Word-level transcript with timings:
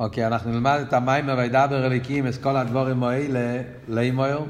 אוקיי, 0.00 0.26
אנחנו 0.26 0.50
נלמד 0.50 0.80
את 0.88 0.92
המיימר 0.92 1.34
וידבר 1.38 1.86
אליקים 1.86 2.26
את 2.26 2.36
כל 2.42 2.56
הדבורים 2.56 3.02
האלה 3.02 3.62
לימויר. 3.88 4.40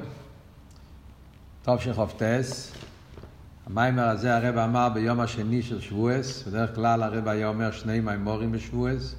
טוב 1.62 1.80
שחופטס. 1.80 2.72
המיימר 3.66 4.08
הזה 4.08 4.36
הרב 4.36 4.56
אמר 4.58 4.88
ביום 4.88 5.20
השני 5.20 5.62
של 5.62 5.80
שבועס, 5.80 6.42
בדרך 6.42 6.74
כלל 6.74 7.02
הרב 7.02 7.28
היה 7.28 7.48
אומר 7.48 7.70
שני 7.70 8.00
מיימורים 8.00 8.52
בשבועס. 8.52 9.14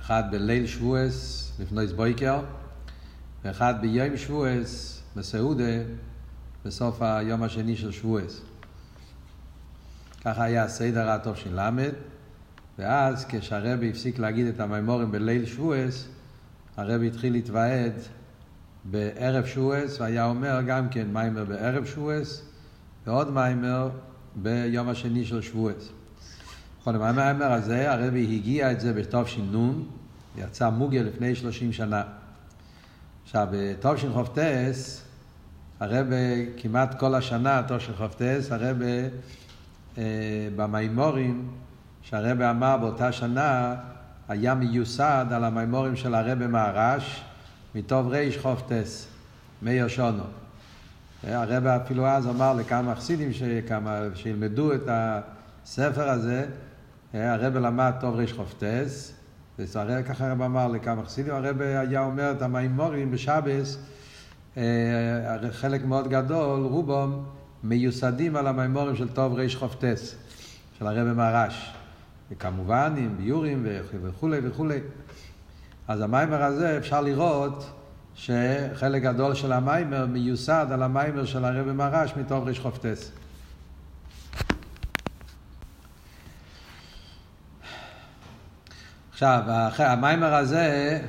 אחד 0.00 0.22
בליל 0.30 0.66
שבועס, 0.66 1.52
לפני 1.60 1.88
סבויקר, 1.88 2.40
ואחד 3.44 3.74
ביום 3.80 4.16
שבועס, 4.16 5.02
בסעודה, 5.16 5.74
בסוף 6.64 7.02
היום 7.02 7.42
השני 7.42 7.76
של 7.76 7.92
שבועס. 7.92 8.40
ככה 10.24 10.44
היה 10.44 10.64
הסדר 10.64 11.10
הטוב 11.10 11.36
של 11.36 11.50
למד. 11.52 11.92
ואז 12.82 13.26
כשהרבי 13.28 13.90
הפסיק 13.90 14.18
להגיד 14.18 14.46
את 14.46 14.60
המימורים 14.60 15.12
בליל 15.12 15.46
שבועס, 15.46 16.08
הרבי 16.76 17.06
התחיל 17.06 17.32
להתוועד 17.32 17.92
בערב 18.84 19.46
שבועס, 19.46 20.00
והיה 20.00 20.24
אומר 20.24 20.60
גם 20.66 20.88
כן 20.88 21.06
מיימר 21.12 21.44
בערב 21.44 21.84
שבועס, 21.84 22.42
ועוד 23.06 23.32
מיימר 23.32 23.90
ביום 24.36 24.88
השני 24.88 25.24
של 25.24 25.42
שבועס. 25.42 25.88
נכון, 26.80 26.94
המיימר 26.94 27.52
הזה, 27.52 27.92
הרבי 27.92 28.36
הגיע 28.36 28.72
את 28.72 28.80
זה 28.80 28.92
בתש"ן, 28.92 29.72
יצא 30.38 30.70
מוגיה 30.70 31.02
לפני 31.02 31.34
30 31.34 31.72
שנה. 31.72 32.02
עכשיו, 33.24 33.48
בתשכ"טס, 33.52 35.02
הרבי 35.80 36.48
כמעט 36.56 36.98
כל 36.98 37.14
השנה, 37.14 37.62
תשכ"טס, 37.68 38.52
הרבי 38.52 39.02
אה, 39.98 40.48
במימורים, 40.56 41.48
שהרבא 42.02 42.50
אמר 42.50 42.76
באותה 42.76 43.12
שנה, 43.12 43.74
היה 44.28 44.54
מיוסד 44.54 45.26
על 45.30 45.44
המימורים 45.44 45.96
של 45.96 46.14
הרבא 46.14 46.46
מהרש, 46.46 47.24
מטוב 47.74 48.08
ריש 48.08 48.38
חופטס, 48.38 49.06
מאיר 49.62 49.88
שונו. 49.88 50.22
הרבא 51.22 51.76
אפילו 51.76 52.06
אז 52.06 52.26
אמר 52.26 52.54
לכמה 52.54 52.94
חסידים 52.94 53.32
שכמה, 53.32 54.00
שילמדו 54.14 54.74
את 54.74 54.82
הספר 54.88 56.08
הזה, 56.08 56.46
הרבא 57.14 57.60
למד 57.60 57.92
טוב 58.00 58.14
ריש 58.14 58.32
חופטס, 58.32 59.12
ככה 60.06 60.28
הרבא 60.28 60.46
אמר 60.46 60.68
לכמה 60.68 61.04
חסידים, 61.04 61.34
הרבא 61.34 61.64
היה 61.64 62.00
אומר 62.00 62.32
את 62.32 62.42
המימורים 62.42 63.10
בשבס, 63.10 63.78
חלק 65.50 65.84
מאוד 65.84 66.08
גדול, 66.08 66.60
רובם 66.66 67.12
מיוסדים 67.62 68.36
על 68.36 68.46
המימורים 68.46 68.96
של 68.96 69.08
טוב 69.08 69.34
ריש 69.34 69.56
חופטס, 69.56 70.14
של 70.78 70.86
הרבא 70.86 71.12
מהרש. 71.12 71.72
וכמובן 72.32 72.94
עם 72.96 73.16
ביורים 73.16 73.66
וכולי 74.02 74.38
וכולי. 74.42 74.78
אז 75.88 76.00
המיימר 76.00 76.42
הזה 76.42 76.78
אפשר 76.78 77.00
לראות 77.00 77.70
שחלק 78.14 79.02
גדול 79.02 79.34
של 79.34 79.52
המיימר 79.52 80.06
מיוסד 80.06 80.66
על 80.70 80.82
המיימר 80.82 81.24
של 81.24 81.44
הרבי 81.44 81.72
מרש 81.72 82.12
מתוך 82.16 82.46
ריש 82.46 82.60
חופטס. 82.60 83.12
עכשיו, 89.12 89.42
המיימר 89.78 90.34
הזה, 90.34 91.00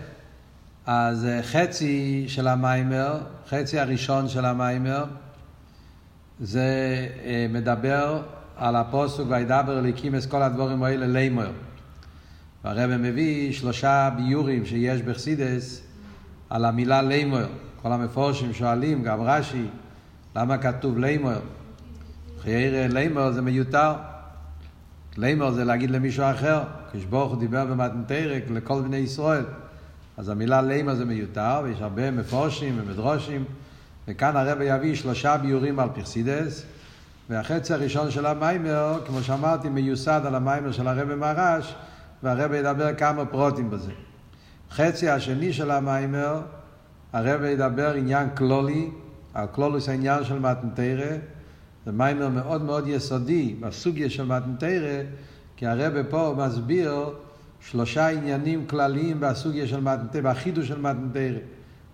אז 0.85 1.27
חצי 1.41 2.25
של 2.27 2.47
המיימר, 2.47 3.19
חצי 3.49 3.79
הראשון 3.79 4.29
של 4.29 4.45
המיימר, 4.45 5.05
זה 6.39 7.07
אה, 7.25 7.45
מדבר 7.49 8.21
על 8.57 8.75
הפוסוק 8.75 9.27
וידבר 9.29 9.79
אליקים 9.79 10.15
את 10.15 10.25
כל 10.25 10.41
הדבורים 10.41 10.83
האלה 10.83 11.07
לימר. 11.07 11.51
והרבא 12.63 12.97
מביא 12.97 13.53
שלושה 13.53 14.09
ביורים 14.17 14.65
שיש 14.65 15.01
בחסידס 15.01 15.83
על 16.49 16.65
המילה 16.65 17.01
לימר. 17.01 17.47
כל 17.81 17.91
המפורשים 17.91 18.53
שואלים, 18.53 19.03
גם 19.03 19.21
רש"י, 19.21 19.65
למה 20.35 20.57
כתוב 20.57 20.97
לימר? 20.97 21.39
חייר 22.41 22.94
לימר 22.94 23.31
זה 23.31 23.41
מיותר. 23.41 23.94
לימר 25.17 25.51
זה 25.51 25.66
להגיד 25.66 25.91
למישהו 25.91 26.23
אחר. 26.23 26.63
כשברוך 26.94 27.39
דיבר 27.39 27.66
במתנתרק 27.66 28.44
לכל 28.49 28.81
בני 28.81 28.97
ישראל. 28.97 29.45
אז 30.17 30.29
המילה 30.29 30.61
לאמר 30.61 30.95
זה 30.95 31.05
מיותר, 31.05 31.61
ויש 31.63 31.81
הרבה 31.81 32.11
מפרשים 32.11 32.79
ומדרשים. 32.81 33.45
וכאן 34.07 34.35
הרב 34.35 34.57
יביא 34.61 34.95
שלושה 34.95 35.38
ביאורים 35.38 35.79
על 35.79 35.89
פי 35.94 36.09
חסידות. 36.09 36.66
והחצי 37.29 37.73
הראשון 37.73 38.11
של 38.11 38.25
המאמר, 38.25 39.00
כמו 39.06 39.22
שאמרתי, 39.22 39.69
מיוסד 39.69 40.22
על 40.25 40.35
המאמר 40.35 40.72
של 40.72 40.88
הרבי 40.88 41.16
מהר"ש, 41.16 41.75
והרבי 42.23 42.57
ידבר 42.57 42.94
כמה 42.94 43.25
פרטים 43.25 43.69
בזה. 43.69 43.91
חצי 44.72 45.09
השני 45.09 45.53
של 45.53 45.72
המאמר, 45.72 46.41
הרבי 47.13 47.50
ידבר 47.50 47.94
עניין 47.94 48.29
כללי, 48.35 48.89
על 49.34 49.47
כללות 49.51 49.89
העניין 49.89 50.23
של 50.23 50.39
מתן 50.39 50.69
תורה. 50.69 51.17
זה 51.85 51.91
מאמר 51.91 52.29
מאוד 52.29 52.63
מאוד 52.63 52.88
יסודי 52.88 53.55
בסוגיה 53.59 54.09
של 54.09 54.25
מתן 54.25 54.54
תורה, 54.54 55.01
כי 55.55 55.67
הרבי 55.67 56.00
פה 56.09 56.35
מסביר 56.38 57.09
שלושה 57.59 58.07
עניינים 58.07 58.67
כלליים 58.67 59.19
בסוגיה 59.19 59.67
של 59.67 59.79
מתנתרא, 59.79 60.22
בחידוש 60.22 60.67
של 60.67 60.81
מתנתרא. 60.81 61.40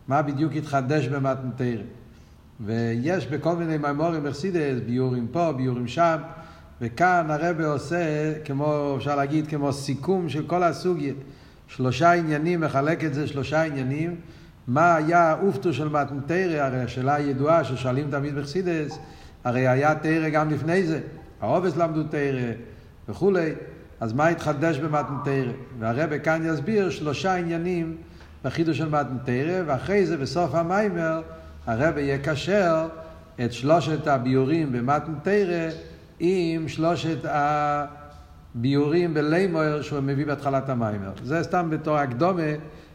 מה 0.08 0.22
בדיוק 0.22 0.54
התחדש 0.56 1.08
במתנתרא. 1.08 1.84
ויש 2.66 3.28
בכל 3.28 3.56
מיני 3.56 3.78
מימורים 3.78 4.24
מרסידס, 4.24 4.80
ביורים 4.86 5.28
פה, 5.32 5.52
ביורים 5.52 5.88
שם, 5.88 6.18
וכאן 6.82 7.26
הרב 7.30 7.62
עושה, 7.62 8.34
כמו, 8.46 8.96
אפשר 8.98 9.16
להגיד, 9.16 9.48
כמו 9.48 9.74
סיכום 9.74 10.30
של 10.30 10.48
כל 10.48 10.64
הסוגיה. 10.64 11.14
שלושה 11.68 12.12
עניינים, 12.12 12.62
מחלק 12.62 13.04
את 13.04 13.14
זה 13.14 13.28
שלושה 13.28 13.62
עניינים. 13.62 14.16
מה 14.68 14.96
היה 14.96 15.20
האופטו 15.20 15.74
של 15.74 15.90
מתנתרא, 15.90 16.62
הרי 16.62 16.82
השאלה 16.82 17.16
הידועה 17.16 17.64
ששואלים 17.64 18.12
תמיד 18.12 18.36
בחסידס, 18.36 19.00
הרי 19.44 19.68
היה 19.68 19.96
תרא 19.96 20.30
גם 20.30 20.50
לפני 20.50 20.84
זה, 20.84 21.00
העובס 21.42 21.78
למדו 21.78 22.04
תרא 22.04 22.52
וכולי, 23.10 23.52
אז 24.00 24.14
מה 24.14 24.28
התחדש 24.28 24.78
במתנתרא? 24.78 25.52
והרב 25.80 26.18
כאן 26.18 26.42
יסביר 26.46 26.90
שלושה 26.90 27.36
עניינים 27.36 27.98
בחידוש 28.44 28.78
של 28.78 28.90
מתנתרא, 28.90 29.62
ואחרי 29.66 30.06
זה 30.06 30.18
בסוף 30.18 30.56
המיימר 30.56 31.22
הרב 31.70 31.98
יקשר 31.98 32.88
את 33.46 33.54
שלושת 33.54 34.08
הביורים 34.08 34.72
במתן 34.72 35.14
תרא 35.24 35.70
עם 36.20 36.68
שלושת 36.68 37.18
הביורים 38.56 39.14
בלימויר 39.14 39.82
שהוא 39.82 40.00
מביא 40.00 40.26
בהתחלת 40.26 40.70
המיימר. 40.70 41.12
זה 41.24 41.44
סתם 41.44 41.70
בתור 41.70 41.98
הקדומה, 41.98 42.52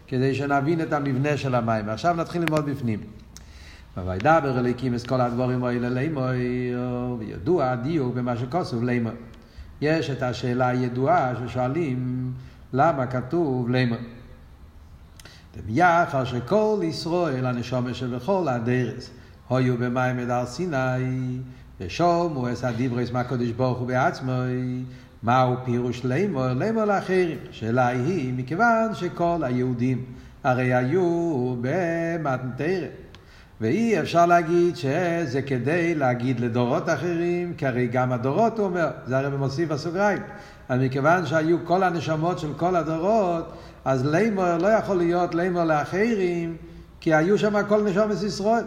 כדי 0.07 0.35
שנבין 0.35 0.81
את 0.81 0.93
המבנה 0.93 1.37
של 1.37 1.55
המיימר. 1.55 1.93
עכשיו 1.93 2.17
נתחיל 2.17 2.43
ללמוד 2.43 2.71
בפנים. 2.71 3.01
וידבר 4.07 4.59
אליקים 4.59 4.95
את 4.95 5.07
כל 5.07 5.21
הדבורים 5.21 5.65
האלה 5.65 5.89
לימויר, 5.89 6.81
וידוע 7.19 7.71
הדיוק 7.71 8.15
במה 8.15 8.37
שכוסוב 8.37 8.85
לימויר. 8.85 9.15
יש 9.81 10.11
את 10.11 10.23
השאלה 10.23 10.69
הידועה 10.69 11.33
ששואלים 11.47 12.33
למה 12.73 13.07
כתוב 13.07 13.71
לימויר. 13.71 14.01
ומיחר 15.57 16.25
שכל 16.25 16.81
ישראל 16.83 17.47
הנשומה 17.47 17.95
שבכל 17.95 18.49
הדרס 18.49 19.11
היו 19.51 19.79
במים 19.79 20.17
מדר 20.17 20.47
סיני 20.47 21.39
ושומעו 21.81 22.53
את 22.53 22.65
הדיברס 22.65 23.11
מהקדוש 23.11 23.51
ברוך 23.51 23.79
הוא 23.79 23.89
בעצמו 23.89 24.33
מהו 25.23 25.55
פירוש 25.65 26.05
לימור? 26.05 26.47
לימור 26.47 26.85
לאחרים. 26.85 27.39
השאלה 27.51 27.87
היא 27.87 28.35
מכיוון 28.37 28.95
שכל 28.95 29.39
היהודים 29.43 30.05
הרי 30.45 30.75
היו 30.75 31.57
במתנתרא 31.61 32.87
ואי 33.61 34.01
אפשר 34.01 34.27
להגיד 34.27 34.77
שזה 34.77 35.43
כדי 35.47 35.95
להגיד 35.95 36.41
לדורות 36.41 36.89
אחרים, 36.89 37.55
כי 37.55 37.67
הרי 37.67 37.87
גם 37.87 38.13
הדורות, 38.13 38.59
הוא 38.59 38.67
אומר, 38.67 38.89
זה 39.07 39.19
הרי 39.19 39.37
מוסיף 39.37 39.69
בסוגריים. 39.69 40.23
אבל 40.71 40.87
מכיוון 40.87 41.27
שהיו 41.27 41.57
כל 41.65 41.83
הנשמות 41.83 42.39
של 42.39 42.55
כל 42.57 42.77
הדורות, 42.77 43.53
אז 43.85 44.07
לימור 44.07 44.57
לא 44.57 44.69
יכול 44.69 44.97
להיות 44.97 45.35
לימור 45.35 45.65
לאחרים, 45.65 46.57
כי 47.01 47.15
היו 47.15 47.39
שם 47.39 47.67
כל 47.69 47.83
נשומת 47.83 48.23
ישראל. 48.23 48.65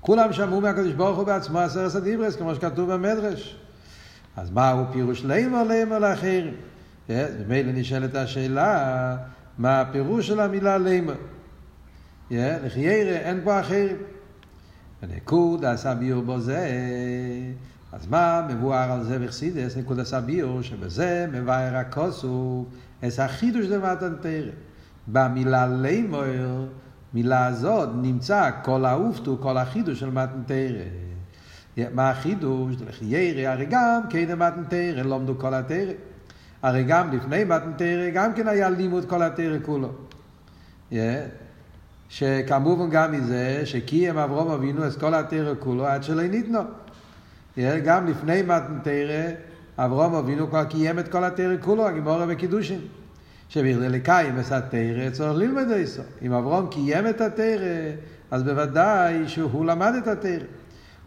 כולם 0.00 0.32
שמעו 0.32 0.60
מהקדוש 0.60 0.92
ברוך 0.92 1.18
הוא 1.18 1.26
בעצמו 1.26 1.58
עשרת 1.58 1.94
הדיברס, 1.94 2.36
כמו 2.36 2.54
שכתוב 2.54 2.92
במדרש. 2.92 3.56
אז 4.36 4.50
מהו 4.50 4.84
פירוש 4.92 5.24
לימור 5.24 5.62
לימור 5.62 5.98
לאחרים? 5.98 6.54
ממילא 7.08 7.72
נשאלת 7.72 8.14
השאלה, 8.14 9.16
מה 9.58 9.80
הפירוש 9.80 10.26
של 10.26 10.40
המילה 10.40 10.78
לימור? 10.78 11.14
לחיירה 12.30 13.16
אין 13.16 13.40
פה 13.44 13.60
אחרים. 13.60 13.96
ונקוד 15.02 15.64
עשה 15.64 15.94
ביור 15.94 16.22
בו 16.22 16.40
זה, 16.40 16.68
אז 17.92 18.06
מה 18.06 18.46
מבואר 18.48 18.92
על 18.92 19.04
זה 19.04 19.18
בחסידס, 19.18 19.76
נקוד 19.76 20.00
עשה 20.00 20.20
ביור, 20.20 20.62
שבזה 20.62 21.26
מבאר 21.32 21.76
הכוסו, 21.76 22.64
את 23.06 23.18
החידוש 23.18 23.66
למתן 23.66 24.14
תרא. 24.20 24.50
במילה 25.06 25.66
לימויר, 25.66 26.66
מילה 27.14 27.46
הזאת, 27.46 27.88
נמצא 27.94 28.50
כל 28.64 28.84
האופטו, 28.84 29.38
כל 29.40 29.58
החידוש 29.58 30.00
של 30.00 30.10
מתן 30.10 30.42
תרא. 30.46 31.88
מה 31.94 32.10
החידוש? 32.10 32.74
לחיירה, 32.88 33.52
הרי 33.52 33.66
גם 33.70 34.00
כן 34.10 34.38
מתן 34.38 34.64
תרא, 34.68 35.02
לומדו 35.02 35.38
כל 35.38 35.54
התרא. 35.54 35.92
הרי 36.62 36.84
גם 36.84 37.12
לפני 37.12 37.44
מתנתרא 37.44 38.10
גם 38.14 38.34
כן 38.34 38.48
היה 38.48 38.70
לימוד 38.70 39.04
כל 39.04 39.22
התרא 39.22 39.56
כולו. 39.62 39.88
שכמובן 42.08 42.90
גם 42.90 43.12
מזה 43.12 43.62
שקיים 43.64 44.18
אברום 44.18 44.50
אבינו 44.50 44.86
את 44.86 44.96
כל 44.96 45.14
התרא 45.14 45.54
כולו 45.58 45.86
עד 45.86 46.02
שלא 46.02 46.22
ניתנו. 46.22 46.60
גם 47.58 48.06
לפני 48.06 48.42
מתנתרא 48.42 49.30
אברום 49.78 50.14
אבינו 50.14 50.48
כבר 50.48 50.64
קיים 50.64 50.98
את 50.98 51.08
כל 51.08 51.24
התרא 51.24 51.54
כולו, 51.60 51.86
הגימורה 51.86 52.26
בקידושין. 52.26 52.80
שבכדי 53.48 53.88
לקיים 53.88 54.40
את 54.40 54.52
התרא 54.52 55.10
צריך 55.12 55.38
ללמד 55.38 55.70
איסו. 55.70 56.02
אם 56.22 56.32
אברום 56.32 56.66
קיים 56.70 57.06
את 57.06 57.20
התרא, 57.20 57.92
אז 58.30 58.42
בוודאי 58.42 59.28
שהוא 59.28 59.66
למד 59.66 59.92
את 60.02 60.08
התרא. 60.08 60.44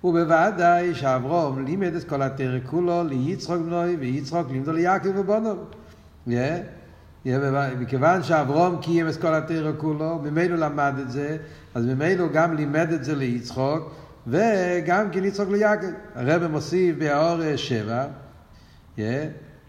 ובוודאי 0.03 0.95
שאברום 0.95 1.65
לימד 1.65 1.95
את 1.95 2.03
כל 2.03 2.21
התרא 2.21 2.59
כולו 2.65 3.03
ליצחוק 3.03 3.57
בנוי 3.57 3.95
ויצחוק 3.95 4.47
לימדו 4.51 4.71
ליעקב 4.71 5.09
ובונו. 5.17 5.55
מכיוון 7.79 8.23
שאברום 8.23 8.77
קיים 8.81 9.09
את 9.09 9.15
כל 9.15 9.33
התרא 9.33 9.71
כולו, 9.77 10.19
ממילא 10.23 10.55
למד 10.55 10.93
את 11.01 11.11
זה, 11.11 11.37
אז 11.75 11.85
ממילא 11.85 12.27
גם 12.33 12.55
לימד 12.55 12.91
את 12.91 13.03
זה 13.03 13.15
ליצחוק, 13.15 13.91
וגם 14.27 15.09
כן 15.11 15.25
יצחוק 15.25 15.49
ליעקב. 15.49 15.87
הרב 16.15 16.47
מוסיף 16.47 16.95
באור 16.97 17.55
שבע, 17.55 18.05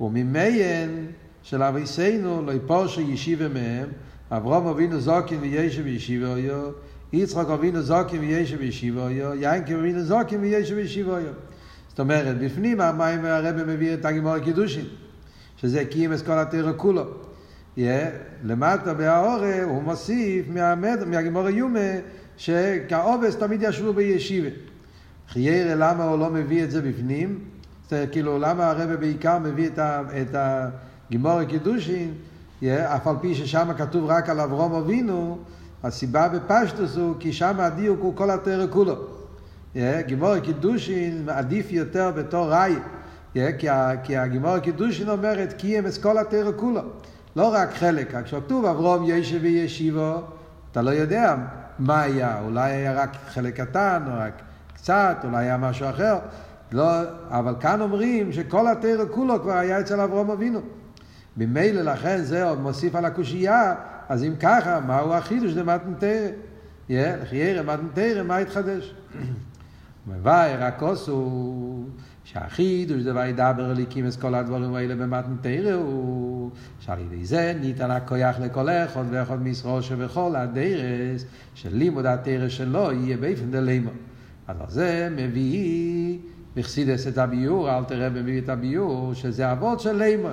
וממיין 0.01 1.07
של 1.43 1.63
אביסנו 1.63 2.43
לא 2.47 2.53
יפורשו 2.53 3.01
ישיבה 3.01 3.49
מהם, 3.49 3.89
אברום 4.31 4.67
אבינו 4.67 5.01
זוקין 5.01 5.39
וישב 5.41 5.87
ישיבה 5.87 6.39
יו, 6.39 6.71
יצחק 7.13 7.47
אבינו 7.49 7.83
זוקים 7.83 8.21
וישב 8.21 8.59
בישיבויו, 8.59 9.35
יינקב 9.35 9.73
אבינו 9.73 10.03
זוקים 10.03 10.43
וישב 10.43 10.75
בישיבויו. 10.75 11.33
זאת 11.89 12.01
אומרת, 12.01 12.39
בפנים 12.39 12.81
המים 12.81 13.25
הרב 13.25 13.65
מביא 13.67 13.95
את 13.95 14.05
הגימור 14.05 14.33
הקידושין, 14.33 14.85
שזה 15.57 15.85
קיים 15.85 16.13
את 16.13 16.23
כל 16.23 16.39
התרא 16.39 16.73
כולו. 16.77 17.05
למטה 18.45 18.95
בהאורה 18.95 19.63
הוא 19.63 19.83
מוסיף 19.83 20.47
מהגימור 21.07 21.47
היומה 21.47 21.91
שכעובס 22.37 23.37
תמיד 23.37 23.63
ישבו 23.63 23.93
בישיבה. 23.93 24.49
חיירה 25.29 25.75
למה 25.75 26.05
הוא 26.05 26.19
לא 26.19 26.31
מביא 26.31 26.65
את 26.65 26.71
זה 26.71 26.83
בפנים? 26.83 27.39
זה 27.93 28.07
כאילו 28.13 28.39
למה 28.39 28.71
הרב 28.71 28.93
בעיקר 28.93 29.39
מביא 29.39 29.71
את 30.23 30.35
הגימור 30.35 31.33
הקידושין, 31.33 32.15
אף 32.65 33.07
על 33.07 33.17
פי 33.21 33.35
ששם 33.35 33.69
כתוב 33.77 34.11
רק 34.11 34.29
על 34.29 34.41
אברום 34.41 34.75
אבינו, 34.75 35.39
הסיבה 35.83 36.29
בפשטוס 36.29 36.97
הוא 36.97 37.15
כי 37.21 37.33
שם 37.33 37.61
הדיוק 37.61 38.01
הוא 38.01 38.17
כל 38.17 38.31
התרא 38.31 38.67
כולו. 38.71 38.97
גימור 40.07 40.39
קידושין 40.39 41.29
עדיף 41.29 41.73
יותר 41.73 42.11
בתור 42.17 42.55
ראי, 42.55 42.75
כי 44.05 44.17
הגימור 44.17 44.59
קידושין 44.59 45.09
אומרת 45.09 45.53
קיים 45.53 45.87
את 45.87 45.99
כל 46.03 46.17
כולו. 46.57 46.83
לא 47.37 47.55
רק 47.55 47.75
חלק, 47.75 48.17
כשכתוב 48.25 48.65
אברום 48.65 49.05
ישב 49.07 49.39
וישיבו, 49.43 50.15
אתה 50.73 50.83
לא 50.83 50.91
יודע 50.91 51.37
מה 51.79 52.03
היה, 52.03 52.41
אולי 52.45 52.73
היה 52.73 52.93
רק 52.93 53.17
חלק 53.29 53.61
קטן, 53.61 54.03
או 54.07 54.13
רק 54.19 54.43
קצת, 54.75 55.17
אולי 55.25 55.45
היה 55.45 55.57
משהו 55.57 55.91
אחר. 55.91 56.19
לא, 56.73 56.91
אבל 57.29 57.55
כאן 57.61 57.81
אומרים 57.81 58.33
שכל 58.33 58.69
התרא 58.69 59.05
כולו 59.11 59.43
כבר 59.43 59.53
היה 59.53 59.81
אצל 59.81 60.01
אברום 60.01 60.31
אבינו. 60.31 60.61
ממילא 61.37 61.83
לכן 61.83 62.23
זה 62.23 62.45
עוד 62.45 62.61
מוסיף 62.61 62.95
על 62.95 63.05
הקושייה 63.05 63.75
אז 64.09 64.25
אם 64.25 64.35
ככה, 64.41 64.81
מהו 64.81 65.13
החידוש 65.13 65.53
למתנתרא? 65.53 66.29
לחיירא 66.89 67.63
מתנתרא, 67.63 68.23
מה 68.23 68.37
התחדש? 68.37 68.95
מבאר 70.07 70.63
הכוס 70.63 71.09
הוא 71.09 71.85
שהחידוש 72.25 73.03
זה 73.03 73.15
וידבר 73.15 73.71
אליקים 73.71 74.07
את 74.07 74.17
כל 74.17 74.35
הדברים 74.35 74.75
האלה 74.75 74.95
במתנתרא 74.95 75.73
הוא 75.73 76.51
שעל 76.81 76.99
ידי 77.01 77.25
זה 77.25 77.55
ניתן 77.61 77.91
הכויח 77.91 78.41
לכל 78.41 78.69
אחד 78.69 79.05
ואחד 79.11 79.43
מישראל 79.43 79.83
שבכל 79.83 80.37
הדרס 80.37 81.25
של 81.55 81.77
לימוד 81.77 82.07
התרא 82.07 82.49
שלו 82.49 82.93
יהיה 82.93 83.17
באופן 83.17 83.51
דלימו. 83.51 83.91
אז 84.49 84.73
זה 84.73 85.09
מביא 85.17 86.19
בחסידס 86.57 87.09
את 87.09 87.19
הביור, 87.19 87.71
אל 87.71 87.85
תראה 87.85 88.11
במביא 88.11 88.41
את 88.41 88.49
הביור, 88.49 89.15
שזה 89.15 89.53
אבות 89.53 89.81
של 89.81 89.97
לימו. 89.97 90.29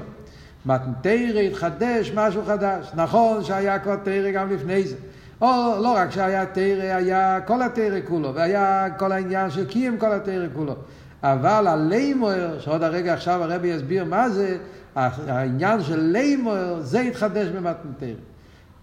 מתנתרא 0.66 1.40
התחדש 1.40 2.12
משהו 2.16 2.46
חדש. 2.46 2.92
נכון 2.96 3.44
שהיה 3.44 3.80
כבר 3.80 3.96
תרא 3.96 4.32
גם 4.32 4.54
לפני 4.54 4.84
זה. 4.84 4.96
או 5.42 5.48
לא 5.82 5.94
רק 5.96 6.12
שהיה 6.12 6.46
תרא, 6.46 6.84
היה 6.84 7.40
כל 7.46 7.62
התרא 7.62 8.00
כולו, 8.08 8.36
והיה 8.36 8.88
כל 8.98 9.12
העניין 9.12 9.50
של 9.50 9.66
קיים 9.66 9.98
כל 9.98 10.14
התרא 10.14 10.48
כולו. 10.54 10.76
אבל 11.24 11.68
הלימויר, 11.68 12.60
שעוד 12.60 12.84
הרגע 12.84 13.14
עכשיו 13.14 13.44
הרבי 13.44 13.68
יסביר 13.68 14.06
מה 14.06 14.30
זה, 14.30 14.58
העניין 14.96 15.84
של 15.84 16.00
לימויר, 16.00 16.82
זה 16.82 17.00
התחדש 17.00 17.48
במתנתרא. 17.48 18.10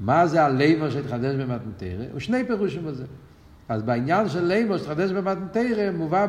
מה 0.01 0.27
זה 0.27 0.45
הלימויר 0.45 0.91
שהתחדש 0.91 1.35
במתנתרא? 1.35 2.05
הוא 2.13 2.21
שני 2.21 2.45
פירושים 2.45 2.85
בזה. 2.85 3.05
אז 3.69 3.83
בעניין 3.83 4.29
של 4.29 4.45
לימויר 4.45 4.79
שהתחדש 4.79 5.11
במתנתרא 5.11 5.91
מובא 5.91 6.27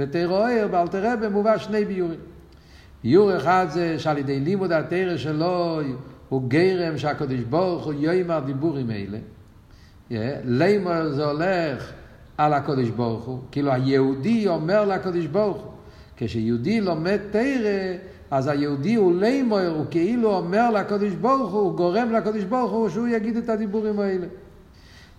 בתרא 0.00 0.66
באלתר 0.70 1.12
רבי 1.12 1.28
מובא 1.28 1.58
שני 1.58 1.84
ביורים. 1.84 2.20
ביור 3.02 3.36
אחד 3.36 3.66
זה 3.70 3.98
שעל 3.98 4.18
ידי 4.18 4.40
לימוד 4.40 4.72
התרא 4.72 5.16
שלו 5.16 5.80
הוא 6.28 6.42
גרם 6.48 6.98
שהקדוש 6.98 7.40
ברוך 7.40 7.84
הוא 7.84 7.92
יאמר 7.92 8.40
דיבורים 8.46 8.90
אלה. 8.90 9.18
לימור 10.44 11.08
זה 11.10 11.24
הולך 11.24 11.92
על 12.38 12.52
הקדוש 12.52 12.88
ברוך 12.88 13.24
הוא, 13.24 13.38
כאילו 13.52 13.72
היהודי 13.72 14.48
אומר 14.48 14.84
לקדוש 14.84 15.26
ברוך 15.26 15.56
הוא. 15.56 15.72
כשיהודי 16.16 16.80
לומד 16.80 17.18
תרא, 17.30 17.96
אז 18.30 18.46
היהודי 18.46 18.94
הוא 18.94 19.20
לימור, 19.20 19.60
הוא 19.60 19.84
כאילו 19.90 20.36
אומר 20.36 20.70
לקדוש 20.70 21.14
ברוך 21.14 21.52
הוא, 21.52 21.60
הוא 21.60 21.76
גורם 21.76 22.12
לקדוש 22.12 22.44
ברוך 22.44 22.72
הוא 22.72 22.88
שהוא 22.88 23.08
יגיד 23.08 23.36
את 23.36 23.48
הדיבורים 23.48 24.00
האלה. 24.00 24.26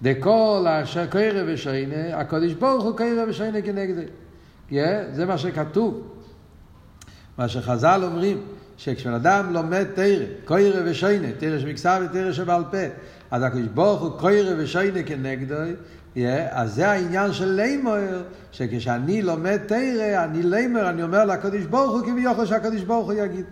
דכל 0.01 0.65
אשר 0.67 1.05
קרא 1.05 1.43
ושיינה, 1.45 2.17
הקדוש 2.17 2.53
ברוך 2.53 2.83
הוא 2.83 2.97
קרא 2.97 3.23
ושיינה 3.27 3.61
כנגדי. 3.61 3.93
זה 3.95 4.05
מה 5.27 5.37
שכתוב. 5.37 6.07
מה 7.37 7.47
שחז"ל 7.47 8.01
אומרים, 8.03 8.41
שכשבן 8.77 9.13
אדם 9.13 9.53
לומד 9.53 9.83
תרא, 9.95 10.25
קוירא 10.45 10.81
ושיינה, 10.85 11.27
תרא 11.39 11.59
שמקסה 11.59 11.99
ותרא 12.05 12.31
שבעל 12.31 12.63
פה, 12.71 12.77
אז 13.31 13.43
הקדוש 13.43 13.67
ברוך 13.67 14.01
הוא 14.01 14.19
קוירא 14.19 14.53
ושיינה 14.57 15.03
כנגדו, 15.03 15.55
אז 16.49 16.73
זה 16.73 16.89
העניין 16.89 17.33
של 17.33 17.51
לימור, 17.51 17.95
שכשאני 18.51 19.21
לומד 19.21 19.57
תרא, 19.57 20.23
אני 20.23 20.43
לימור, 20.43 20.89
אני 20.89 21.03
אומר 21.03 21.25
לקדוש 21.25 21.63
ברוך 21.65 21.91
הוא 21.91 22.01
כביכול 22.01 22.45
שהקדוש 22.45 22.81
ברוך 22.81 23.05
הוא 23.05 23.13
יגיד. 23.13 23.45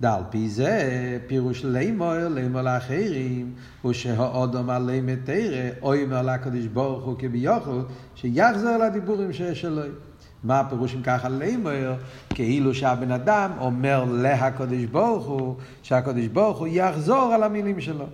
דל 0.00 0.20
פי 0.30 0.48
זה 0.48 1.18
פירוש 1.26 1.64
לימור, 1.64 2.12
לימור 2.30 2.62
לאחרים, 2.62 3.52
הוא 3.82 3.92
שהאודום 3.92 4.70
על 4.70 4.90
לימד 4.90 5.18
תרא, 5.24 5.70
או 5.82 5.94
אומר 5.94 6.22
לקדוש 6.22 6.66
ברוך 6.66 7.04
הוא 7.04 7.16
כביכול, 7.18 7.82
שיחזר 8.14 8.78
לדיבורים 8.78 9.30
אלוהים. 9.64 9.92
מה 10.44 10.60
הפירוש 10.60 10.94
אם 10.94 11.02
ככה 11.02 11.28
לימר? 11.28 11.94
כאילו 12.28 12.74
שהבן 12.74 13.10
אדם 13.10 13.50
אומר 13.60 14.04
להקדוש 14.04 14.84
ברוך 14.84 15.26
הוא, 15.26 15.56
שהקדוש 15.82 16.26
ברוך 16.26 16.58
הוא 16.58 16.68
יחזור 16.70 17.32
על 17.34 17.42
המילים 17.42 17.80
שלו. 17.80 18.06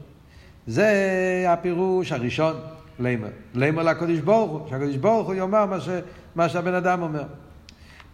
זה 0.66 1.44
הפירוש 1.48 2.12
הראשון, 2.12 2.54
לימר. 2.98 3.28
לימר 3.54 3.82
לקדוש 3.82 4.20
ברוך 4.20 4.50
הוא, 4.50 4.68
שהקדוש 4.70 4.96
ברוך 4.96 5.26
הוא 5.26 5.34
יאמר 5.34 5.66
מה, 5.66 5.80
ש, 5.80 5.88
מה 6.34 6.48
שהבן 6.48 6.74
אדם 6.74 7.02
אומר. 7.02 7.24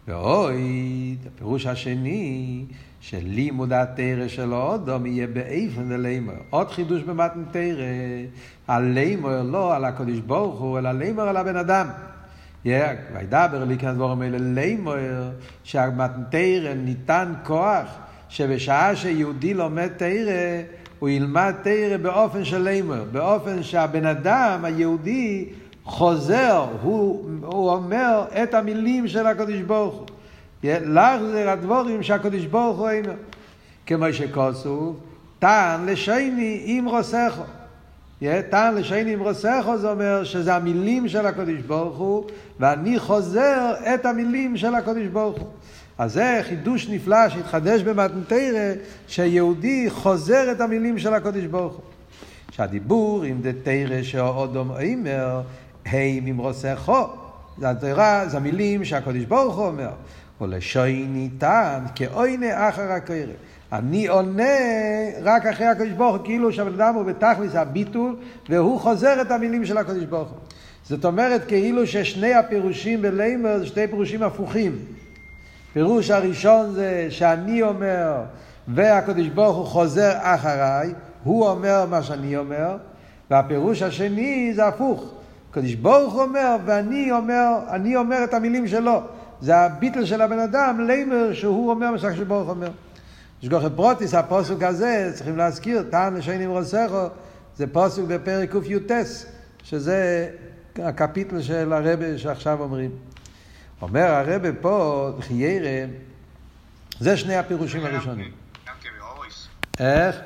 ואוי, 0.09 1.17
הפירוש 1.27 1.67
השני, 1.67 2.65
שלימוד 3.01 3.73
התרא 3.73 4.29
של 4.29 4.53
האודום 4.53 5.07
יהיה 5.07 5.27
באיפן 5.27 5.89
ללימר. 5.89 6.35
עוד 6.51 6.71
חידוש 6.71 7.03
במתן 7.03 7.45
תרא, 7.51 7.85
הלימר 8.69 9.43
לא 9.43 9.77
על 9.77 9.85
הקדוש 9.85 10.19
ברוך 10.19 10.61
הוא, 10.61 10.79
אלא 10.79 10.93
לימר 10.93 11.29
על 11.29 11.37
הבן 11.37 11.57
אדם. 11.57 11.87
וידבר 12.65 13.65
לי 13.65 13.79
כאן 13.79 13.95
דבורם 13.95 14.23
אלה 14.23 14.39
לימויר, 14.39 15.31
שהמתנתרא 15.65 16.75
ניתן 16.75 17.33
כוח 17.45 17.87
שבשעה 18.29 18.97
שיהודי 18.97 19.55
לומד 19.55 19.89
תרא, 19.97 20.63
הוא 20.99 21.09
ילמד 21.09 21.55
תרא 21.63 21.97
באופן 21.97 22.45
של 22.45 22.63
לימויר, 22.63 23.05
באופן 23.13 23.63
שהבן 23.63 24.07
אדם, 24.07 24.65
היהודי, 24.65 25.49
חוזר, 25.89 26.67
הוא, 26.83 27.31
הוא 27.43 27.71
אומר 27.71 28.25
את 28.43 28.55
המילים 28.55 29.09
של 29.09 29.27
הקדוש 29.27 29.61
ברוך 29.61 29.95
הוא. 29.95 30.07
לך 30.65 31.23
זה 31.33 31.53
הדבורים 31.53 32.03
שהקדוש 32.03 32.45
ברוך 32.45 32.79
הוא 32.79 32.89
אינו. 32.89 33.13
כמו 33.87 34.13
שכוסוב, 34.13 35.01
טען 35.39 35.87
לשני 35.87 36.63
עם 36.65 36.89
רוסכו. 36.89 37.43
טען 38.51 38.75
לשני 38.75 39.13
עם 39.13 39.21
רוסכו 39.21 39.79
זה 39.79 39.91
אומר 39.91 40.25
שזה 40.25 40.55
המילים 40.55 41.09
של 41.09 41.27
הקדוש 41.27 41.61
ברוך 41.67 41.97
הוא 41.99 42.25
ואני 42.61 42.99
חוזר 42.99 43.75
את 43.95 44.07
המילים 44.07 44.57
של 44.57 44.75
הקדוש 44.75 45.07
ברוך 45.07 45.39
הוא. 45.39 45.49
אז 45.99 46.13
זה 46.13 46.41
חידוש 46.49 46.89
נפלא 46.89 47.29
שהתחדש 47.29 47.83
במתנתרא, 47.83 48.73
שיהודי 49.09 49.91
חוזר 49.91 50.53
את 50.53 50.61
המילים 50.61 50.99
של 50.99 51.15
הקדוש 51.15 51.45
ברוך 51.45 51.73
הוא. 51.73 51.83
שהדיבור 52.51 53.23
עם 53.23 53.41
דתרא 53.43 54.03
שאודום 54.03 54.73
אימר, 54.79 55.41
הם 55.87 56.27
עם 56.27 56.39
רוסכו. 56.39 57.07
זה 57.59 57.71
התורה, 57.71 58.29
זה 58.29 58.37
המילים 58.37 58.85
שהקדוש 58.85 59.25
ברוך 59.25 59.57
הוא 59.57 59.67
אומר. 59.67 59.91
ולשויני 60.41 61.29
טעם 61.39 61.85
כאוינה 61.95 62.69
אחר 62.69 62.93
הקרב. 62.93 63.29
אני 63.73 64.07
עונה 64.07 64.45
רק 65.23 65.47
אחרי 65.47 65.67
הקדוש 65.67 65.93
ברוך 65.93 66.17
הוא, 66.17 66.25
כאילו 66.25 66.53
שהבן 66.53 66.75
אדם 66.75 66.95
הוא 66.95 67.03
בתכלס 67.03 67.55
הביטול, 67.55 68.17
והוא 68.49 68.81
חוזר 68.81 69.23
את 69.23 69.31
המילים 69.31 69.65
של 69.65 69.79
הקדוש 69.79 70.05
ברוך 70.05 70.29
הוא. 70.29 70.39
זאת 70.85 71.05
אומרת, 71.05 71.45
כאילו 71.49 71.87
ששני 71.87 72.35
הפירושים 72.35 73.03
בלימר 73.03 73.59
זה 73.59 73.67
שני 73.67 73.87
פירושים 73.87 74.23
הפוכים. 74.23 74.79
פירוש 75.73 76.11
הראשון 76.11 76.71
זה 76.73 77.07
שאני 77.11 77.63
אומר, 77.63 78.23
והקדוש 78.69 79.29
ברוך 79.29 79.57
הוא 79.57 79.67
חוזר 79.67 80.13
אחריי, 80.21 80.93
הוא 81.25 81.49
אומר 81.49 81.87
מה 81.91 82.03
שאני 82.03 82.37
אומר, 82.37 82.77
והפירוש 83.31 83.83
השני 83.83 84.53
זה 84.55 84.67
הפוך. 84.67 85.15
הקדוש 85.51 85.75
ברוך 85.75 86.15
הוא 86.15 86.23
אומר, 86.23 86.57
ואני 86.65 87.13
אומר, 87.13 87.59
אני 87.71 87.97
אומר 87.97 88.25
את 88.25 88.35
המילים 88.35 88.69
שלו. 88.69 89.03
זה 89.41 89.57
הביטל 89.57 90.05
של 90.05 90.23
הבן 90.23 90.39
אדם, 90.39 90.87
לימר, 90.87 91.33
שהוא 91.33 91.71
אומר 91.71 91.91
מה 91.91 91.99
שהקדוש 91.99 92.25
ברוך 92.25 92.49
אומר. 92.49 92.71
שגוחי 93.43 93.67
פרוטיס, 93.77 94.15
הפוסוק 94.15 94.63
הזה, 94.63 95.11
צריכים 95.15 95.37
להזכיר, 95.37 95.83
טען 95.91 96.15
לשיינים 96.15 96.51
רוסכו, 96.51 97.07
זה 97.57 97.67
פוסוק 97.67 98.07
בפרק 98.09 98.51
קי"ט, 98.53 98.93
שזה 99.63 100.29
הקפיטל 100.79 101.43
של 101.43 101.73
הרבה 101.73 102.19
שעכשיו 102.19 102.61
אומרים. 102.61 102.91
אומר 103.83 104.07
הרבה 104.07 104.53
פה, 104.53 105.11
חיירה, 105.21 105.87
זה 107.01 107.17
שני 107.17 107.37
הפירושים 107.37 107.85
הראשונים. 107.85 108.31
איך? 109.81 110.17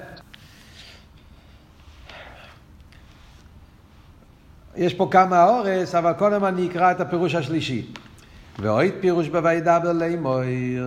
יש 4.77 4.95
פה 4.95 5.09
כמה 5.11 5.45
אורס, 5.45 5.95
אבל 5.95 6.13
קודם 6.13 6.45
אני 6.45 6.67
אקרא 6.67 6.91
את 6.91 7.01
הפירוש 7.01 7.35
השלישי. 7.35 7.87
ואוהד 8.59 8.93
פירוש 9.01 9.29
בוידבר 9.29 9.93
לימויר, 9.93 10.87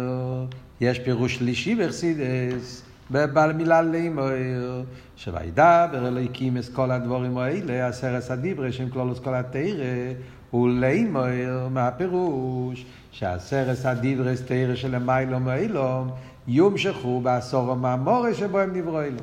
יש 0.82 1.00
פירוש 1.00 1.36
שלישי 1.36 1.76
בחסידס, 1.76 2.82
במילה 3.10 3.82
לימויר, 3.82 4.84
שוידבר 5.16 6.08
אלוהיקים 6.08 6.58
את 6.58 6.64
כל 6.74 6.92
הדבורים 6.92 7.38
האלה, 7.38 7.88
עשרת 7.88 8.32
הדיברה, 8.32 8.72
שהם 8.72 8.90
כלולוס 8.90 9.20
כל 9.20 9.34
התרא, 9.34 10.14
ולימויר 10.54 11.68
מהפירוש, 11.72 12.86
שעשרת 13.12 13.86
הדיברס 13.86 14.42
תרא 14.42 14.76
שלמיילו 14.76 15.40
מאילום, 15.40 16.10
יומשכו 16.48 17.22
בעשור 17.22 17.72
המאמורה 17.72 18.34
שבו 18.34 18.60
הם 18.60 18.76
נבראו 18.76 19.02
אלו. 19.02 19.20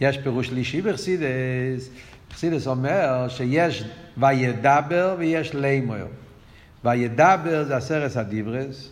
יש 0.00 0.18
פירוש 0.18 0.46
שלישי 0.46 0.82
בחסידות, 0.82 1.88
חסידות 2.34 2.66
אומר 2.66 3.28
שיש 3.28 3.84
וידבר 4.16 5.14
ויש 5.18 5.54
לאמר. 5.54 6.06
וידבר 6.84 7.64
זה 7.64 7.76
עשרת 7.76 8.16
הדיברות, 8.16 8.90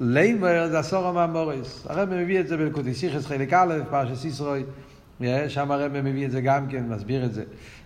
לאמר 0.00 0.68
זה 0.70 0.78
עשרה 0.78 1.06
מאמרות. 1.06 1.86
הרב 1.88 2.14
מביא 2.14 2.40
את 2.40 2.48
זה 2.48 2.56
בלקוטי 2.56 2.94
שיחות 2.94 3.26
חלק 3.26 3.52
א', 3.52 3.74
פרשת 3.90 4.14
יתרו, 4.14 4.62
שם 5.48 5.70
הרב 5.70 6.00
מביא 6.00 6.26
את 6.26 6.30
זה 6.30 6.40
גם 6.40 6.66
כן, 6.68 6.82
מסביר 6.88 7.24
את 7.24 7.34
זה. 7.34 7.44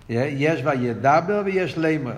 יש 0.09 0.63
וידבר 0.65 1.43
ויש 1.45 1.79
לאמר. 1.79 2.13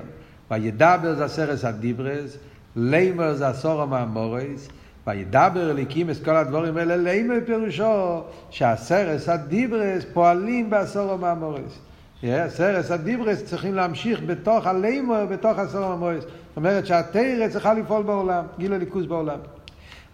וידבר 0.50 1.14
זה 1.14 1.24
עשרת 1.24 1.64
הדיברות, 1.64 2.36
לאמר 2.76 3.34
זה 3.34 3.48
עשרה 3.48 3.82
מאמרות, 3.82 4.68
וידבר 5.06 5.70
אלוקים 5.70 6.10
את 6.10 6.16
כל 6.24 6.36
הדברים 6.36 6.76
האלה, 6.76 6.96
לאמר 6.96 7.34
פירושו 7.46 8.22
שעשרת 8.50 9.28
הדיברות 9.28 10.04
פועלים 10.12 10.70
בעשרה 10.70 11.12
מאמרות. 11.12 11.78
עשרת 12.22 12.90
הדיברות 12.90 13.44
צריכים 13.44 13.74
להמשיך 13.74 14.20
בתוך 14.26 14.66
הלאמר, 14.66 15.26
בתוך 15.26 15.58
עשרה 15.58 15.84
מאמרות. 15.84 16.24
זאת 16.24 16.56
אומרת 16.56 16.86
שהתורה 16.86 17.48
צריכה 17.48 17.74
לפעול 17.74 18.02
בעולם, 18.02 18.44
גילוי 18.58 18.72
אלוקות 18.72 19.06
בעולם. 19.06 19.38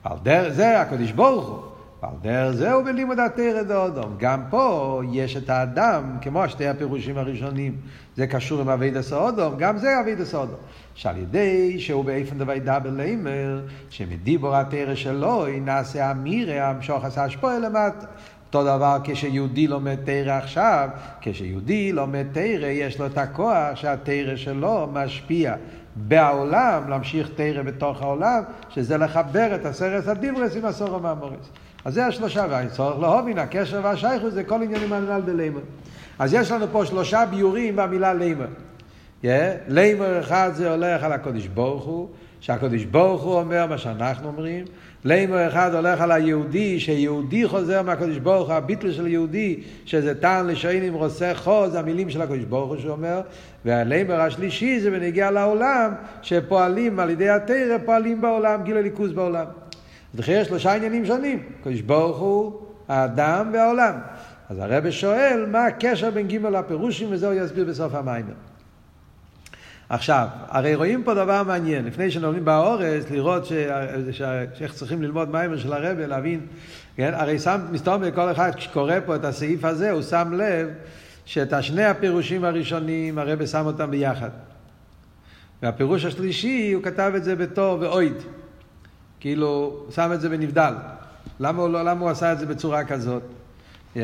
על 0.04 0.16
דרך 0.22 0.52
זה 0.52 0.80
הקדוש 0.80 1.12
ברוך 1.12 1.48
הוא. 1.48 1.58
ועל 2.02 2.12
דרך 2.22 2.54
זה 2.54 2.72
הוא 2.72 2.84
בלימוד 2.84 3.18
התורה 3.18 3.62
דאדם. 3.62 4.16
גם 4.18 4.42
פה 4.50 5.02
יש 5.12 5.36
את 5.36 5.50
האדם, 5.50 6.16
כמו 6.20 6.48
שתי 6.48 6.66
הפירושים 6.66 7.18
הראשונים, 7.18 7.76
זה 8.16 8.26
קשור 8.26 8.60
עם 8.60 8.68
עבודת 8.68 8.90
האדם, 8.90 9.54
גם 9.58 9.78
זה 9.78 10.00
עבודת 10.00 10.14
האדם. 10.14 10.56
שעל 10.94 11.16
ידי 11.16 11.80
שהוא 11.80 12.04
באופן 12.04 12.38
דוידבר 12.38 12.90
לאמר, 12.90 13.60
שמדיבור 13.90 14.56
התרא 14.56 14.94
שלו, 14.94 15.46
נעשה 15.60 16.10
אמירה, 16.10 16.70
המשוך 16.70 17.04
עשה 17.04 17.24
השפוע 17.24 17.58
למטה. 17.58 18.06
אותו 18.48 18.62
דבר 18.62 18.96
כשיהודי 19.04 19.66
לומד 19.66 19.96
תרא 20.04 20.32
עכשיו, 20.32 20.88
כשיהודי 21.20 21.92
לומד 21.92 22.26
תרא 22.32 22.66
יש 22.66 23.00
לו 23.00 23.06
את 23.06 23.18
הכוח 23.18 23.74
שהתרא 23.74 24.36
שלו 24.36 24.88
משפיע 24.92 25.54
בעולם, 25.96 26.82
להמשיך 26.88 27.30
תרא 27.34 27.62
בתוך 27.62 28.02
העולם, 28.02 28.42
שזה 28.68 28.96
לחבר 28.96 29.54
את 29.54 29.66
עשרת 29.66 30.08
הדיברס 30.08 30.56
עם 30.56 30.64
עשור 30.64 30.96
המאמורס. 30.96 31.50
אז 31.84 31.94
זה 31.94 32.06
השלושה, 32.06 32.46
והצורך 32.50 32.98
להובין, 33.00 33.38
הקשר 33.38 33.80
והשייכות 33.82 34.32
זה 34.32 34.44
כל 34.44 34.62
עניינים 34.62 34.92
על 34.92 35.22
דלימר. 35.22 35.60
אז 36.18 36.34
יש 36.34 36.50
לנו 36.50 36.66
פה 36.72 36.86
שלושה 36.86 37.24
ביורים 37.30 37.76
במילה 37.76 38.14
לימר. 38.14 38.46
Yeah, 39.22 39.26
לימר 39.68 40.20
אחד 40.20 40.50
זה 40.54 40.72
הולך 40.72 41.04
על 41.04 41.12
הקודש 41.12 41.46
ברוך 41.46 41.84
הוא, 41.84 42.08
שהקודש 42.40 42.84
ברוך 42.84 43.22
הוא 43.22 43.34
אומר 43.34 43.66
מה 43.66 43.78
שאנחנו 43.78 44.28
אומרים, 44.28 44.64
לימר 45.04 45.48
אחד 45.48 45.74
הולך 45.74 46.00
על 46.00 46.12
היהודי, 46.12 46.80
שיהודי 46.80 47.48
חוזר 47.48 47.82
מהקודש 47.82 48.16
ברוך 48.16 48.48
הוא, 48.48 48.56
הביטל 48.56 48.92
של 48.92 49.06
יהודי, 49.06 49.60
שזה 49.84 50.14
טען 50.14 50.46
לשיינים 50.46 50.94
רוצה 50.94 51.34
חוז, 51.34 51.74
המילים 51.74 52.10
של 52.10 52.22
הקודש 52.22 52.44
ברוך 52.44 52.68
הוא 52.68 52.80
שאומר, 52.80 53.20
והלימר 53.64 54.20
השלישי 54.20 54.80
זה 54.80 54.90
בנגיע 54.90 55.30
לעולם, 55.30 55.92
שפועלים 56.22 57.00
על 57.00 57.10
ידי 57.10 57.28
התרא, 57.28 57.78
פועלים 57.84 58.20
בעולם, 58.20 58.62
גיל 58.62 58.76
הליכוז 58.76 59.12
בעולם. 59.12 59.46
אז 60.14 60.20
לכן 60.20 60.38
יש 60.40 60.48
שלושה 60.48 60.74
עניינים 60.74 61.06
שונים, 61.06 61.42
הקודש 61.60 61.80
ברוך 61.80 62.18
הוא, 62.18 62.52
האדם 62.88 63.50
והעולם. 63.52 63.94
אז 64.50 64.58
הרב 64.58 64.90
שואל, 64.90 65.46
מה 65.50 65.66
הקשר 65.66 66.10
בין 66.10 66.28
ג' 66.28 66.46
לפירושים, 66.46 67.08
וזה 67.10 67.26
הוא 67.26 67.34
יסביר 67.34 67.64
בסוף 67.64 67.94
המיימר. 67.94 68.32
עכשיו, 69.88 70.26
הרי 70.48 70.74
רואים 70.74 71.04
פה 71.04 71.14
דבר 71.14 71.42
מעניין, 71.42 71.84
לפני 71.84 72.10
שנולדים 72.10 72.44
באורז, 72.44 73.10
לראות 73.10 73.46
ש... 73.46 73.52
ש... 74.10 74.22
שאיך 74.54 74.72
צריכים 74.72 75.02
ללמוד 75.02 75.30
מיימר 75.30 75.58
של 75.58 75.72
הרבה, 75.72 76.06
להבין, 76.06 76.40
כן? 76.96 77.12
הרי 77.14 77.38
שם, 77.38 77.60
מסתובב 77.70 78.14
כל 78.14 78.30
אחד 78.30 78.58
שקורא 78.58 78.94
פה 79.06 79.16
את 79.16 79.24
הסעיף 79.24 79.64
הזה, 79.64 79.90
הוא 79.90 80.02
שם 80.02 80.32
לב 80.32 80.68
שאת 81.24 81.52
השני 81.52 81.84
הפירושים 81.84 82.44
הראשונים, 82.44 83.18
הרבה 83.18 83.46
שם 83.46 83.66
אותם 83.66 83.90
ביחד. 83.90 84.30
והפירוש 85.62 86.04
השלישי, 86.04 86.72
הוא 86.72 86.82
כתב 86.82 87.12
את 87.16 87.24
זה 87.24 87.36
בתור 87.36 87.78
ואויד. 87.80 88.16
כאילו, 89.20 89.82
שם 89.94 90.10
את 90.14 90.20
זה 90.20 90.28
בנבדל. 90.28 90.74
למה 91.40 91.62
הוא, 91.62 91.70
לא, 91.70 91.82
למה 91.82 92.00
הוא 92.00 92.10
עשה 92.10 92.32
את 92.32 92.38
זה 92.38 92.46
בצורה 92.46 92.84
כזאת? 92.84 93.22
Yeah. 93.94 93.98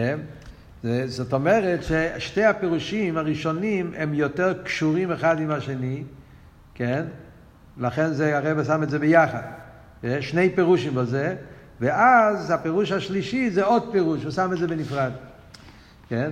זאת 1.07 1.33
אומרת 1.33 1.81
ששתי 1.83 2.45
הפירושים 2.45 3.17
הראשונים 3.17 3.93
הם 3.97 4.15
יותר 4.15 4.55
קשורים 4.63 5.13
אחד 5.13 5.41
עם 5.41 5.51
השני, 5.51 6.03
כן? 6.75 7.05
לכן 7.81 8.13
זה, 8.13 8.39
הרב 8.39 8.65
שם 8.65 8.83
את 8.83 8.91
זה 8.91 8.99
ביחד. 8.99 9.43
שני 10.21 10.51
פירושים 10.51 10.95
בזה, 10.95 11.37
ואז 11.81 12.51
הפירוש 12.51 12.93
השלישי 12.93 13.51
זה 13.51 13.65
עוד 13.65 13.83
פירוש, 13.93 14.25
הוא 14.25 14.31
שם 14.31 14.53
את 14.53 14.59
זה 14.59 14.67
בנפרד. 14.67 15.11
כן? 16.09 16.31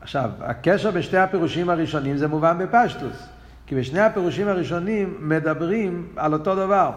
עכשיו, 0.00 0.30
הקשר 0.40 0.90
בשתי 0.90 1.16
הפירושים 1.16 1.70
הראשונים 1.70 2.16
זה 2.16 2.28
מובן 2.28 2.58
בפשטוס. 2.58 3.28
כי 3.66 3.74
בשני 3.74 4.00
הפירושים 4.00 4.48
הראשונים 4.48 5.16
מדברים 5.20 6.08
על 6.16 6.32
אותו 6.32 6.54
דבר. 6.54 6.92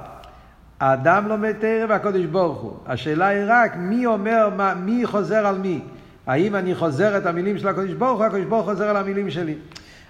האדם 0.80 1.28
לומד 1.28 1.52
תרא 1.52 1.86
והקודש 1.90 2.26
ברוך 2.26 2.62
הוא. 2.62 2.78
השאלה 2.86 3.28
היא 3.28 3.44
רק 3.48 3.76
מי 3.76 4.06
אומר, 4.06 4.50
מה, 4.58 4.74
מי 4.74 5.06
חוזר 5.06 5.48
על 5.48 5.58
מי. 5.58 5.82
האם 6.28 6.56
אני 6.56 6.76
חוזר 6.76 7.18
את 7.18 7.26
המילים 7.26 7.58
של 7.58 7.68
הקדוש 7.68 7.94
ברוך 7.94 8.18
הוא, 8.18 8.26
הקדוש 8.26 8.46
ברוך 8.46 8.66
חוזר 8.66 8.90
על 8.90 8.98
המילים 8.98 9.32
שלי. 9.32 9.56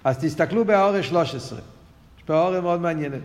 אז 0.03 0.17
תסתכלו 0.17 0.65
באורש 0.65 1.09
13. 1.09 1.59
יש 2.17 2.23
פה 2.23 2.41
אורש 2.41 2.61
מאוד 2.61 2.81
מעניינת. 2.81 3.21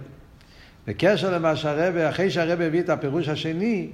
בקשר 0.86 1.34
למה 1.34 1.56
שהרבא, 1.56 2.08
אחרי 2.08 2.30
שהרבא 2.30 2.64
הביא 2.64 2.80
את 2.80 2.88
הפירוש 2.88 3.28
השני, 3.28 3.88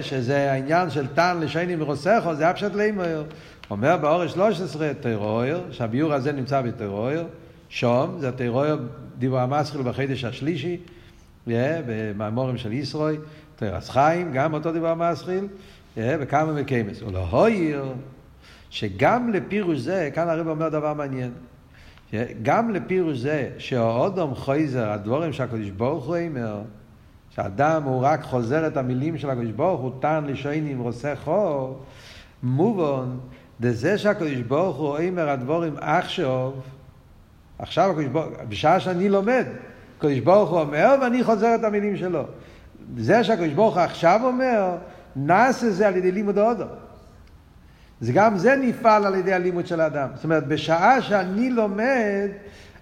שזה 0.00 0.52
העניין 0.52 0.90
של 0.90 1.06
טען 1.06 1.40
לשני 1.40 1.76
מרוסכו, 1.76 2.34
זה 2.34 2.48
הפשט 2.48 2.74
לימויר. 2.74 3.24
אומר 3.70 3.96
באורש 3.96 4.32
13, 4.32 4.94
טרויר, 4.94 5.60
שהביור 5.70 6.12
הזה 6.12 6.32
נמצא 6.32 6.60
בטרויר, 6.60 7.24
שום, 7.68 8.16
זה 8.20 8.32
טרויר 8.32 8.78
דיבור 9.18 9.38
המסחיל 9.38 9.82
בחידש 9.82 10.24
השלישי, 10.24 10.76
במאמורים 11.46 12.56
של 12.56 12.72
ישרוי, 12.72 13.18
תרס 13.56 13.90
חיים, 13.90 14.32
גם 14.32 14.54
אותו 14.54 14.72
דיבור 14.72 14.88
המסחיל, 14.88 15.46
וכמה 15.96 16.52
מקיימס. 16.52 17.02
ולהויר, 17.02 17.84
שגם 18.74 19.32
לפירוש 19.32 19.78
זה, 19.78 20.10
כאן 20.14 20.28
הרב 20.28 20.48
אומר 20.48 20.68
דבר 20.68 20.94
מעניין, 20.94 21.30
גם 22.42 22.70
לפירוש 22.70 23.18
זה 23.18 23.50
שהאודום 23.58 24.34
חויזר, 24.34 24.90
הדבורים 24.90 25.32
שהקדוש 25.32 25.70
ברוך 25.70 26.04
הוא 26.04 26.16
אומר, 26.28 26.60
שאדם 27.30 27.82
הוא 27.82 28.04
רק 28.04 28.22
חוזר 28.22 28.66
את 28.66 28.76
המילים 28.76 29.18
של 29.18 29.30
הקדוש 29.30 29.50
ברוך 29.50 29.80
הוא, 29.80 29.92
טען 30.00 30.24
לשיינים 30.24 30.80
רוצה 30.80 31.16
חור, 31.16 31.82
מובן, 32.42 33.08
דזה 33.60 33.98
שהקדוש 33.98 34.40
ברוך 34.48 34.76
הוא 34.76 34.98
אומר 34.98 35.28
הדבורים 35.28 35.74
עכשיו, 35.80 36.50
עכשיו 37.58 37.90
הקדוש 37.90 38.06
ברוך 38.06 38.26
הוא, 38.26 38.44
בשעה 38.48 38.80
שאני 38.80 39.08
לומד, 39.08 39.44
הקדוש 39.98 40.18
ברוך 40.18 40.50
הוא 40.50 40.60
אומר 40.60 40.94
ואני 41.02 41.24
חוזר 41.24 41.54
את 41.54 41.64
המילים 41.64 41.96
שלו. 41.96 42.22
זה 42.96 43.24
שהקדוש 43.24 43.52
ברוך 43.52 43.74
הוא 43.74 43.82
עכשיו 43.82 44.20
אומר, 44.24 44.76
נעשה 45.16 45.70
זה 45.70 45.88
על 45.88 45.96
ידי 45.96 46.12
לימוד 46.12 46.38
האודו. 46.38 46.64
זה 48.04 48.12
גם 48.12 48.38
זה 48.38 48.56
נפעל 48.56 49.06
על 49.06 49.14
ידי 49.14 49.32
הלימוד 49.32 49.66
של 49.66 49.80
האדם. 49.80 50.08
זאת 50.14 50.24
אומרת, 50.24 50.46
בשעה 50.46 51.02
שאני 51.02 51.50
לומד, 51.50 52.28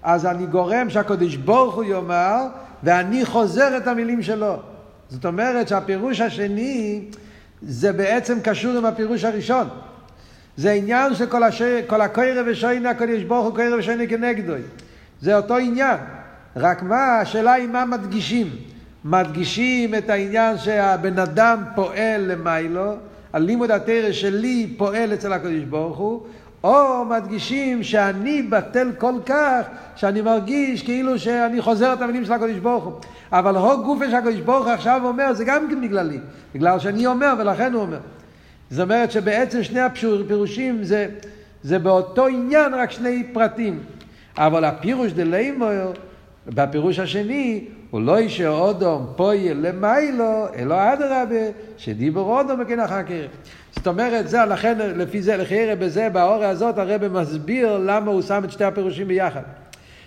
אז 0.02 0.26
אני 0.26 0.47
גורם 0.47 0.91
שהקדוש 0.91 1.37
ברוך 1.37 1.75
הוא 1.75 1.85
יאמר, 1.85 2.47
ואני 2.83 3.25
חוזר 3.25 3.76
את 3.76 3.87
המילים 3.87 4.23
שלו. 4.23 4.57
זאת 5.09 5.25
אומרת 5.26 5.69
שהפירוש 5.69 6.21
השני, 6.21 7.05
זה 7.62 7.93
בעצם 7.93 8.38
קשור 8.41 8.79
עם 8.79 8.85
הפירוש 8.85 9.25
הראשון. 9.25 9.69
זה 10.57 10.73
עניין 10.73 11.14
של 11.14 11.26
כל, 11.26 11.43
הש... 11.43 11.62
כל 11.87 12.00
הקוירה 12.00 12.43
ושוינה, 12.47 12.91
הקדוש 12.91 13.23
ברוך 13.23 13.47
הוא 13.47 13.55
קוירה 13.55 13.79
ושוינה 13.79 14.07
כנגדו. 14.07 14.52
זה 15.21 15.37
אותו 15.37 15.57
עניין. 15.57 15.97
רק 16.57 16.83
מה, 16.83 17.19
השאלה 17.19 17.52
היא 17.52 17.69
מה 17.69 17.85
מדגישים. 17.85 18.50
מדגישים 19.05 19.95
את 19.95 20.11
העניין 20.11 20.59
שהבן 20.59 21.19
אדם 21.19 21.62
פועל 21.75 22.21
למיילו, 22.21 22.97
הלימוד 23.33 23.71
התרא 23.71 24.12
שלי 24.12 24.75
פועל 24.77 25.15
אצל 25.15 25.33
הקדוש 25.33 25.65
ברוך 25.65 25.99
הוא, 25.99 26.23
או 26.65 27.05
מדגישים 27.05 27.83
שאני 27.83 28.43
בטל 28.43 28.89
כל 28.99 29.15
כך, 29.27 29.67
שאני 29.97 30.21
מרגיש 30.21 30.83
כאילו 30.83 31.19
שאני 31.19 31.62
חוזר 31.62 31.93
את 31.93 32.03
המילים 32.03 32.25
של 32.25 32.33
הקדוש 32.33 32.59
ברוך 32.59 32.85
הוא. 32.85 32.93
אבל 33.33 33.57
הו 33.57 33.85
גופה 33.85 34.11
שהקדוש 34.11 34.41
ברוך 34.41 34.67
הוא 34.67 34.73
עכשיו 34.73 35.01
אומר, 35.05 35.33
זה 35.33 35.45
גם 35.45 35.67
כן 35.71 35.81
בגללי. 35.81 36.19
בגלל 36.55 36.79
שאני 36.79 37.07
אומר 37.07 37.35
ולכן 37.39 37.73
הוא 37.73 37.83
אומר. 37.83 37.99
זאת 38.71 38.81
אומרת 38.81 39.12
שבעצם 39.12 39.62
שני 39.62 39.81
הפירושים 39.81 40.85
זה, 40.85 41.09
זה 41.62 41.79
באותו 41.79 42.27
עניין, 42.27 42.75
רק 42.75 42.91
שני 42.91 43.25
פרטים. 43.33 43.79
אבל 44.37 44.65
הפירוש 44.65 45.12
דליימור, 45.12 45.93
בפירוש 46.47 46.99
השני, 46.99 47.65
הוא 47.92 48.00
לא 48.00 48.18
אישר 48.18 48.49
אודום 48.49 49.12
פויל 49.16 49.66
למיילו, 49.66 50.46
אלא 50.56 50.92
אדרבה, 50.92 51.50
שדיבור 51.78 52.38
אודום 52.38 52.61
וכן 52.62 52.80
אחר 52.80 53.02
כך. 53.02 53.50
זאת 53.76 53.87
אומרת, 53.87 54.28
זה, 54.28 54.44
לכן, 54.44 54.78
לפי 54.78 55.22
זה, 55.22 55.37
לחיירה 55.37 55.76
בזה, 55.76 56.08
באוריה 56.08 56.49
הזאת, 56.49 56.78
הרב 56.78 57.08
מסביר 57.08 57.78
למה 57.78 58.11
הוא 58.11 58.22
שם 58.22 58.44
את 58.44 58.50
שתי 58.50 58.64
הפירושים 58.64 59.08
ביחד. 59.08 59.42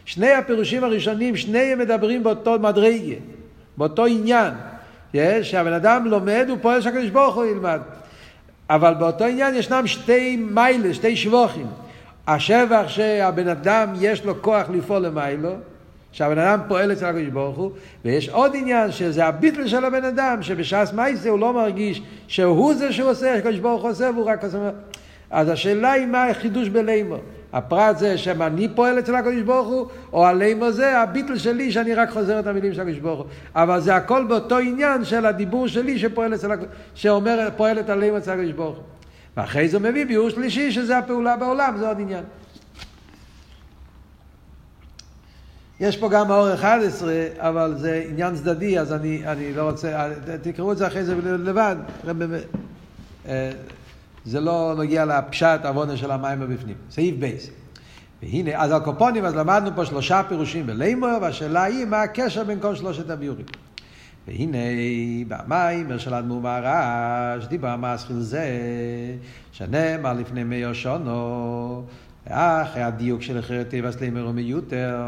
שני 0.06 0.32
הפירושים 0.32 0.84
הראשונים, 0.84 1.36
שניהם 1.36 1.80
מדברים 1.80 2.24
באותו 2.24 2.60
מדרגה, 2.60 3.16
באותו 3.78 4.06
עניין. 4.06 4.54
יש, 5.14 5.52
שהבן 5.52 5.74
אדם 5.74 6.06
לומד, 6.06 6.46
הוא 6.50 6.58
פועל 6.62 6.82
שהקדוש 6.82 7.10
ברוך 7.10 7.36
הוא 7.36 7.46
ילמד. 7.46 7.80
אבל 8.70 8.94
באותו 8.94 9.26
עניין 9.26 9.56
ישנם 9.56 9.88
שתי 9.88 10.36
מיילה, 10.36 10.94
שתי 10.94 11.16
שבוכים. 11.16 11.68
השבח 12.28 12.84
שהבן 12.88 13.48
אדם 13.48 13.94
יש 14.00 14.26
לו 14.26 14.42
כוח 14.42 14.70
לפעול 14.70 15.02
למיילו, 15.02 15.56
שהבן 16.16 16.38
אדם 16.38 16.60
פועל 16.68 16.92
אצל 16.92 17.06
הקדוש 17.06 17.28
ברוך 17.28 17.58
הוא, 17.58 17.72
ויש 18.06 18.30
עוד 18.30 18.52
עניין 18.56 18.92
שזה 18.92 19.26
הביטל 19.26 19.68
של 19.68 19.86
הבן 19.86 20.04
אדם, 20.04 20.38
שבש"ס 20.42 20.94
מייסה 20.94 21.30
הוא 21.30 21.40
לא 21.40 21.54
מרגיש 21.54 22.02
שהוא 22.28 22.74
זה 22.74 22.94
שהוא 22.94 23.10
עושה, 23.10 23.36
הקדוש 23.36 23.60
ברוך 23.60 23.82
הוא 23.82 23.92
עושה 23.92 24.10
והוא 24.16 24.26
רק 24.26 24.44
עושה. 24.44 24.70
אז 25.30 25.50
השאלה 25.50 25.92
היא 25.92 26.06
מה 26.06 26.26
החידוש 26.26 26.70
בלימו. 26.70 27.16
הפרט 27.54 27.98
זה 27.98 28.18
שאני 28.18 28.68
פועל 28.76 29.00
אצל 29.00 29.16
הקדוש 29.16 29.42
ברוך 29.42 29.68
הוא, 29.68 29.88
או 30.14 30.26
הלימו 30.26 30.72
זה 30.72 31.00
הביטל 31.00 31.38
שלי 31.38 31.72
שאני 31.72 31.94
רק 31.94 32.10
חוזר 32.10 32.40
את 32.40 32.48
המילים 32.48 32.74
של 32.74 32.82
הקדוש 32.82 33.00
ברוך 33.00 33.20
הוא. 33.20 33.28
אבל 33.56 33.80
זה 33.80 33.96
הכל 33.96 34.24
באותו 34.24 34.58
עניין 34.58 35.06
של 35.06 35.26
הדיבור 35.26 35.68
שלי 35.68 36.00
שפועל 36.00 36.36
אצל 36.36 36.52
שאומר, 36.94 37.50
פועל 37.58 37.80
את 37.80 37.90
הלימו 37.90 38.18
אצל 38.18 38.32
הקדוש 38.32 38.52
ברוך 38.52 38.76
הוא. 38.76 38.84
ואחרי 39.38 39.68
זה 39.68 39.80
מביא 39.80 40.06
ביאור 40.06 40.30
שלישי 40.30 40.72
שזה 40.72 40.98
הפעולה 40.98 41.38
בעולם, 41.38 41.76
זה 41.78 41.88
עוד 41.88 41.98
עניין. 42.00 42.24
יש 45.80 45.98
פה 45.98 46.10
גם 46.10 46.32
האור 46.32 46.54
11, 46.54 47.14
אבל 47.38 47.76
זה 47.78 48.06
עניין 48.10 48.36
צדדי, 48.36 48.80
אז 48.80 48.94
אני, 48.94 49.28
אני 49.28 49.54
לא 49.54 49.70
רוצה, 49.70 50.10
תקראו 50.42 50.72
את 50.72 50.78
זה 50.78 50.88
אחרי 50.88 51.04
זה 51.04 51.16
לבד. 51.22 51.76
אה, 53.28 53.52
זה 54.26 54.40
לא 54.40 54.74
נוגע 54.78 55.06
לפשט 55.06 55.60
עוונה 55.66 55.98
של 55.98 56.12
המים 56.12 56.40
בפנים. 56.40 56.76
סעיף 56.92 57.16
בייס. 57.16 57.50
והנה, 58.24 58.52
אז 58.64 58.72
על 58.72 58.80
קופונים, 58.80 59.26
אז 59.26 59.36
למדנו 59.36 59.72
פה 59.76 59.86
שלושה 59.86 60.22
פירושים 60.28 60.68
בלימור, 60.68 61.10
והשאלה 61.22 61.64
היא 61.64 61.86
מה 61.86 62.02
הקשר 62.02 62.44
בין 62.44 62.60
כל 62.60 62.76
שלושת 62.76 63.10
הביורים. 63.10 63.46
והנה, 64.28 64.58
במים 65.28 66.00
של 66.00 66.14
אדמו 66.14 66.42
מהרש, 66.42 67.46
דיבר 67.46 67.76
מסחיל 67.76 68.20
זה, 68.20 68.46
שנאמר 69.52 70.14
לפני 70.14 70.44
מאיר 70.44 70.74
שונו, 70.74 71.84
אחרי 72.30 72.84
הדיוק 72.84 73.22
של 73.22 73.40
אחרת 73.40 73.70
טבעס 73.70 74.02
לימר 74.02 74.28
ומיותר, 74.28 75.04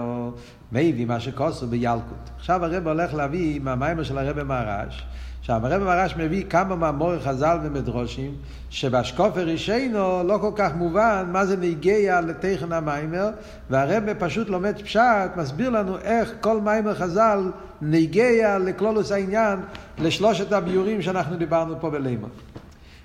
מביא 0.72 1.06
מה 1.06 1.20
שכוסו 1.20 1.68
בילקוט. 1.68 2.30
עכשיו 2.38 2.66
הרב 2.66 2.88
הולך 2.88 3.14
להביא 3.14 3.60
מהמיימר 3.64 4.04
של 4.04 4.18
הרב 4.18 4.44
מהרש, 4.44 5.06
עכשיו 5.40 5.68
הרב 5.68 5.84
מהרש 5.84 6.16
מביא 6.18 6.46
כמה 6.50 6.76
מאמורי 6.76 7.20
חז"ל 7.20 7.58
ומדרושים, 7.64 8.36
שבשקופר 8.70 9.44
רישיינו 9.44 10.24
לא 10.24 10.38
כל 10.42 10.52
כך 10.56 10.76
מובן 10.76 11.26
מה 11.32 11.46
זה 11.46 11.58
נגיע 11.58 12.22
לתכן 12.22 12.72
המיימר, 12.72 13.30
והרב 13.70 14.04
פשוט 14.20 14.50
לומד 14.50 14.82
פשט, 14.82 15.38
מסביר 15.38 15.70
לנו 15.70 15.98
איך 15.98 16.34
כל 16.42 16.62
מיימר 16.62 16.96
חז"ל 16.96 17.52
נגיע 17.82 18.58
לכלולוס 18.60 19.12
העניין, 19.12 19.60
לשלושת 20.00 20.52
הביורים 20.52 21.02
שאנחנו 21.02 21.38
דיברנו 21.38 21.80
פה 21.80 21.90
בלימוד. 21.90 22.30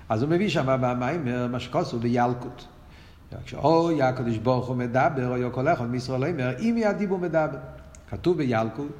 אז 0.09 0.21
הוא 0.21 0.29
מביא 0.29 0.49
שם 0.49 0.77
במיימר 0.81 1.47
מה 1.47 1.59
שכוסו 1.59 1.99
בילקוט. 1.99 2.63
כשאוי 3.45 4.01
הקדוש 4.01 4.37
ברוך 4.37 4.67
הוא 4.67 4.75
מדבר, 4.75 5.27
אוי 5.27 5.43
כל 5.51 5.67
אחד 5.67 5.91
מישראל 5.91 6.23
אומר, 6.25 6.55
אם 6.59 6.75
ידיבו 6.77 7.17
מדבר. 7.17 7.57
כתוב 8.09 8.37
בילקוט, 8.37 8.91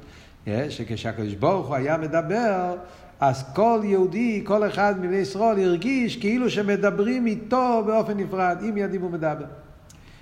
שכשהקדוש 0.68 1.34
ברוך 1.34 1.66
הוא 1.66 1.76
היה 1.76 1.96
מדבר, 1.96 2.76
אז 3.20 3.44
כל 3.54 3.80
יהודי, 3.84 4.42
כל 4.46 4.68
אחד 4.68 4.94
מבני 5.00 5.16
ישראל 5.16 5.60
הרגיש 5.60 6.16
כאילו 6.16 6.50
שמדברים 6.50 7.26
איתו 7.26 7.82
באופן 7.86 8.16
נפרד, 8.16 8.56
אם 8.68 8.76
ידיבו 8.76 9.08
מדבר. 9.08 9.46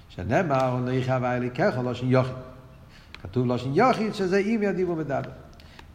שנאמר, 0.08 0.76
נריך 0.76 1.08
הווה 1.08 1.36
אליקך, 1.36 1.78
לושן 1.84 2.06
יוחיד. 2.10 2.34
כתוב 3.22 3.46
לושן 3.46 3.70
יוחיד 3.74 4.14
שזה 4.14 4.38
אם 4.38 4.60
ידיבו 4.62 4.96
מדבר. 4.96 5.30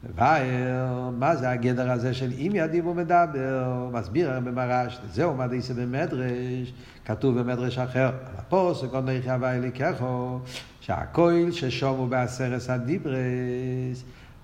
ובאר, 0.04 1.10
מה 1.18 1.36
זה 1.36 1.50
הגדר 1.50 1.92
הזה 1.92 2.14
של 2.14 2.32
אם 2.38 2.52
ידיבו 2.56 2.94
מדבר? 2.94 3.90
מסביר 3.92 4.40
במרש, 4.44 5.00
זהו 5.12 5.34
מה 5.34 5.48
דייסה 5.48 5.74
במדרש, 5.74 6.74
כתוב 7.06 7.40
במדרש 7.40 7.78
אחר, 7.78 8.12
הפוסק, 8.38 8.94
עוד 8.94 9.06
נריך 9.06 9.28
הווה 9.28 9.56
אליקךו, 9.56 10.40
שהכויל 10.80 11.52
ששומו 11.52 12.08
בעשרס 12.08 12.70
הדיברס, 12.70 14.04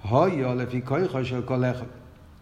הויו 0.10 0.56
לפי 0.56 0.82
כויכו 0.86 1.26
של 1.26 1.42
כל 1.42 1.64
אחד. 1.66 1.86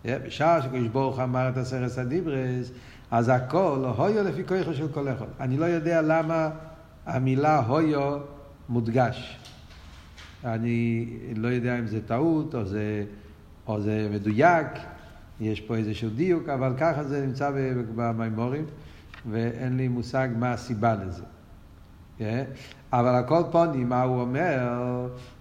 בשעה 0.06 0.62
שקדוש 0.62 0.88
ברוך 0.88 1.20
אמר 1.20 1.50
את 1.50 1.58
עשרס 1.58 1.98
הדיברס, 1.98 2.72
אז 3.12 3.30
הכל 3.30 3.86
הויו 3.98 4.24
לפי 4.24 4.48
כויכו 4.48 4.74
של 4.74 4.88
כל 4.88 5.10
אחד. 5.10 5.26
אני 5.40 5.58
לא 5.58 5.66
יודע 5.66 6.02
למה 6.02 6.50
המילה 7.06 7.60
הויו 7.60 8.18
מודגש. 8.70 9.41
אני 10.46 11.08
לא 11.36 11.48
יודע 11.48 11.80
אם 11.80 11.88
זה 11.88 12.02
טעות 12.02 12.56
או 12.56 12.66
זה, 12.66 13.06
או 13.68 13.82
זה 13.82 14.08
מדויק, 14.14 14.68
יש 15.42 15.62
פה 15.62 15.76
איזשהו 15.76 16.10
דיוק, 16.10 16.50
אבל 16.50 16.74
ככה 16.78 17.04
זה 17.04 17.26
נמצא 17.26 17.52
במימורים, 17.96 18.66
ואין 19.32 19.78
לי 19.78 19.88
מושג 19.88 20.30
מה 20.40 20.54
הסיבה 20.54 20.96
לזה. 20.96 21.24
Yeah. 22.20 22.24
אבל 22.94 23.10
על 23.10 23.24
כל 23.28 23.42
פונים, 23.52 23.90
מה 23.90 24.02
הוא 24.02 24.22
אומר? 24.22 24.60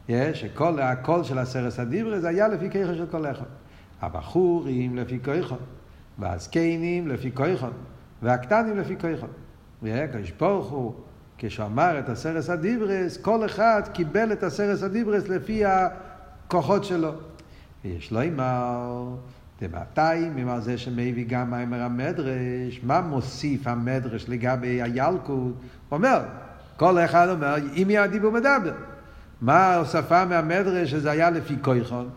Yeah, 0.09 0.13
שכל 0.35 0.81
הקול 0.81 1.25
של 1.25 1.39
הסרס 1.39 1.81
הדיברי 1.81 2.21
זה 2.21 2.29
היה 2.29 2.49
לפי 2.49 2.71
כיכו 2.71 2.95
של 2.95 3.07
כל 3.07 3.31
אחד. 3.31 3.47
הבחורים 4.03 4.97
לפי 4.97 5.19
כיכו, 5.25 5.57
והזקנים 6.19 7.09
לפי 7.09 7.31
כיכו, 7.31 7.67
והקטנים 8.23 8.79
לפי 8.79 8.97
כיכו. 8.97 9.27
הקדוש 9.83 10.31
ברוך 10.31 10.71
הוא 10.71 10.95
כשהוא 11.43 11.67
אמר 11.67 11.99
את 11.99 12.09
הסרס 12.09 12.51
הדיברס, 12.51 13.17
כל 13.17 13.45
אחד 13.45 13.83
קיבל 13.93 14.33
את 14.33 14.43
הסרס 14.43 14.83
הדיברס 14.83 15.29
לפי 15.29 15.63
הכוחות 15.65 16.85
שלו. 16.85 17.13
ויש 17.85 18.13
לו 18.13 18.23
אמר, 18.23 19.09
דמתי 19.61 20.29
ממר 20.35 20.61
זה 20.61 20.79
שמביא 20.79 21.25
גם 21.29 21.51
מיימר 21.51 21.83
המדרש, 21.83 22.81
מה 22.83 23.01
מוסיף 23.01 23.67
המדרש 23.67 24.29
לגבי 24.29 24.83
הילקוט? 24.83 25.29
הוא 25.29 25.53
אומר, 25.91 26.21
כל 26.77 26.99
אחד 26.99 27.29
אומר, 27.29 27.55
אם 27.77 27.87
יהיה 27.91 28.03
הדיבור 28.03 28.33
מדבר. 28.33 28.75
מה 29.41 29.57
ההוספה 29.57 30.25
מהמדרש 30.25 30.91
שזה 30.91 31.11
היה 31.11 31.31
לפי 31.31 31.55
כויכון? 31.63 32.09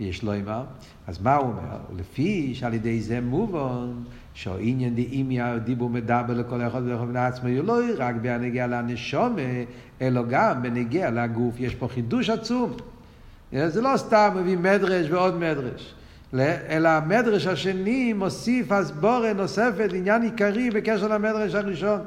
יש 0.00 0.22
לו 0.22 0.34
אמר. 0.34 0.64
אז 1.06 1.22
מה 1.22 1.34
הוא 1.34 1.48
אומר? 1.48 1.78
לפי 1.96 2.54
שעל 2.54 2.74
ידי 2.74 3.00
זה 3.00 3.20
מובן 3.20 3.92
שהעניין 4.34 4.94
דאימיה 4.94 5.58
דיבור 5.58 5.90
מדבר 5.90 6.34
לכל 6.34 6.62
אחד 6.62 6.82
ואחד 6.86 7.04
מן 7.04 7.16
עצמו 7.16 7.48
לא 7.62 7.78
רק 7.98 8.14
בנגיע 8.22 8.66
לנשומה, 8.66 9.42
אלא 10.02 10.22
גם 10.28 10.62
בנגיע 10.62 11.10
לגוף. 11.10 11.54
יש 11.58 11.74
פה 11.74 11.88
חידוש 11.88 12.30
עצום. 12.30 12.72
זה 13.52 13.82
לא 13.82 13.92
סתם 13.96 14.30
מביא 14.36 14.56
מדרש 14.56 15.10
ועוד 15.10 15.36
מדרש, 15.36 15.94
אלא 16.68 16.88
המדרש 16.88 17.46
השני 17.46 18.12
מוסיף 18.12 18.72
הסבורה 18.72 19.32
נוספת, 19.32 19.90
עניין 19.94 20.22
עיקרי 20.22 20.70
בקשר 20.70 21.08
למדרש 21.08 21.54
הראשון. 21.54 22.00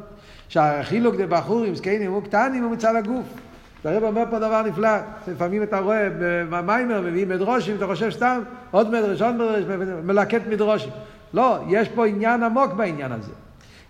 שהחילוק 0.50 1.16
דבחורים, 1.16 1.76
זקנים 1.76 2.14
וקטנים 2.14 2.64
הוא 2.64 2.72
מצד 2.72 2.96
הגוף. 2.96 3.26
הרב 3.84 4.04
אומר 4.04 4.24
פה 4.30 4.40
דבר 4.40 4.62
נפלא, 4.62 4.90
לפעמים 5.28 5.64
אתה 5.64 5.80
רואה 5.80 6.08
במיימר 6.50 7.02
מביאים 7.02 7.30
מדרושים, 7.30 7.76
אתה 7.76 7.86
חושב 7.88 8.10
סתם 8.10 8.42
עוד 8.72 8.90
מדרש, 8.90 9.22
עוד 9.22 9.36
מדרש, 9.36 9.64
מלקט 10.04 10.42
מדרושים. 10.50 10.90
לא, 11.34 11.60
יש 11.70 11.90
פה 11.90 12.08
עניין 12.08 12.44
עמוק 12.44 12.74
בעניין 12.74 13.12
הזה. 13.12 13.32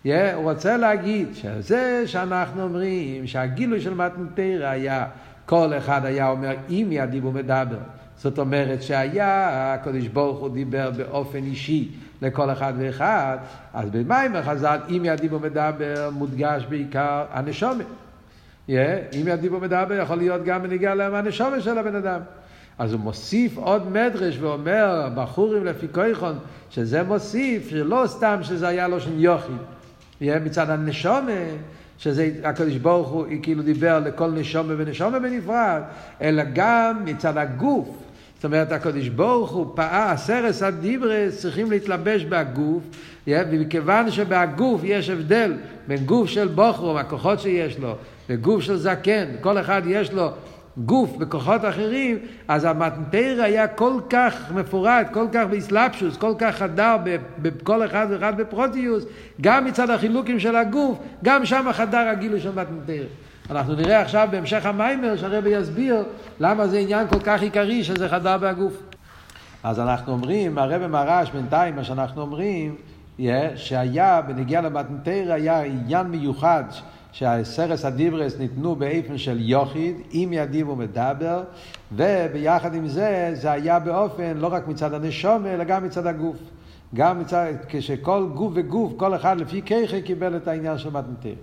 Yeah, 0.06 0.10
הוא 0.36 0.52
רוצה 0.52 0.78
להגיד 0.78 1.28
שזה 1.34 2.04
שאנחנו 2.06 2.64
אומרים 2.64 3.28
שהגילוי 3.28 3.82
של 3.82 3.94
מתנתרא 3.94 4.68
היה, 4.68 5.06
כל 5.46 5.74
אחד 5.78 6.06
היה 6.06 6.30
אומר 6.30 6.56
אם 6.70 6.88
ידיבו 6.92 7.32
מדבר. 7.32 7.78
זאת 8.18 8.40
אומרת 8.40 8.82
שהיה, 8.82 9.74
הקדוש 9.74 10.08
ברוך 10.08 10.40
הוא 10.40 10.50
דיבר 10.50 10.92
באופן 10.92 11.38
אישי 11.38 11.92
לכל 12.22 12.52
אחד 12.52 12.74
ואחד, 12.78 13.38
אז 13.74 13.90
במים 13.90 14.36
החז"ל, 14.36 14.78
אם 14.90 15.02
ידיבו 15.06 15.40
מדבר, 15.40 16.10
מודגש 16.14 16.66
בעיקר 16.70 17.26
הנשומת. 17.32 17.86
Yeah, 18.68 18.72
אם 19.14 19.28
ידיבו 19.28 19.60
מדבר, 19.60 19.94
יכול 19.94 20.18
להיות 20.18 20.44
גם 20.44 20.64
בניגיע 20.64 20.96
לנשומת 20.96 21.64
של 21.64 21.78
הבן 21.78 21.96
אדם. 21.96 22.20
אז 22.80 22.94
הוא 22.94 23.02
מוסיף 23.02 23.58
עוד 23.58 23.90
מדרש 23.92 24.38
ואומר, 24.40 25.10
בחורים 25.16 25.66
לפי 25.66 25.88
כויכון, 25.92 26.36
שזה 26.70 27.04
מוסיף, 27.04 27.70
שלא 27.70 28.04
סתם 28.08 28.40
שזה 28.42 28.68
היה 28.68 28.88
לו 28.88 29.00
שם 29.00 29.20
יוחיד. 29.20 29.58
יהיה 30.22 30.40
מצד 30.40 30.70
הנשומה, 30.70 31.32
שזה 31.98 32.32
הקדוש 32.44 32.76
ברוך 32.76 33.08
הוא 33.08 33.26
כאילו 33.42 33.64
דיבר 33.64 34.00
לכל 34.00 34.32
נשומה 34.32 34.74
ונשומה 34.78 35.20
בנפרד, 35.20 35.82
אלא 36.22 36.44
גם 36.54 37.02
מצד 37.06 37.38
הגוף. 37.38 37.90
זאת 38.36 38.46
אומרת, 38.46 38.72
הקדוש 38.72 39.08
ברוך 39.08 39.52
הוא 39.52 39.66
פעל, 39.76 40.14
הסרס 40.14 40.64
הדיברס 40.64 41.42
צריכים 41.42 41.72
להתלבש 41.72 42.24
בגוף, 42.24 42.84
ומכיוון 43.28 44.12
שבגוף 44.12 44.82
יש 44.84 45.10
הבדל 45.10 45.54
בין 45.88 46.06
גוף 46.06 46.30
של 46.30 46.48
בוכרו, 46.48 47.00
הכוחות 47.00 47.40
שיש 47.40 47.80
לו, 47.80 47.96
וגוף 48.30 48.62
של 48.62 48.78
זקן, 48.78 49.26
כל 49.42 49.58
אחד 49.58 49.82
יש 49.86 50.12
לו 50.12 50.30
גוף 50.86 51.18
בכוחות 51.18 51.66
אחרים, 51.66 52.18
אז 52.48 52.66
המטנטר 52.66 53.40
היה 53.44 53.68
כל 53.68 54.00
כך 54.10 54.52
מפורט, 54.52 55.08
כל 55.12 55.26
כך 55.32 55.46
באסלאפשוס, 55.50 56.18
כל 56.18 56.34
כך 56.38 56.56
חדר 56.56 56.96
בכל 57.42 57.86
אחד 57.86 58.08
ואחד 58.10 58.38
בפרוטיוס, 58.38 59.04
גם 59.42 59.66
מצד 59.66 59.90
החילוקים 59.90 60.40
של 60.40 60.56
הגוף, 60.56 60.98
גם 61.24 61.46
שם 61.46 61.66
חדר 61.74 62.08
הגילוי 62.08 62.42
של 62.42 62.52
מטנטר. 62.52 63.04
אנחנו 63.50 63.76
נראה 63.76 64.02
עכשיו 64.02 64.28
בהמשך 64.32 64.66
המיימר 64.66 65.18
שהרבי 65.18 65.50
יסביר 65.50 66.04
למה 66.40 66.68
זה 66.68 66.78
עניין 66.78 67.08
כל 67.08 67.20
כך 67.20 67.42
עיקרי 67.42 67.84
שזה 67.84 68.10
חדר 68.10 68.38
בהגוף. 68.38 68.84
אז 69.64 69.80
אנחנו 69.80 70.14
אומרים, 70.14 70.58
הרבי 70.58 70.88
מרש 70.88 71.32
בינתיים, 71.32 71.76
מה 71.76 71.84
שאנחנו 71.84 72.22
אומרים, 72.22 72.76
yeah, 73.20 73.22
שהיה, 73.56 74.22
בנגיע 74.22 74.62
למטנטר 74.62 75.32
היה 75.32 75.62
עניין 75.62 76.08
מיוחד 76.08 76.64
שהסרס 77.12 77.86
הדיברס 77.86 78.40
ניתנו 78.40 78.76
באיפן 78.76 79.18
של 79.18 79.38
יוחיד, 79.40 79.96
עם 80.12 80.34
ידיב 80.34 80.70
ומדבר, 80.70 81.44
וביחד 81.96 82.76
עם 82.76 82.88
זה, 82.88 83.30
זה 83.34 83.52
היה 83.52 83.80
באופן 83.80 84.38
לא 84.38 84.48
רק 84.48 84.68
מצד 84.68 84.94
הנשום, 84.94 85.46
אלא 85.46 85.64
גם 85.64 85.84
מצד 85.84 86.08
הגוף. 86.08 86.38
גם 86.96 87.20
מצד, 87.20 87.54
כשכל 87.70 88.28
גוף 88.34 88.54
וגוף, 88.56 88.94
כל 88.98 89.16
אחד 89.16 89.40
לפי 89.40 89.62
ככה 89.62 90.02
קיבל 90.02 90.38
את 90.38 90.48
העניין 90.48 90.78
של 90.78 90.90
מתנתר. 90.90 91.34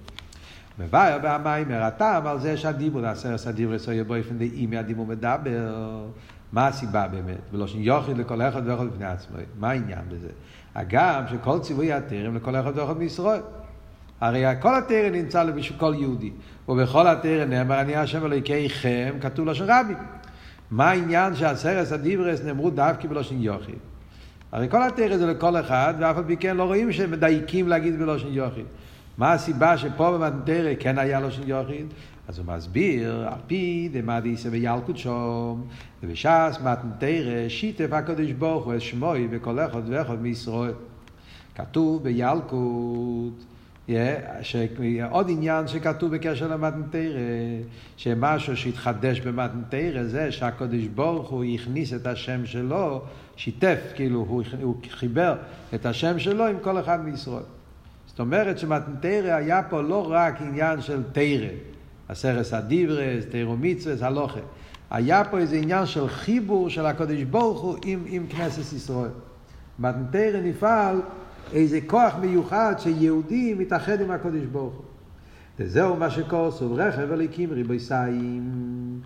מבאר 0.78 1.18
בהמיימר 1.22 1.82
הטעם 1.82 2.26
על 2.26 2.40
זה 2.40 2.56
שהדיבור, 2.56 3.06
הסרס 3.06 3.46
הדיברס 3.46 3.88
יהיה 3.88 4.04
באופן 4.04 4.38
די 4.38 4.50
אם 4.64 4.72
ידיב 4.72 5.00
מדבר. 5.00 6.04
מה 6.52 6.66
הסיבה 6.66 7.08
באמת? 7.08 7.40
ולא 7.52 7.66
שיוחיד 7.66 8.18
לכל 8.18 8.42
אחד 8.42 8.62
ואחד 8.64 8.86
בפני 8.86 9.04
עצמו. 9.04 9.36
מה 9.58 9.70
העניין 9.70 10.04
בזה? 10.08 10.28
הגם 10.74 11.22
שכל 11.30 11.58
ציווי 11.58 11.92
הטרם 11.92 12.36
לכל 12.36 12.56
אחד 12.56 12.78
ואחד 12.78 12.98
מישראל. 12.98 13.40
הרי 14.24 14.44
כל 14.60 14.74
התרא 14.78 15.10
נמצא 15.10 15.44
בשביל 15.44 15.78
כל 15.78 15.94
יהודי. 15.98 16.30
ובכל 16.68 17.06
התרא 17.06 17.44
נאמר, 17.44 17.80
אני 17.80 17.96
השם 17.96 18.24
אלוהיכיכם, 18.24 19.14
כתוב 19.20 19.46
לשון 19.46 19.66
רבי. 19.70 19.94
מה 20.70 20.90
העניין 20.90 21.36
שהסרס 21.36 21.92
הדיברס 21.92 22.44
נאמרו 22.44 22.70
דווקא 22.70 23.08
בלושן 23.08 23.34
יוחיד? 23.38 23.78
הרי 24.52 24.68
כל 24.70 24.82
התרא 24.82 25.16
זה 25.16 25.26
לכל 25.26 25.60
אחד, 25.60 25.94
ואף 25.98 26.16
על 26.16 26.24
פי 26.26 26.36
כן 26.36 26.56
לא 26.56 26.64
רואים 26.64 26.92
שמדייקים 26.92 27.68
להגיד 27.68 27.98
בלושן 27.98 28.28
יוחיד. 28.30 28.64
מה 29.18 29.32
הסיבה 29.32 29.78
שפה 29.78 30.18
במתנתרא 30.18 30.72
כן 30.80 30.98
היה 30.98 31.20
לושן 31.20 31.42
יוחיד? 31.46 31.86
אז 32.28 32.38
הוא 32.38 32.46
מסביר, 32.46 33.28
על 33.28 33.38
פי 33.46 33.88
דמדיסא 33.92 34.48
וילקוט 34.52 34.96
שום, 34.96 35.66
ובש"ס 36.02 36.58
מתנתרא 36.64 37.48
שיתף 37.48 37.92
הקדוש 37.92 38.32
ברוך 38.32 38.64
הוא 38.64 38.74
את 38.74 38.80
שמוי 38.80 39.28
וכל 39.30 39.58
אחד 39.58 39.82
ואחד 39.86 40.22
מישראל. 40.22 40.72
כתוב 41.54 42.02
בילקוט 42.02 43.53
שעוד 44.42 45.30
עניין 45.30 45.68
שכתוב 45.68 46.14
בקשר 46.14 46.48
למתנתרא, 46.48 47.20
שמשהו 47.96 48.56
שהתחדש 48.56 49.20
במתנתרא 49.20 50.02
זה 50.02 50.32
שהקדוש 50.32 50.86
ברוך 50.86 51.30
הוא 51.30 51.44
הכניס 51.44 51.94
את 51.94 52.06
השם 52.06 52.46
שלו, 52.46 53.02
שיתף, 53.36 53.78
כאילו 53.94 54.20
הוא, 54.28 54.42
הוא 54.62 54.76
חיבר 54.90 55.36
את 55.74 55.86
השם 55.86 56.18
שלו 56.18 56.46
עם 56.46 56.56
כל 56.62 56.80
אחד 56.80 57.04
מישראל. 57.04 57.42
זאת 58.06 58.20
אומרת 58.20 58.58
שמתנתרא 58.58 59.32
היה 59.32 59.62
פה 59.62 59.82
לא 59.82 60.12
רק 60.12 60.40
עניין 60.40 60.80
של 60.80 61.02
תרא, 61.12 61.48
הסרס 62.08 62.54
הדיברס, 62.54 63.24
תרא 63.30 63.54
מצווה, 63.60 64.06
הלוכה. 64.06 64.40
היה 64.90 65.24
פה 65.24 65.38
איזה 65.38 65.56
עניין 65.56 65.86
של 65.86 66.08
חיבור 66.08 66.70
של 66.70 66.86
הקדוש 66.86 67.22
ברוך 67.22 67.60
הוא 67.60 67.76
עם, 67.84 68.04
עם 68.06 68.26
כנסת 68.26 68.72
ישראל. 68.72 69.10
מתנתרא 69.78 70.40
נפעל 70.40 71.00
איזה 71.52 71.78
כוח 71.86 72.14
מיוחד 72.20 72.74
שיהודי 72.78 73.54
מתאחד 73.54 74.00
עם 74.00 74.10
הקודש 74.10 74.44
ברוך 74.52 74.74
הוא. 74.74 74.84
וזהו 75.58 75.96
מה 75.96 76.10
שכוסו, 76.10 76.74
רכב 76.74 77.12
אליקים 77.12 77.52
ריבוי 77.52 77.80
סיים, 77.80 79.00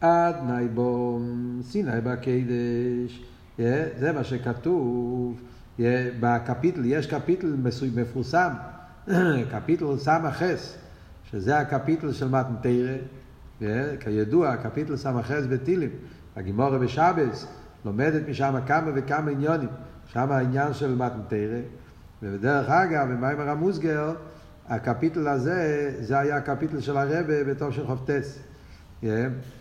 עד 0.00 0.36
נייבום, 0.46 1.60
סיני 1.62 2.00
בקדש. 2.04 3.22
זה 3.98 4.12
מה 4.14 4.24
שכתוב 4.24 5.40
בקפיטל, 6.20 6.80
יש 6.84 7.06
קפיטל 7.06 7.56
מפורסם, 7.94 8.50
קפיטל 9.52 9.96
ס"ח, 9.96 10.78
שזה 11.30 11.58
הקפיטל 11.58 12.12
של 12.12 12.28
מתן 12.28 12.53
תורה, 12.53 12.96
כידוע, 14.00 14.56
קפיטל 14.56 14.96
ס"ח 14.96 15.46
בתהילים, 15.48 15.90
הגמרא 16.36 16.78
בשבת, 16.78 17.46
לומדת 17.84 18.28
משם 18.28 18.54
כמה 18.66 18.90
וכמה 18.94 19.30
עניינים. 19.30 19.68
שם 20.12 20.32
העניין 20.32 20.74
של 20.74 20.94
מתן 20.94 21.19
תורה, 21.19 21.60
ובדרך 22.22 22.68
אגב, 22.68 23.08
במאמר 23.12 23.48
המוסגר, 23.48 24.14
הקפיטל 24.68 25.28
הזה, 25.28 25.94
זה 26.00 26.18
היה 26.18 26.36
הקפיטל 26.36 26.80
של 26.80 26.96
הרבי 26.96 27.44
בתשכ"ט. 27.44 28.38
Yeah, 29.02 29.06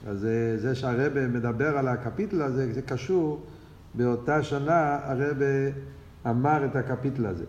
אז 0.08 0.28
זה 0.58 0.76
שהרבה 0.76 1.28
מדבר 1.28 1.78
על 1.78 1.88
הקפיטל 1.88 2.42
הזה, 2.42 2.74
זה 2.74 2.82
קשור 2.82 3.46
באותה 3.96 4.44
שנה 4.44 5.00
הרבה 5.04 5.46
אמר 6.28 6.66
את 6.66 6.76
הקפיטל 6.76 7.26
הזה. 7.26 7.46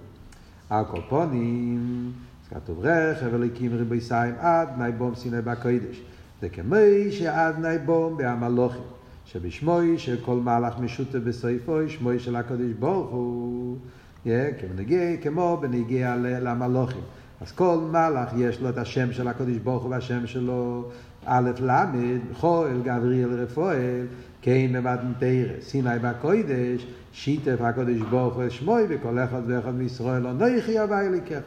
הקופונים, 0.70 2.12
כתוב 2.50 2.78
רכב 2.82 3.34
אליקים 3.34 3.74
ריבי 3.74 4.00
סיים 4.00 4.34
עד 4.38 4.68
נייבום 4.78 5.14
סיני 5.14 5.42
בקוידש. 5.42 6.02
זה 6.40 6.48
כמי 6.48 7.10
שעד 7.10 7.58
נייבום 7.58 8.16
בהמלוכים. 8.16 8.97
שבשמוי 9.32 9.98
שכל 9.98 10.36
מהלך 10.36 10.78
משוטה 10.78 11.18
בסויפוי, 11.18 11.88
שמוי 11.88 12.18
של 12.18 12.36
הקדוש 12.36 12.72
ברוך 12.78 13.10
הוא, 13.10 13.76
כמנגיע, 14.24 15.16
כמו 15.16 15.58
בנגיע 15.60 16.16
למלוכים. 16.16 17.00
אז 17.40 17.52
כל 17.52 17.78
מהלך 17.92 18.28
יש 18.36 18.60
לו 18.60 18.68
את 18.68 18.78
השם 18.78 19.12
של 19.12 19.28
הקדוש 19.28 19.56
ברוך 19.56 19.82
הוא 19.82 19.90
והשם 19.90 20.26
שלו, 20.26 20.90
א' 21.24 21.50
ל', 21.60 21.84
חואל, 22.32 22.80
גבריאל, 22.84 23.42
רפואל, 23.42 24.06
כן 24.42 24.70
במתן 24.72 25.12
תרא, 25.18 25.60
סיני 25.60 25.98
בקוידש, 26.02 26.86
שיתף 27.12 27.60
הקדוש 27.60 28.00
ברוך 28.10 28.34
הוא 28.34 28.48
שמוי, 28.48 28.82
וכל 28.88 29.18
אחד 29.18 29.42
ואחד 29.46 29.74
מישראל 29.74 30.22
לא 30.22 30.32
נכי 30.32 30.82
אבי 30.82 30.94
אליקך. 30.94 31.40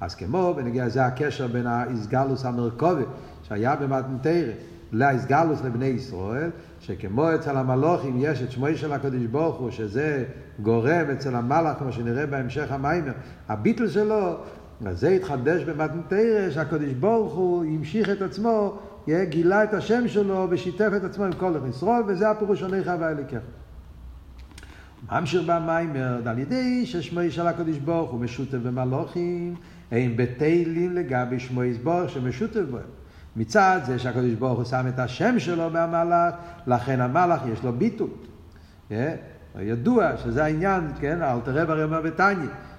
אז 0.00 0.14
כמו 0.14 0.54
בנגיע 0.56 0.88
זה 0.88 1.04
הקשר 1.04 1.46
בין 1.46 1.66
האיסגלוס 1.66 2.44
המרכובי 2.44 3.04
שהיה 3.42 3.76
במתן 3.76 4.16
תרא 4.22 4.52
לאיסגלוס 4.92 5.64
לבני 5.64 5.86
ישראל, 5.86 6.50
שכמו 6.80 7.34
אצל 7.34 7.56
המלוכים 7.56 8.16
יש 8.20 8.42
את 8.42 8.50
שמוי 8.50 8.76
של 8.76 8.92
הקדוש 8.92 9.26
ברוך 9.26 9.56
הוא, 9.56 9.70
שזה 9.70 10.24
גורם 10.62 11.10
אצל 11.12 11.34
המלאך, 11.34 11.78
כמו 11.78 11.92
שנראה 11.92 12.26
בהמשך 12.26 12.72
המיימר, 12.72 13.12
הביטל 13.48 13.88
שלו, 13.88 14.36
אז 14.86 15.00
זה 15.00 15.08
התחדש 15.08 15.62
במתנתרא, 15.62 16.50
שהקדוש 16.50 16.92
ברוך 16.92 17.34
הוא 17.34 17.64
המשיך 17.64 18.10
את 18.10 18.22
עצמו, 18.22 18.78
גילה 19.28 19.64
את 19.64 19.74
השם 19.74 20.08
שלו 20.08 20.46
ושיתף 20.50 20.90
את 20.96 21.04
עצמו 21.04 21.24
עם 21.24 21.32
כל 21.32 21.52
ישראל, 21.70 22.02
וזה 22.06 22.30
הפירוש 22.30 22.62
עוניך 22.62 22.90
ואליקך. 23.00 23.38
ממשיך 25.12 25.42
במיימר, 25.46 26.28
על 26.28 26.38
ידי 26.38 26.86
ששמוי 26.86 27.30
של 27.30 27.46
הקדוש 27.46 27.78
ברוך 27.78 28.10
הוא 28.10 28.20
משותף 28.20 28.58
במלוכים, 28.62 29.54
הם 29.90 30.12
בטלים 30.16 30.92
לגבי 30.92 31.40
שמוי 31.40 31.74
סבור 31.74 32.06
שמשותף 32.06 32.62
בהם. 32.70 32.82
מצד 33.36 33.80
זה 33.86 33.98
שהקדוש 33.98 34.34
ברוך 34.34 34.58
הוא 34.58 34.64
שם 34.64 34.84
את 34.88 34.98
השם 34.98 35.38
שלו 35.38 35.70
מהמלאך, 35.70 36.34
לכן 36.66 37.00
המלאך 37.00 37.40
יש 37.52 37.64
לו 37.64 37.72
ביטול. 37.72 38.08
כן? 38.88 39.14
ידוע 39.60 40.16
שזה 40.16 40.44
העניין, 40.44 40.88
כן, 41.00 41.22
אלתר 41.22 41.50
רב 41.50 41.70
הרי 41.70 41.84
אומר 41.84 42.02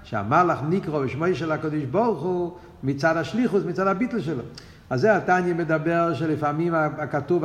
שהמלאך 0.04 0.60
נקרא 0.70 1.00
בשמי 1.00 1.36
של 1.36 1.52
הקדוש 1.52 1.84
ברוך 1.84 2.24
הוא 2.24 2.52
מצד 2.84 3.18
השליחוס, 3.18 3.64
מצד 3.66 3.88
הביטול 3.88 4.22
שלו. 4.22 4.44
אז 4.90 5.02
זה 5.02 5.18
התניא 5.18 5.54
מדבר 5.54 6.14
שלפעמים 6.14 6.74
הכתוב, 6.76 7.44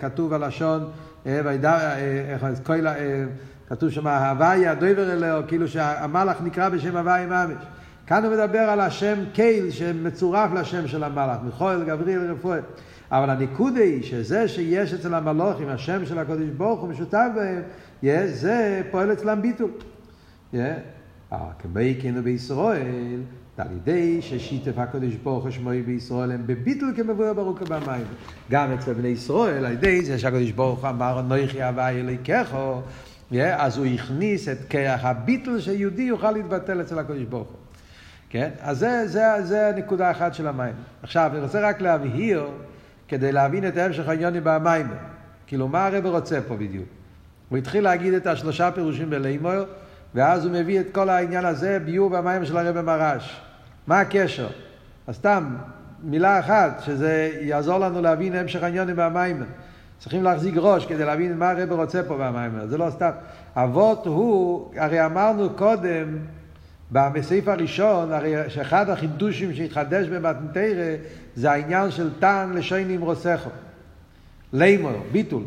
כתוב 0.00 0.32
הלשון, 0.32 0.90
כתוב 3.68 3.90
שם 3.90 4.06
הוויה, 4.06 4.74
דויבר 4.74 5.12
אלוהו, 5.12 5.42
כאילו 5.48 5.68
שהמלאך 5.68 6.36
נקרא 6.42 6.68
בשם 6.68 6.96
הוויה 6.96 7.26
ממש. 7.26 7.64
כאן 8.06 8.24
הוא 8.24 8.32
מדבר 8.32 8.58
על 8.58 8.80
השם 8.80 9.18
קייל 9.32 9.70
שמצורף 9.70 10.52
לשם 10.52 10.88
של 10.88 11.04
המלאך, 11.04 11.38
מיכואל, 11.44 11.84
גבריאל, 11.84 12.30
רפואל. 12.30 12.60
אבל 13.10 13.30
הניקוד 13.30 13.76
היא 13.76 14.02
שזה 14.02 14.48
שיש 14.48 14.94
אצל 14.94 15.14
המלוכים, 15.14 15.68
השם 15.68 16.06
של 16.06 16.18
הקדוש 16.18 16.48
ברוך 16.56 16.80
הוא 16.80 16.88
משותף 16.88 17.26
בהם, 17.34 17.62
זה 18.26 18.82
פועל 18.90 19.12
אצלם 19.12 19.42
ביטול. 19.42 19.70
כמי 21.58 21.98
כן 22.02 22.24
בישראל, 22.24 23.20
על 23.58 23.66
ידי 23.72 24.22
ששיתף 24.22 24.78
הקדוש 24.78 25.14
ברוך 25.14 25.44
הוא 25.44 25.50
שמוי 25.50 25.82
בישראל 25.82 26.32
הם 26.32 26.42
בביטול 26.46 26.92
כמבואר 26.96 27.32
ברוך 27.32 27.62
במים. 27.62 28.04
גם 28.50 28.72
אצל 28.72 28.92
בני 28.92 29.08
ישראל, 29.08 29.64
על 29.64 29.72
ידי 29.72 30.04
זה 30.04 30.18
שהקדוש 30.18 30.50
ברוך 30.50 30.80
הוא 30.80 30.90
אמר 30.90 31.22
נויכי 31.22 31.62
הווי 31.62 32.00
אליקךו, 32.00 32.82
אז 33.40 33.76
הוא 33.76 33.86
הכניס 33.86 34.48
את 34.48 34.58
כיח 34.68 35.04
הביטול 35.04 35.60
שיהודי 35.60 36.02
יוכל 36.02 36.30
להתבטל 36.30 36.80
אצל 36.80 36.98
הקדוש 36.98 37.22
ברוך 37.22 37.48
הוא. 37.48 37.63
כן? 38.34 38.50
אז 38.60 38.78
זה, 38.78 39.02
זה, 39.06 39.24
זה 39.42 39.68
הנקודה 39.68 40.10
אחת 40.10 40.34
של 40.34 40.46
המים. 40.48 40.74
עכשיו, 41.02 41.30
אני 41.32 41.40
רוצה 41.40 41.68
רק 41.68 41.80
להבהיר, 41.80 42.46
כדי 43.08 43.32
להבין 43.32 43.68
את 43.68 43.76
המשך 43.76 44.08
העניונים 44.08 44.42
במים. 44.44 44.86
כאילו, 45.46 45.68
מה 45.68 45.86
הרב 45.86 46.06
רוצה 46.06 46.40
פה 46.48 46.56
בדיוק? 46.56 46.88
הוא 47.48 47.58
התחיל 47.58 47.84
להגיד 47.84 48.14
את 48.14 48.26
השלושה 48.26 48.70
פירושים 48.70 49.10
בלימור, 49.10 49.52
ואז 50.14 50.44
הוא 50.44 50.52
מביא 50.52 50.80
את 50.80 50.86
כל 50.92 51.08
העניין 51.08 51.44
הזה, 51.44 51.78
ביור 51.84 52.10
במים 52.10 52.44
של 52.44 52.56
הרב 52.56 52.80
מרש. 52.80 53.40
מה 53.86 54.00
הקשר? 54.00 54.48
אז 55.06 55.14
סתם, 55.14 55.56
מילה 56.02 56.38
אחת, 56.38 56.82
שזה 56.84 57.30
יעזור 57.40 57.78
לנו 57.78 58.02
להבין 58.02 58.34
המשך 58.34 58.62
העניונים 58.62 58.96
במים. 58.96 59.42
צריכים 59.98 60.22
להחזיק 60.22 60.54
ראש 60.56 60.86
כדי 60.86 61.04
להבין 61.04 61.38
מה 61.38 61.50
הרב 61.50 61.72
רוצה 61.72 62.02
פה 62.02 62.16
במים. 62.18 62.66
זה 62.66 62.78
לא 62.78 62.90
סתם. 62.90 63.10
אבות 63.56 64.06
הוא, 64.06 64.70
הרי 64.76 65.04
אמרנו 65.04 65.50
קודם, 65.50 66.18
בסעיף 66.94 67.48
הראשון, 67.48 68.12
הרי 68.12 68.34
שאחד 68.48 68.90
החידושים 68.90 69.54
שהתחדש 69.54 70.06
במתנתרא 70.06 70.94
זה 71.36 71.50
העניין 71.50 71.90
של 71.90 72.10
טען 72.18 72.52
לשיינים 72.52 73.00
רוסכו. 73.00 73.50
לימור, 74.52 74.92
ביטול. 75.12 75.42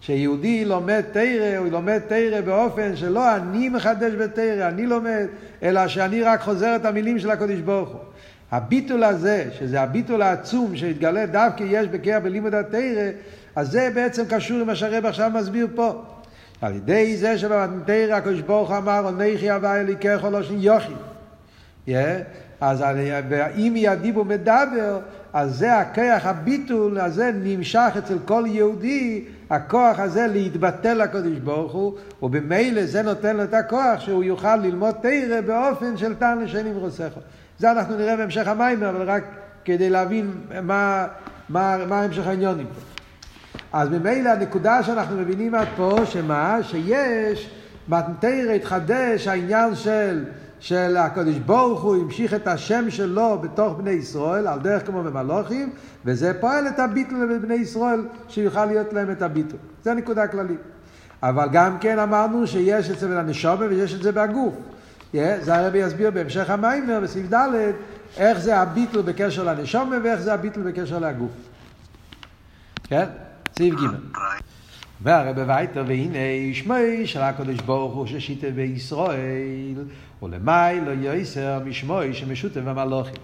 שיהודי 0.00 0.64
לומד 0.64 1.00
תרא, 1.12 1.56
הוא 1.58 1.68
לומד 1.68 1.98
תרא 1.98 2.40
באופן 2.40 2.96
שלא 2.96 3.36
אני 3.36 3.68
מחדש 3.68 4.12
בתרא, 4.12 4.68
אני 4.68 4.86
לומד, 4.86 5.26
אלא 5.62 5.88
שאני 5.88 6.22
רק 6.22 6.40
חוזר 6.40 6.76
את 6.76 6.84
המילים 6.84 7.18
של 7.18 7.30
הקדוש 7.30 7.60
ברוך 7.60 7.88
הוא. 7.88 8.00
הביטול 8.52 9.04
הזה, 9.04 9.48
שזה 9.58 9.80
הביטול 9.80 10.22
העצום 10.22 10.76
שהתגלה 10.76 11.26
דווקא 11.26 11.64
יש 11.66 11.88
בקרב 11.88 12.22
בלימוד 12.22 12.54
התרא, 12.54 13.10
אז 13.56 13.70
זה 13.70 13.90
בעצם 13.94 14.24
קשור 14.28 14.60
עם 14.60 14.66
מה 14.66 14.74
שהרב 14.74 15.06
עכשיו 15.06 15.30
מסביר 15.34 15.66
פה. 15.74 16.02
על 16.60 16.74
ידי 16.74 17.16
זה 17.16 17.38
שבמתנתרא 17.38 18.14
הקדוש 18.14 18.40
ברוך 18.40 18.70
אמר, 18.70 19.04
עונכי 19.04 19.50
הווה 19.50 19.80
אליקך 19.80 20.26
שני 20.42 20.56
יוכי. 20.58 20.92
אז 22.60 22.84
אם 23.56 23.72
ידיבו 23.76 24.24
מדבר, 24.24 24.98
אז 25.32 25.56
זה 25.58 25.78
הכוח 25.78 26.26
הביטול 26.26 27.00
הזה 27.00 27.30
נמשך 27.34 27.92
אצל 27.98 28.18
כל 28.24 28.44
יהודי, 28.46 29.24
הכוח 29.50 29.98
הזה 29.98 30.26
להתבטל 30.26 30.94
לקדוש 30.94 31.38
ברוך 31.38 31.72
הוא, 31.72 31.94
ובמילא 32.22 32.86
זה 32.86 33.02
נותן 33.02 33.36
לו 33.36 33.44
את 33.44 33.54
הכוח 33.54 34.00
שהוא 34.00 34.24
יוכל 34.24 34.56
ללמוד 34.56 34.94
תרא 35.02 35.40
באופן 35.40 35.96
של 35.96 36.14
טעם 36.14 36.40
לשנים 36.40 36.76
רוסכו. 36.76 37.20
זה 37.58 37.70
אנחנו 37.70 37.96
נראה 37.96 38.16
בהמשך 38.16 38.48
המים, 38.48 38.82
אבל 38.82 39.10
רק 39.10 39.24
כדי 39.64 39.90
להבין 39.90 40.30
מה, 40.62 41.06
מה, 41.48 41.76
מה 41.88 42.02
המשך 42.02 42.26
העניונים 42.26 42.66
פה. 42.66 42.89
אז 43.72 43.88
ממילא 43.88 44.30
הנקודה 44.30 44.82
שאנחנו 44.82 45.16
מבינים 45.16 45.54
עד 45.54 45.68
פה, 45.76 45.98
שמה? 46.04 46.58
שיש, 46.62 47.50
מתנתרא 47.88 48.52
התחדש 48.52 49.26
העניין 49.26 49.74
של 49.74 50.24
של 50.60 50.96
הקדוש 50.96 51.36
ברוך 51.36 51.82
הוא 51.82 51.96
המשיך 51.96 52.34
את 52.34 52.46
השם 52.46 52.90
שלו 52.90 53.38
בתוך 53.38 53.78
בני 53.78 53.90
ישראל, 53.90 54.46
על 54.46 54.58
דרך 54.58 54.86
כמו 54.86 55.02
במלוכים, 55.02 55.70
וזה 56.04 56.32
פועל 56.40 56.68
את 56.68 56.78
הביטול 56.78 57.32
לבני 57.32 57.54
ישראל, 57.54 58.00
שיוכל 58.28 58.64
להיות 58.64 58.92
להם 58.92 59.10
את 59.10 59.22
הביטול. 59.22 59.58
זה 59.82 59.94
נקודה 59.94 60.26
כללית. 60.26 60.60
אבל 61.22 61.48
גם 61.52 61.78
כן 61.78 61.98
אמרנו 61.98 62.46
שיש 62.46 62.90
את 62.90 62.98
זה 62.98 63.08
בנשומה 63.08 63.66
ויש 63.66 63.94
את 63.94 64.02
זה 64.02 64.12
בגוף. 64.12 64.54
Yeah, 65.14 65.16
זה 65.40 65.54
הרבי 65.54 65.78
יסביר 65.78 66.10
בהמשך 66.10 66.50
המיימר 66.50 67.00
בסעיף 67.00 67.34
ד' 67.34 67.48
איך 68.16 68.38
זה 68.38 68.58
הביטול 68.58 69.02
בקשר 69.02 69.44
לנשומה 69.44 69.96
ואיך 70.02 70.20
זה 70.20 70.34
הביטול 70.34 70.62
בקשר 70.62 70.98
לגוף. 70.98 71.30
כן? 72.84 73.04
סעיף 73.60 73.74
ג' 73.74 73.86
והרב 75.02 75.36
וייטר 75.46 75.84
והנה 75.86 76.54
שמי 76.54 77.06
של 77.06 77.20
הקדוש 77.20 77.56
ברוך 77.56 77.94
הוא 77.94 78.06
ששיתף 78.06 78.48
בישראל 78.54 79.84
ולמי 80.22 80.80
לא 80.86 80.90
יויסר 80.90 81.60
משמוי 81.64 82.14
שמשותף 82.14 82.60
במלוכים. 82.60 83.14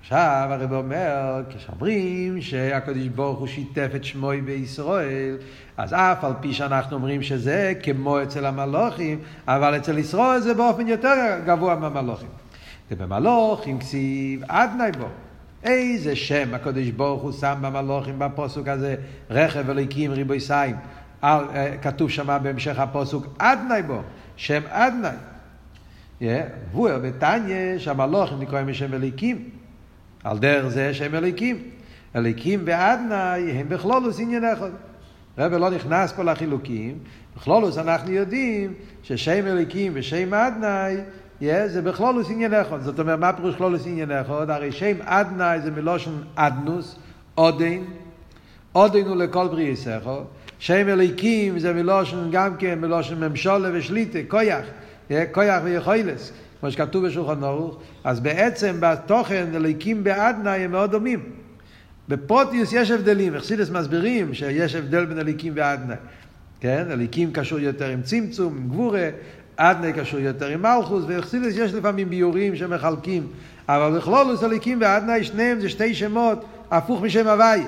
עכשיו 0.00 0.48
הרב 0.50 0.72
אומר, 0.72 1.42
כשאומרים 1.56 2.40
שהקדוש 2.40 3.08
ברוך 3.08 3.38
הוא 3.38 3.46
שיתף 3.46 3.88
את 3.96 4.04
שמוי 4.04 4.40
בישראל, 4.40 5.36
אז 5.76 5.92
אף 5.92 6.24
על 6.24 6.32
פי 6.40 6.52
שאנחנו 6.52 6.96
אומרים 6.96 7.22
שזה 7.22 7.72
כמו 7.82 8.22
אצל 8.22 8.46
המלוכים, 8.46 9.18
אבל 9.48 9.76
אצל 9.76 9.98
ישראל 9.98 10.40
זה 10.40 10.54
באופן 10.54 10.88
יותר 10.88 11.40
גבוה 11.46 11.76
מהמלוכים. 11.76 12.28
ובמלוכים 12.90 13.78
כסיב 13.78 14.42
עדני 14.48 14.92
בו. 14.98 15.06
איזה 15.64 16.16
שם 16.16 16.54
הקדוש 16.54 16.88
ברוך 16.88 17.22
הוא 17.22 17.32
שם 17.32 17.54
במלוכים 17.60 18.18
בפוסוק 18.18 18.68
הזה, 18.68 18.96
רכב 19.30 19.70
אליקים 19.70 20.10
ריבוי 20.10 20.40
סיים. 20.40 20.76
על, 21.22 21.44
אה, 21.54 21.76
כתוב 21.82 22.10
שם 22.10 22.38
בהמשך 22.42 22.78
הפוסוק 22.78 23.26
אדני 23.38 23.82
בו, 23.86 24.02
שם 24.36 24.62
אדני. 24.68 25.16
והוא 26.72 26.88
בתניא 27.02 27.78
שהמלוכים 27.78 28.40
נקראים 28.40 28.66
בשם 28.66 28.94
אליקים. 28.94 29.50
על 30.24 30.38
דרך 30.38 30.68
זה 30.68 30.94
שם 30.94 31.14
אליקים. 31.14 31.62
אליקים 32.16 32.60
ואדני 32.64 33.50
הם 33.52 33.68
בכלולוס 33.68 34.20
עניין 34.20 34.44
אחד. 34.44 34.70
רבי 35.38 35.58
לא 35.58 35.70
נכנס 35.70 36.12
פה 36.12 36.22
לחילוקים. 36.22 36.98
בכלולוס 37.36 37.78
אנחנו 37.78 38.12
יודעים 38.12 38.74
ששם 39.02 39.46
אליקים 39.46 39.92
ושם 39.94 40.32
Yeah, 40.32 41.21
זה 41.42 41.82
בכלולוס 41.82 42.30
עניין 42.30 42.54
אחד. 42.54 42.82
זאת 42.82 42.98
אומרת, 42.98 43.18
מה 43.18 43.32
פירוש 43.32 43.56
כלולוס 43.56 43.86
עניין 43.86 44.10
אחד? 44.10 44.50
הרי 44.50 44.72
שם 44.72 44.96
אדני 45.00 45.60
זה 45.64 45.70
מלושן 45.70 46.10
אדנוס, 46.34 46.96
עודן. 47.34 47.78
עודן 48.72 49.06
הוא 49.06 49.16
לכל 49.16 49.48
בריאי 49.48 49.76
סכו. 49.76 50.20
שם 50.58 50.88
אליקים 50.88 51.58
זה 51.58 51.72
מלושן 51.72 52.28
גם 52.30 52.56
כן 52.56 52.78
מלושן 52.80 53.24
ממשולה 53.24 53.68
ושליטה, 53.72 54.18
כויח. 54.28 54.64
כויח 55.32 55.62
ויכולס, 55.64 56.32
כמו 56.60 56.70
שכתוב 56.70 57.06
בשולחן 57.06 57.44
ערוך, 57.44 57.78
אז 58.04 58.20
בעצם 58.20 58.76
בתוכן 58.80 59.46
אליקים 59.54 60.04
באדנה 60.04 60.54
הם 60.54 60.72
מאוד 60.72 60.90
דומים. 60.90 61.20
בפרוטיוס 62.08 62.72
יש 62.72 62.90
הבדלים, 62.90 63.34
אכסידס 63.34 63.70
מסבירים 63.70 64.34
שיש 64.34 64.74
הבדל 64.74 65.04
בין 65.04 65.18
אליקים 65.18 65.52
ואדנה. 65.56 65.94
כן, 66.60 66.90
אליקים 66.90 67.32
קשור 67.32 67.58
יותר 67.58 67.88
עם 67.88 68.02
צמצום, 68.02 68.56
עם 68.56 68.68
גבורה, 68.68 69.08
אדנה 69.56 69.92
קשור 69.92 70.20
יותר 70.20 70.46
עם 70.46 70.62
מלכוס, 70.62 71.04
ואכסידס 71.06 71.52
יש 71.56 71.74
לפעמים 71.74 72.10
ביורים 72.10 72.56
שמחלקים, 72.56 73.26
אבל 73.68 73.96
בכלולוס 73.98 74.44
אליקים 74.44 74.78
ואדנה, 74.80 75.24
שניהם 75.24 75.60
זה 75.60 75.68
שתי 75.68 75.94
שמות, 75.94 76.44
הפוך 76.70 77.02
משם 77.02 77.28
הוואי. 77.28 77.62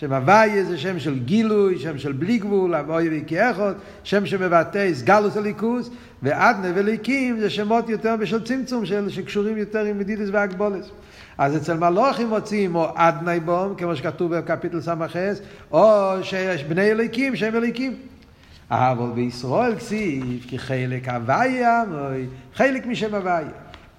שם 0.00 0.12
הוויה 0.12 0.64
זה 0.64 0.78
שם 0.78 0.98
של 0.98 1.18
גילוי, 1.18 1.78
שם 1.78 1.98
של 1.98 2.12
בלי 2.12 2.38
גבול, 2.38 2.74
אבוי 2.74 3.08
וכאחות, 3.12 3.76
שם 4.04 4.26
שמבטא 4.26 4.94
סגלוס 4.94 5.36
הליכוס, 5.36 5.90
ואדנה 6.22 6.72
וליקים 6.74 7.40
זה 7.40 7.50
שמות 7.50 7.88
יותר 7.88 8.16
בשל 8.16 8.44
צמצום, 8.44 8.86
של, 8.86 9.10
שקשורים 9.10 9.56
יותר 9.56 9.84
עם 9.84 9.98
מדידס 9.98 10.28
והגבולס. 10.32 10.90
אז 11.38 11.56
אצל 11.56 11.76
מלוכים 11.76 12.28
מוצאים 12.28 12.74
או 12.74 12.88
אדני 12.94 13.40
בום, 13.40 13.74
כמו 13.74 13.96
שכתוב 13.96 14.36
בקפיטל 14.36 14.80
סמ"ס, 14.80 15.40
או 15.72 16.12
שיש 16.22 16.64
בני 16.64 16.90
אליקים, 16.90 17.36
שם 17.36 17.56
אליקים. 17.56 17.96
אבל 18.70 19.10
בישראל 19.14 19.74
כסיף, 19.74 20.46
כי 20.48 20.58
חלק 20.58 21.08
הוויה, 21.08 21.82
חלק 22.54 22.86
משם 22.86 23.14
הוויה. 23.14 23.48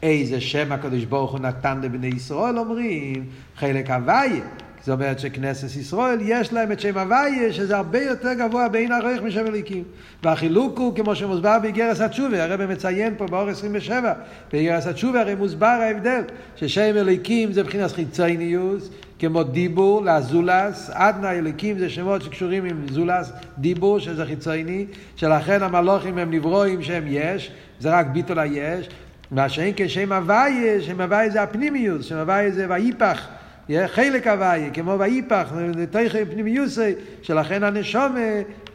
איזה 0.03 0.41
שם 0.41 0.71
הקדוש 0.71 1.03
ברוך 1.03 1.32
הוא 1.32 1.39
נתן 1.39 1.82
לבני 1.82 2.08
ישראל 2.08 2.60
אומרים, 2.60 3.25
חלק 3.55 3.89
הוויה. 3.89 4.45
זאת 4.79 4.89
אומרת 4.89 5.19
שכנסת 5.19 5.75
ישראל 5.75 6.17
יש 6.21 6.53
להם 6.53 6.71
את 6.71 6.79
שם 6.79 6.97
הוויה 6.97 7.53
שזה 7.53 7.77
הרבה 7.77 8.01
יותר 8.01 8.33
גבוה 8.33 8.69
בין 8.69 8.91
הרייך 8.91 9.21
משם 9.21 9.47
אליקים. 9.47 9.83
והחילוק 10.23 10.79
הוא 10.79 10.95
כמו 10.95 11.15
שמוסבר 11.15 11.57
באיגרס 11.61 12.01
התשובה 12.01 12.43
הרב 12.43 12.65
מציין 12.65 13.13
פה 13.17 13.27
באור 13.27 13.49
27 13.49 14.13
באיגרס 14.51 14.87
התשובה 14.87 15.21
הרי 15.21 15.35
מוסבר 15.35 15.65
ההבדל 15.65 16.21
ששם 16.55 16.93
אליקים 16.97 17.53
זה 17.53 17.63
מבחינת 17.63 17.91
חיצייניוס 17.91 18.89
כמו 19.19 19.43
דיבור 19.43 20.05
לזולס 20.05 20.89
אדנה 20.93 21.31
אליקים 21.31 21.79
זה 21.79 21.89
שמות 21.89 22.21
שקשורים 22.21 22.65
עם 22.65 22.85
זולס 22.91 23.31
דיבור 23.57 23.99
שזה 23.99 24.25
חיצייני 24.25 24.85
שלכן 25.15 25.63
המלוכים 25.63 26.17
הם 26.17 26.31
נברואים 26.31 26.81
שהם 26.83 27.03
יש 27.07 27.51
זה 27.79 27.89
רק 27.89 28.07
ביטול 28.07 28.39
היש 28.39 28.89
מה 29.31 29.49
שאין 29.49 29.73
כשם 29.75 30.11
הוויה 30.11 30.81
שם 30.81 31.01
הוויה 31.01 31.29
זה 31.29 31.41
הפנימיוס 31.41 32.05
שם 32.05 32.17
הוויה 32.17 32.51
זה 32.51 32.65
ויפח 32.69 33.27
יהיה 33.69 33.88
חלק 33.88 34.27
הוויה, 34.27 34.69
כמו 34.69 34.97
באיפך, 34.97 35.53
תויכי 35.91 36.25
פנימיוסי, 36.25 36.93
שלכן 37.21 37.63
הנשום 37.63 38.15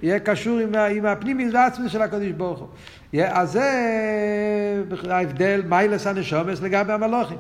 יהיה 0.03 0.21
קשור 0.21 0.59
עם, 0.59 0.75
עם 0.75 1.07
הפנימיות 1.07 1.55
העצמי 1.55 1.89
של 1.89 2.03
הקדוש 2.03 2.31
ברוך 2.31 2.59
הוא. 2.59 2.69
אז 3.23 3.53
זה 3.53 3.71
ההבדל 5.11 5.63
מיילס 5.69 6.07
הנשומס 6.07 6.63
לגבי 6.63 6.93
המלוכים. 6.93 7.39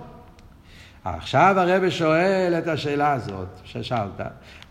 עכשיו 1.05 1.55
הרב 1.59 1.91
שואל 1.91 2.55
את 2.59 2.69
השאלה 2.69 3.13
הזאת 3.13 3.49
ששאלת, 3.65 4.21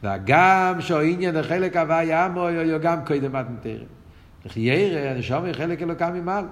והגם 0.03 0.75
שהעניין 0.79 1.35
לחלק 1.35 1.77
הוויה 1.77 2.25
עמו 2.25 2.49
יו 2.49 2.79
גם 2.81 3.05
קודם 3.05 3.33
מתנתרם. 3.33 3.85
ירא, 4.55 4.99
הנשום 4.99 5.45
היא 5.45 5.53
חלק 5.53 5.81
אלוקם 5.81 6.13
ממעל. 6.13 6.45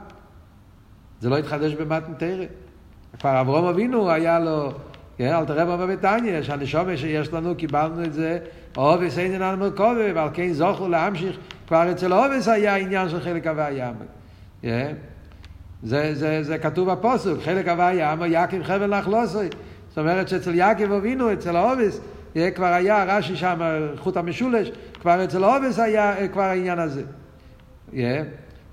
זה 1.20 1.30
לא 1.30 1.38
התחדש 1.38 1.74
במתנתרם. 1.74 2.46
כבר 3.20 3.41
אברום 3.41 3.65
אבינו 3.65 4.12
היה 4.12 4.39
לו, 4.39 4.72
כן, 5.17 5.34
אל 5.34 5.45
תראה 5.45 5.65
במה 5.65 5.86
בתניא, 5.86 6.41
שהנשום 6.41 6.97
שיש 6.97 7.34
לנו, 7.34 7.56
קיבלנו 7.56 8.04
את 8.04 8.13
זה, 8.13 8.39
אובס 8.78 9.17
אין 9.17 9.34
אינן 9.34 9.60
מרכובה, 9.60 10.13
ועל 10.15 10.30
כן 10.34 10.54
זוכו 10.54 10.88
להמשיך, 10.88 11.38
כבר 11.67 11.91
אצל 11.91 12.13
אובס 12.13 12.47
היה 12.47 12.76
עניין 12.76 13.10
של 13.10 13.19
חלק 13.19 13.47
הוויה. 13.47 13.91
כן? 14.62 14.93
זה, 15.84 16.15
זה, 16.15 16.43
זה 16.43 16.58
כתוב 16.58 16.91
בפוסק, 16.91 17.32
חלק 17.43 17.67
הוויה, 17.67 18.13
אמר 18.13 18.26
יקים 18.30 18.63
חבל 18.63 18.97
נחלוסי. 18.97 19.38
זאת 19.89 19.97
אומרת 19.97 20.28
שאצל 20.28 20.56
יעקב 20.56 20.91
אבינו, 20.91 21.34
אצל 21.34 21.56
האובס, 21.56 22.02
כבר 22.56 22.65
היה 22.65 23.04
רש"י 23.04 23.36
שם, 23.36 23.60
חוט 23.97 24.17
המשולש, 24.17 24.71
כבר 25.02 25.24
אצל 25.24 25.43
האובס 25.43 25.80
היה 25.80 26.28
כבר 26.28 26.41
העניין 26.41 26.80
הזה. 26.80 27.04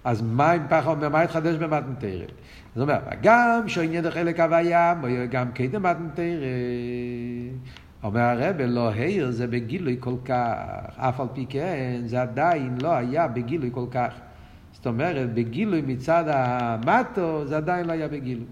אז 0.05 0.23
מה 0.23 0.55
אם 0.55 0.61
פחד 0.69 0.91
אומר, 0.91 1.09
מה 1.09 1.21
התחדש 1.21 1.57
במתנתרא? 1.57 2.25
זאת 2.77 2.83
אומרת, 2.83 3.03
גם 3.23 3.61
שעניין 3.67 4.07
החלק 4.07 4.41
הוויה, 4.41 4.95
גם 5.31 5.53
קדם 5.53 5.83
מתנתרא. 5.83 6.47
אומר 8.05 8.21
הרב, 8.21 8.57
לא 8.61 8.91
העיר 8.91 9.31
זה 9.31 9.47
בגילוי 9.47 9.97
כל 10.01 10.15
כך, 10.25 10.55
אף 10.97 11.21
על 11.21 11.27
פי 11.35 11.47
כן, 11.49 12.01
זה 12.07 12.23
עדיין 12.23 12.79
לא 12.83 12.93
היה 12.93 13.29
בגילוי 13.29 13.71
כל 13.73 13.87
כך. 13.91 14.13
זאת 14.73 14.87
אומרת, 14.87 15.35
בגילוי 15.35 15.83
מצד 15.87 16.25
המטו, 16.27 17.47
זה 17.47 17.57
עדיין 17.57 17.87
לא 17.87 17.93
היה 17.93 18.09
בגילוי. 18.09 18.47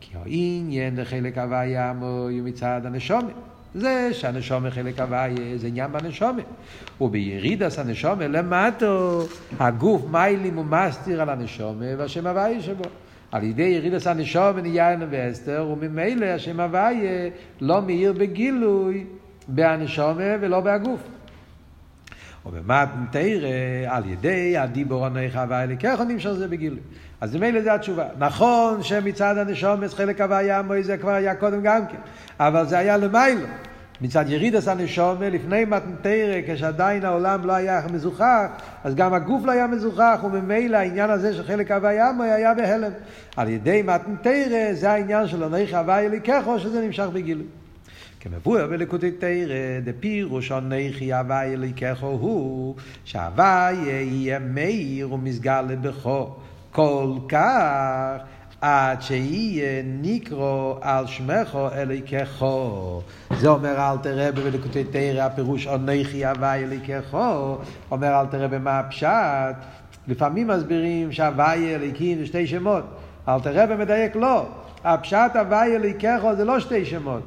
כי 0.00 0.14
העניין 0.16 0.96
לחלק 0.96 1.38
הוויה 1.38 1.92
מוי 1.92 2.40
מצד 2.40 2.80
הנשומת. 2.84 3.34
זה 3.74 4.10
שהנשומת 4.12 4.72
חלק 4.72 5.00
הוויה 5.00 5.58
זה 5.58 5.66
עניין 5.66 5.92
בנשומת. 5.92 6.44
ובירידס 7.00 7.78
הנשומת 7.78 8.30
למטו, 8.30 9.22
הגוף 9.60 10.02
מיילים 10.10 10.58
ומסתיר 10.58 11.22
על 11.22 11.30
הנשומת 11.30 11.94
והשם 11.98 12.26
הוויה 12.26 12.62
שבו. 12.62 12.84
על 13.34 13.42
ידי 13.42 13.62
ירידס 13.62 14.06
נהיה 14.62 14.92
לנו 14.92 15.06
ואסתר, 15.10 15.66
וממילא 15.72 16.26
השם 16.26 16.60
הוויה 16.60 17.30
לא 17.60 17.82
מאיר 17.82 18.12
בגילוי 18.12 19.04
בהנשומת 19.48 20.38
ולא 20.40 20.60
בהגוף. 20.60 21.00
ובמתנתרא 22.46 23.48
על 23.86 24.02
ידי 24.06 24.58
הדיבור 24.58 25.06
הנך 25.06 25.36
הוויה 25.36 25.66
לקחו 25.66 26.04
נמשך 26.04 26.30
זה 26.30 26.48
בגילוי. 26.48 26.80
אז 27.20 27.36
ממילא 27.36 27.62
זה 27.62 27.74
התשובה. 27.74 28.04
נכון 28.18 28.82
שמצד 28.82 29.38
הנשומס 29.38 29.94
חלק 29.94 30.20
הוויה 30.20 30.62
מוי 30.62 30.82
זה 30.82 30.96
כבר 30.96 31.10
היה 31.10 31.34
קודם 31.34 31.62
גם 31.62 31.86
כן, 31.86 31.98
אבל 32.40 32.66
זה 32.66 32.78
היה 32.78 32.96
למיילו. 32.96 33.46
מצד 34.00 34.24
ירידס 34.28 34.68
הנשומה, 34.68 35.28
לפני 35.28 35.64
מתנתרא, 35.64 36.40
כשעדיין 36.46 37.04
העולם 37.04 37.46
לא 37.46 37.52
היה 37.52 37.82
מזוכח, 37.92 38.46
אז 38.84 38.94
גם 38.94 39.14
הגוף 39.14 39.44
לא 39.44 39.52
היה 39.52 39.66
מזוכח, 39.66 40.20
וממילא 40.24 40.76
העניין 40.76 41.10
הזה 41.10 41.34
של 41.34 41.42
חלק 41.42 41.70
הוויה 41.70 42.10
היה 42.20 42.54
בהלם. 42.54 42.92
על 43.36 43.48
ידי 43.48 43.82
מתנתרא 43.82 44.72
זה 44.72 44.90
העניין 44.90 45.26
של 45.26 45.42
עונך 45.42 45.74
הוויה 45.74 46.08
לקחו, 46.08 46.58
שזה 46.58 46.86
נמשך 46.86 47.06
בגילוי. 47.12 47.46
כמבואר 48.20 48.66
בלקוטי 48.66 49.10
תרא, 49.10 49.80
דפירוש 49.84 50.50
עונכי 50.52 51.12
הוויה 51.12 51.56
לקחו 51.56 52.06
הוא, 52.06 52.74
שהוויה 53.04 53.70
יהיה 53.72 54.38
מאיר 54.38 55.12
ומסגל 55.12 55.76
בכו. 55.82 56.36
כל 56.74 57.12
כך 57.28 58.16
עד 58.64 59.02
שיהיה 59.02 59.82
נקרו 60.02 60.78
על 60.80 61.06
שמךו 61.06 61.68
אליקךו. 61.72 63.02
זה 63.38 63.48
אומר 63.48 63.76
אל 63.78 63.98
תראה 64.02 64.32
בלקוטי 64.32 64.84
תרא 64.84 65.22
הפירוש 65.22 65.66
עונכי 65.66 66.26
הווי 66.26 66.64
אליקךו. 66.64 67.58
אומר 67.90 68.20
אל 68.20 68.26
תראה 68.26 68.48
במה 68.48 68.78
הפשט. 68.78 69.54
לפעמים 70.08 70.46
מסבירים 70.46 71.12
שהווי 71.12 71.74
אליקים 71.74 72.18
זה 72.18 72.26
שתי 72.26 72.46
שמות. 72.46 72.84
אל 73.28 73.40
תראה 73.40 73.66
במדייק 73.66 74.16
לא. 74.16 74.46
הפשט 74.84 75.36
הווי 75.36 75.76
אליקךו 75.76 76.34
זה 76.34 76.44
לא 76.44 76.60
שתי 76.60 76.84
שמות. 76.84 77.22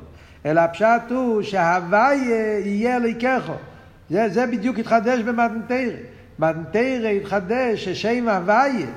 אלא 0.46 0.60
הפשט 0.60 1.02
הוא 1.10 1.42
שהווי 1.42 2.16
יהיה 2.66 2.98
אליקךו. 2.98 3.54
זה, 4.10 4.30
זה 4.30 4.48
בדיוק 4.48 4.80
התחדש 4.80 5.20
במתנתרא. 5.20 5.98
מתנתרא 6.40 7.08
התחדש 7.08 7.86
ששם 7.86 8.30
הוויה 8.30 8.88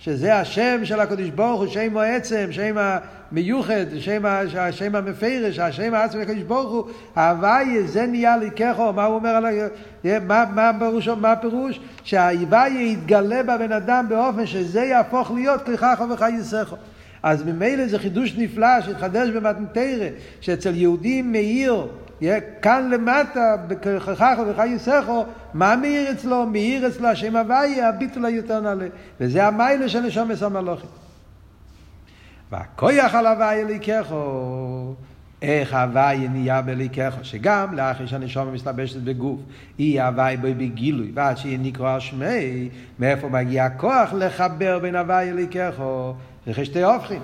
שזה 0.00 0.36
השם 0.36 0.80
של 0.84 1.00
הקדוש 1.00 1.28
ברוך 1.28 1.60
הוא, 1.60 1.68
שם 1.68 1.96
העצם, 1.96 2.46
שם 2.50 2.76
המיוחד, 2.78 3.84
שם, 3.98 4.22
השם 4.58 4.94
המפרש, 4.94 5.58
השם 5.58 5.94
העצם 5.94 6.12
של 6.12 6.20
הקדוש 6.20 6.42
ברוך 6.42 6.70
הוא, 6.70 6.84
ההוויה 7.16 7.86
זה 7.86 8.06
נהיה 8.06 8.36
ליקחו, 8.36 8.92
מה 8.92 9.04
הוא 9.04 9.14
אומר 9.14 9.30
על 9.30 9.46
ה... 9.46 9.50
מה, 10.26 10.44
מה, 10.54 10.70
פירוש, 10.78 11.08
מה 11.08 11.32
הפירוש? 11.32 11.80
שההוויה 12.04 12.82
יתגלה 12.82 13.42
בבן 13.42 13.72
אדם 13.72 14.06
באופן 14.08 14.46
שזה 14.46 14.80
יהפוך 14.80 15.30
להיות 15.30 15.62
ככך 15.62 16.02
וחייסכו. 16.10 16.76
אז 17.22 17.42
ממילא 17.42 17.86
זה 17.86 17.98
חידוש 17.98 18.34
נפלא 18.38 18.80
שהתחדש 18.80 19.28
במתנתרא, 19.28 20.06
שאצל 20.40 20.74
יהודים 20.74 21.32
מאיר 21.32 21.86
כאן 22.62 22.90
למטה, 22.90 23.56
בככך 23.68 24.38
ובחייסכו, 24.42 25.24
מה 25.54 25.76
מאיר 25.76 26.12
אצלו? 26.12 26.46
מאיר 26.46 26.88
אצלו 26.88 27.08
השם 27.08 27.36
הוויה, 27.36 27.88
הביטול 27.88 28.24
היותר 28.24 28.60
נעלה. 28.60 28.86
וזה 29.20 29.46
המיילה 29.46 29.88
של 29.88 30.00
נשומת 30.00 30.42
המלוכים. 30.42 30.90
והכויח 32.50 33.14
על 33.14 33.26
הוויה 33.26 33.64
ליקחו, 33.64 34.94
איך 35.42 35.74
הוויה 35.74 36.28
נהיה 36.28 36.62
בליקחו, 36.62 37.18
שגם 37.22 37.74
לאחר 37.74 38.06
שהנשומה 38.06 38.50
מסתבשת 38.50 39.00
בגוף, 39.00 39.40
היא 39.78 40.02
הוויה 40.02 40.36
בו 40.36 40.48
בגילוי, 40.56 41.10
ועד 41.14 41.36
שיהיה 41.36 41.58
נקרא 41.58 41.98
שמי, 41.98 42.68
מאיפה 42.98 43.28
מגיע 43.28 43.64
הכוח 43.64 44.12
לחבר 44.12 44.78
בין 44.78 44.96
הוויה 44.96 45.32
ליקחו? 45.32 46.14
זה 46.46 46.64
שתי 46.64 46.82
הופכים. 46.82 47.22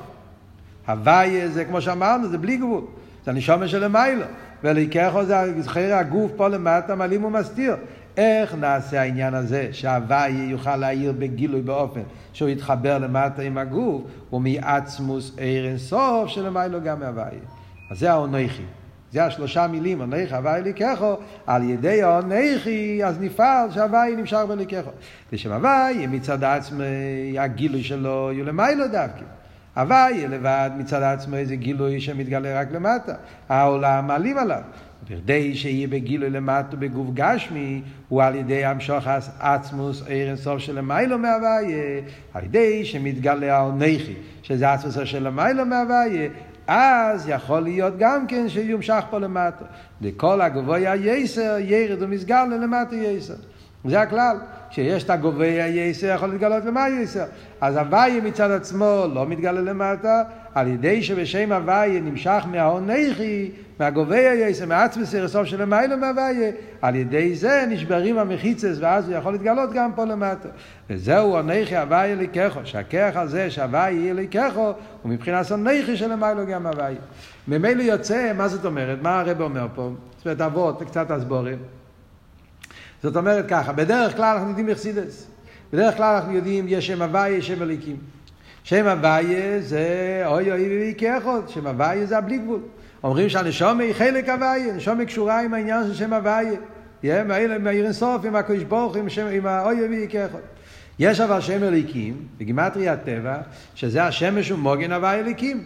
הוויה 0.89 1.49
זה 1.49 1.65
כמו 1.65 1.81
שאמרנו, 1.81 2.29
זה 2.29 2.39
בלי 2.39 2.57
גבול. 2.57 2.85
זה 3.25 3.31
הנשומה 3.31 3.69
של 3.69 3.85
המיילו. 3.85 4.25
וליקחו 4.65 5.25
זה 5.25 5.35
חייר 5.67 5.95
הגוף 5.95 6.31
פה 6.37 6.49
למטה 6.49 6.95
מעלים 6.95 7.25
ומסתיר. 7.25 7.77
איך 8.17 8.55
נעשה 8.55 9.01
העניין 9.01 9.35
הזה 9.35 9.69
שהוואי 9.73 10.31
יוכל 10.31 10.77
להעיר 10.77 11.13
בגילוי 11.19 11.61
באופן 11.61 12.01
שהוא 12.33 12.49
יתחבר 12.49 12.99
למטה 12.99 13.43
עם 13.43 13.59
הגוף 13.59 14.03
ומעצמוס 14.33 15.33
עיר 15.39 15.67
אינסוף 15.67 16.29
שלמיילו 16.29 16.83
גם 16.83 17.01
מהוואי. 17.01 17.37
אז 17.91 17.99
זה 17.99 18.13
האונכי. 18.13 18.63
זה 19.13 19.25
השלושה 19.25 19.67
מילים, 19.67 20.01
אונכי 20.01 20.35
הוואי 20.35 20.63
ליקחו, 20.63 21.15
על 21.47 21.71
ידי 21.71 22.03
האונכי 22.03 23.01
אז 23.05 23.21
נפעל 23.21 23.71
שהוואי 23.71 24.17
נמשך 24.17 24.39
בליקחו. 24.49 24.91
ושם 25.33 25.53
הוואי 25.53 26.07
מצד 26.07 26.45
עצמי 26.45 26.85
הגילוי 27.39 27.83
שלו 27.83 28.31
יהיו 28.33 28.45
למיילו 28.45 28.85
דווקא. 28.89 29.36
הוויה 29.77 30.29
לבד 30.29 30.71
מצד 30.79 31.03
עצמו 31.03 31.37
איזה 31.37 31.57
גילוי 31.57 32.01
שמתגלה 32.01 32.61
רק 32.61 32.73
למטה. 32.73 33.15
העולם 33.49 34.07
מעלים 34.07 34.39
עליו. 34.39 34.61
בכדי 35.11 35.55
שיהיה 35.55 35.89
בגילוי 35.89 36.31
למטה 36.31 36.77
בגוף 36.77 37.09
גשמי, 37.15 37.83
הוא 38.09 38.23
על 38.23 38.35
ידי 38.35 38.65
המשוך 38.65 39.07
עצמוס 39.41 40.03
עיר 40.07 40.29
אינסוף 40.29 40.59
של 40.59 40.79
למיילו 40.79 41.19
מהוויה, 41.19 42.01
על 42.35 42.45
ידי 42.45 42.85
שמתגלה 42.85 43.57
העונכי, 43.57 44.15
שזה 44.43 44.73
עצמוס 44.73 44.99
של 45.05 45.27
למיילו 45.27 45.67
מהוויה, 45.67 46.29
אז 46.67 47.29
יכול 47.29 47.61
להיות 47.61 47.95
גם 47.99 48.27
כן 48.27 48.49
שיומשך 48.49 49.05
פה 49.11 49.19
למטה. 49.19 49.65
לכל 50.01 50.41
הגבוה 50.41 50.95
יסר, 50.97 51.57
ירד 51.61 52.03
ומסגר 52.03 52.45
למטה 52.45 52.97
יסר. 52.97 53.35
זה 53.91 54.01
הכלל. 54.01 54.37
שיש 54.71 55.05
את 55.05 55.11
הגובה 55.11 55.65
היסר 55.65 56.07
יכול 56.07 56.29
להתגלות 56.29 56.65
למה 56.65 56.89
יסר. 56.89 57.25
אז 57.61 57.77
הוויה 57.77 58.21
מצד 58.21 58.51
עצמו 58.51 59.05
לא 59.15 59.27
מתגלה 59.27 59.61
למטה, 59.61 60.23
על 60.55 60.69
ידי 60.69 61.03
שבשם 61.03 61.53
הוויה 61.53 62.01
נמשך 62.01 62.45
מההונכי, 62.51 63.51
מהגובה 63.81 64.31
היסר, 64.31 64.67
מעצמס 64.67 65.15
סוף 65.27 65.45
של 65.45 65.63
המיילו 65.63 65.97
מהוויה, 65.97 66.51
על 66.83 66.97
ידי 66.97 67.35
זה 67.35 67.65
נשברים 67.69 68.19
המחיצס 68.19 68.77
ואז 68.81 69.09
הוא 69.09 69.17
יכול 69.17 69.33
להתגלות 69.33 69.73
גם 69.73 69.93
פה 69.95 70.05
למטה. 70.05 70.49
וזהו 70.91 71.37
הונכי 71.37 71.77
הוויה 71.77 72.15
ליקחו, 72.15 72.61
שהכרך 72.65 73.17
הזה 73.17 73.51
שהוויה 73.51 73.91
יהיה 73.91 74.15
ליקחו, 74.15 74.73
הוא 75.03 75.13
מבחינת 75.13 75.51
הונכי 75.51 75.97
של 75.97 76.13
המיילו 76.13 76.47
גם 76.47 76.67
הוויה. 76.67 76.99
ממילא 77.49 77.83
יוצא, 77.83 78.33
מה 78.37 78.49
זאת 78.49 78.65
אומרת? 78.65 78.99
מה 79.03 79.21
הרב 79.21 79.41
אומר 79.41 79.67
פה? 79.75 79.91
זאת 80.17 80.27
אומרת, 80.27 80.41
אבות, 80.41 80.83
קצת 80.83 81.11
הסבורים. 81.11 81.59
זאת 83.03 83.17
אומרת 83.17 83.45
ככה, 83.49 83.73
בדרך 83.73 84.17
כלל 84.17 84.35
אנחנו 84.35 84.49
יודעים 84.49 84.69
אכסידס. 84.69 85.27
בדרך 85.73 85.97
כלל 85.97 86.15
אנחנו 86.15 86.33
יודעים 86.33 86.65
יש 86.69 86.87
שם 86.87 87.03
הוואי, 87.03 87.31
יש 87.31 87.47
שם 87.47 87.63
אליקים. 87.63 87.97
שם 88.65 88.87
הוויה 88.87 89.61
זה 89.61 90.23
אוי 90.27 90.53
אוי 90.53 90.79
ואי 90.79 90.95
כאחד, 90.99 91.41
שם 91.49 91.67
הוויה 91.67 92.07
זה 92.07 92.19
הבלי 92.19 92.39
גבול. 92.39 92.61
אומרים 93.05 93.29
שהנשומה 93.29 93.83
היא 93.83 93.93
חלק 93.93 94.29
הוויה, 94.29 94.73
הנשומה 94.73 95.05
קשורה 95.05 95.41
עם 95.41 95.55
העניין 95.55 95.87
של 95.87 95.95
שם 95.95 96.13
הוויה. 96.13 96.53
יהיה 97.03 97.25
מהעיר 97.59 97.85
אינסוף, 97.85 98.25
עם 98.25 98.37
הקדוש 98.37 98.63
ברוך 98.63 98.97
עם, 98.97 99.07
עם 99.33 99.47
האוי 99.47 99.89
ואי 99.89 100.07
כאחד. 100.09 100.39
יש 100.99 101.21
אבל 101.21 101.41
שם 101.41 101.63
אליקים, 101.63 102.17
בגימטרי 102.39 102.89
הטבע, 102.89 103.37
שזה 103.75 104.05
השמש 104.05 104.51
הוא 104.51 104.59
מוגן 104.59 104.93
הוויה 104.93 105.21
אליקים. 105.21 105.65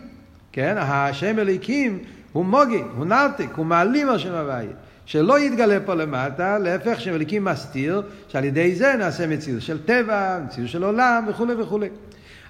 כן? 0.52 0.74
השם 0.78 1.38
אליקים 1.38 1.98
הוא 2.32 2.44
מוגן, 2.44 2.84
הוא 2.96 3.06
נרתק, 3.06 3.48
הוא 3.56 3.66
מעלים 3.66 4.08
על 4.08 4.18
שם 4.18 4.32
הוויה. 4.32 4.70
שלא 5.10 5.40
יתגלה 5.40 5.78
פה 5.84 5.94
למטה, 5.94 6.58
להפך 6.58 7.00
שמליקים 7.00 7.44
מסתיר, 7.44 8.02
שעל 8.28 8.44
ידי 8.44 8.74
זה 8.74 8.94
נעשה 8.98 9.26
מציאות 9.26 9.62
של 9.62 9.84
טבע, 9.84 10.38
מציאות 10.44 10.68
של 10.68 10.84
עולם 10.84 11.24
וכולי 11.28 11.54
וכולי. 11.54 11.88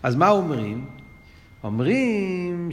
אז 0.03 0.17
מה 0.17 0.29
אומרים? 0.29 0.85
אומרים 1.65 2.69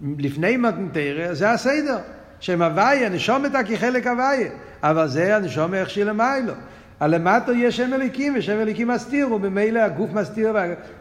שלפני 0.00 0.56
מתנתרא 0.56 1.34
זה 1.34 1.50
הסדר, 1.50 1.98
שם 2.40 2.62
הוויה, 2.62 3.08
נשומת 3.08 3.52
כחלק 3.68 4.06
הוויה, 4.06 4.50
אבל 4.82 5.08
זה 5.08 5.36
הנשום 5.36 5.74
איך 5.74 5.90
שלמיילו. 5.90 6.52
הלמטו 7.02 7.52
יש 7.52 7.76
שם 7.76 7.94
אליקים, 7.94 8.34
ושם 8.36 8.60
אליקים 8.60 8.88
מסתיר, 8.88 9.32
וממילא 9.32 9.78
הגוף 9.78 10.12
מסתיר, 10.12 10.56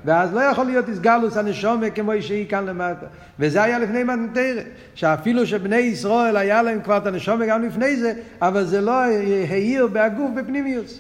ואז 0.06 0.34
לא 0.34 0.39
יכול 0.39 0.66
להיות 0.66 0.89
איסגלוס 0.89 1.38
הנשומה 1.38 1.89
כמו 1.89 2.12
שהיא 2.20 2.47
כאן 2.49 2.66
למטה. 2.66 3.06
וזה 3.39 3.64
היה 3.64 3.80
לפני 3.80 4.04
מתנתרא, 4.04 4.62
שאפילו 4.95 5.47
שבני 5.47 5.76
ישראל 5.76 6.38
היה 6.38 6.62
להם 6.62 6.82
כבר 6.82 6.97
את 6.97 7.08
הנשומה 7.08 7.45
גם 7.45 7.64
לפני 7.64 7.97
זה, 7.97 8.14
אבל 8.41 8.66
זה 8.66 8.82
לא 8.82 9.02
העיר 9.49 9.88
בהגוף 9.88 10.32
בפנימיוס. 10.36 10.99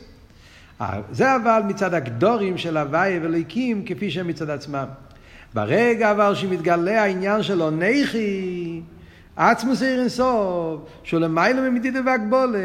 זה 1.11 1.35
אבל 1.35 1.61
מצד 1.67 1.93
הגדורים 1.93 2.57
של 2.57 2.77
הוויה 2.77 3.19
ואליקים, 3.23 3.83
כפי 3.85 4.11
שהם 4.11 4.27
מצד 4.27 4.49
עצמם. 4.49 4.85
ברגע 5.53 6.11
אבל 6.11 6.35
שמתגלה 6.35 7.03
העניין 7.03 7.43
של 7.43 7.61
עונכי, 7.61 8.81
עצמוס 9.49 9.81
עיר 9.81 9.99
אינסוף, 9.99 10.79
שהוא 11.03 11.19
למעלה 11.19 11.69
ממדידה 11.69 11.99
והגבולה, 12.05 12.59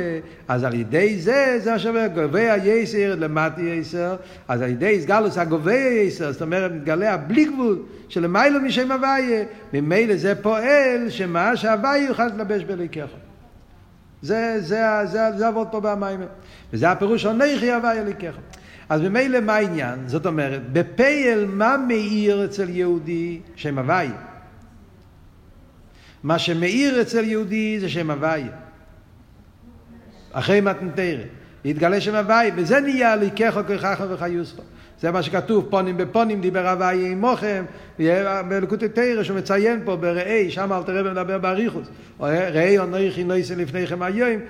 אז 0.49 0.65
על 0.65 0.75
ידי 0.75 1.21
זה, 1.21 1.59
זה 1.63 1.71
מה 1.71 1.79
שאומר, 1.79 2.07
גובה 2.15 2.53
היסר 2.53 3.15
למטה 3.19 3.63
יסר, 3.63 4.17
אז 4.49 4.63
על 4.63 4.71
ידי 4.71 5.01
סגלוס 5.01 5.39
הגובה 5.39 5.73
היסר, 5.73 6.33
זאת 6.33 6.43
אומרת, 6.43 6.73
מתגלה 6.73 7.15
הבלי 7.15 7.45
גבול, 7.45 7.79
שלמעלה 8.09 8.59
משם 8.59 8.93
הוויה, 8.93 9.45
ממילא 9.73 10.17
זה 10.17 10.35
פועל, 10.43 11.09
שמה 11.09 11.57
שהוויה 11.57 12.07
יוכל 12.07 12.25
להתלבש 12.25 12.65
בליקחו. 12.65 13.17
זה, 14.23 14.57
זה, 14.61 14.83
זה, 15.05 15.21
זה 15.37 15.49
עבוד 15.49 15.69
פה 15.71 15.81
במים. 15.81 16.21
וזה 16.73 16.91
הפירוש 16.91 17.27
עונכי 17.27 17.73
הוויה 17.73 18.05
ליקחו. 18.05 18.41
אז 18.89 19.01
ממילא 19.01 19.41
מה 19.41 19.55
העניין? 19.55 19.99
זאת 20.07 20.27
אומרת, 20.27 20.73
בפייל 20.73 21.47
מה 21.47 21.77
מאיר 21.89 22.45
אצל 22.45 22.69
יהודי 22.69 23.41
שם 23.57 23.79
הוויה? 23.79 24.26
מה 26.27 26.39
שמאיר 26.39 27.01
אצל 27.01 27.25
יהודי 27.25 27.81
זה 27.81 27.89
שם 27.89 28.11
הוויה. 28.11 28.49
אחרי 30.33 30.61
מתנתרא. 30.61 31.23
יתגלה 31.65 32.01
שם 32.01 32.15
הוויה, 32.15 32.55
וזה 32.57 32.81
נהיה 32.81 33.17
ליקחו 33.17 33.61
כככה 33.69 34.05
וחיוסו. 34.09 34.63
זה 35.01 35.11
מה 35.11 35.23
שכתוב, 35.23 35.67
פונים 35.71 35.97
בפונים 35.97 36.41
דיבר 36.41 36.69
הוויה 36.69 37.11
עמוכם, 37.11 37.65
בלקוטי 38.49 38.89
תרא 38.89 39.23
שהוא 39.23 39.39
מציין 39.39 39.81
פה 39.85 39.97
בראי, 39.97 40.51
שם 40.51 40.73
אל 40.73 40.83
תראה 40.83 41.03
ומדבר 41.05 41.39
באריכוס. 41.39 41.89
ראי 42.21 42.79
אונכי 42.79 43.25
נויסן 43.25 43.59
לפניכם 43.59 44.03
היום, 44.03 44.41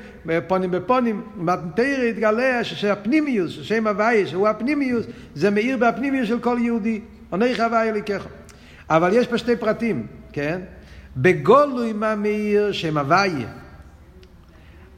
פונים 0.46 0.70
בפונים, 0.70 1.22
מתנתרא 1.36 2.04
יתגלה 2.04 2.64
שהפנימיוס, 2.64 3.58
שם 3.62 3.86
הוויה, 3.86 4.26
שהוא 4.26 4.48
הפנימיוס, 4.48 5.06
זה 5.34 5.50
מאיר 5.50 5.76
בהפנימיוס 5.76 6.28
של 6.28 6.38
כל 6.38 6.58
יהודי. 6.60 7.00
אונכי 7.32 7.62
הוויה 7.62 7.92
ליקחו. 7.92 8.28
אבל 8.90 9.10
יש 9.12 9.26
פה 9.26 9.38
שתי 9.38 9.56
פרטים, 9.56 10.06
כן? 10.32 10.60
בגולוי 11.16 11.92
מה 11.92 12.14
מאיר 12.14 12.72
שם 12.72 12.98
הוויה. 12.98 13.48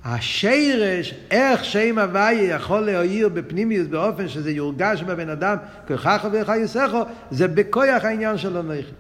השרש, 0.04 1.14
איך 1.30 1.64
שם 1.64 1.98
הוויה 1.98 2.42
יכול 2.42 2.80
להועיר 2.80 3.28
בפנימיוס 3.28 3.86
באופן 3.86 4.28
שזה 4.28 4.50
יורגש 4.50 5.02
בבן 5.02 5.28
אדם 5.28 5.56
ככך 5.86 6.28
וכיוסכו, 6.32 7.02
זה 7.30 7.48
בכוח 7.48 8.04
העניין 8.04 8.38
של 8.38 8.56
הנכי. 8.56 8.92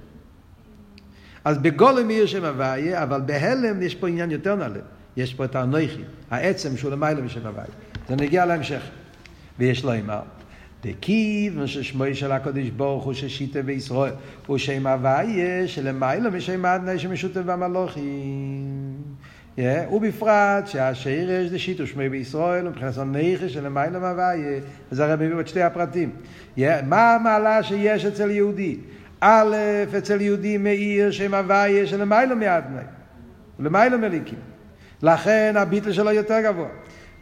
אז 1.44 1.58
בגולוי 1.58 2.04
מאיר 2.04 2.26
שם 2.26 2.44
הוויה, 2.44 3.02
אבל 3.02 3.20
בהלם 3.20 3.82
יש 3.82 3.94
פה 3.94 4.08
עניין 4.08 4.30
יותר 4.30 4.54
נעלה. 4.54 4.80
יש 5.16 5.34
פה 5.34 5.44
את 5.44 5.56
הנכי, 5.56 6.02
העצם 6.30 6.76
שהוא 6.76 6.90
למעלה 6.90 7.20
משם 7.20 7.46
הוויה. 7.46 7.66
זה 8.08 8.16
נגיע 8.16 8.46
להמשך. 8.46 8.82
ויש 9.58 9.84
לו 9.84 9.94
אמר. 9.94 10.20
דקיב, 10.82 11.66
ששמוי 11.66 12.14
של 12.14 12.32
הקדוש 12.32 12.70
ברוך 12.70 13.04
הוא 13.04 13.12
ששיטה 13.12 13.62
בישראל, 13.62 14.12
הוא 14.46 14.58
שם 14.58 14.86
הוויה 14.86 15.68
שלמיילא 15.68 16.30
משם 16.30 16.66
אדני 16.66 16.98
שמשותף 16.98 17.40
במלוכים. 17.40 18.92
ובפרט 19.92 20.66
שהשירש 20.66 21.48
זה 21.48 21.58
שיטו 21.58 21.86
שמי 21.86 22.08
בישראל, 22.08 22.68
מבחינת 22.68 22.98
הנכס 22.98 23.48
שלמיילא 23.48 23.98
מהוויה, 24.00 24.58
אז 24.90 25.00
הרב 25.00 25.22
מביא 25.22 25.40
את 25.40 25.48
שתי 25.48 25.62
הפרטים. 25.62 26.10
מה 26.86 27.14
המעלה 27.14 27.62
שיש 27.62 28.04
אצל 28.04 28.30
יהודי? 28.30 28.76
א', 29.20 29.56
אצל 29.98 30.20
יהודי 30.20 30.58
מאיר 30.58 31.10
שם 31.10 31.34
הוויה 31.34 31.86
שלמיילא 31.86 32.34
מאדני, 32.34 32.82
ולמיילא 33.58 33.96
מליקים. 33.96 34.38
לכן 35.02 35.54
הביטל 35.56 35.92
שלו 35.92 36.12
יותר 36.12 36.40
גבוה. 36.44 36.68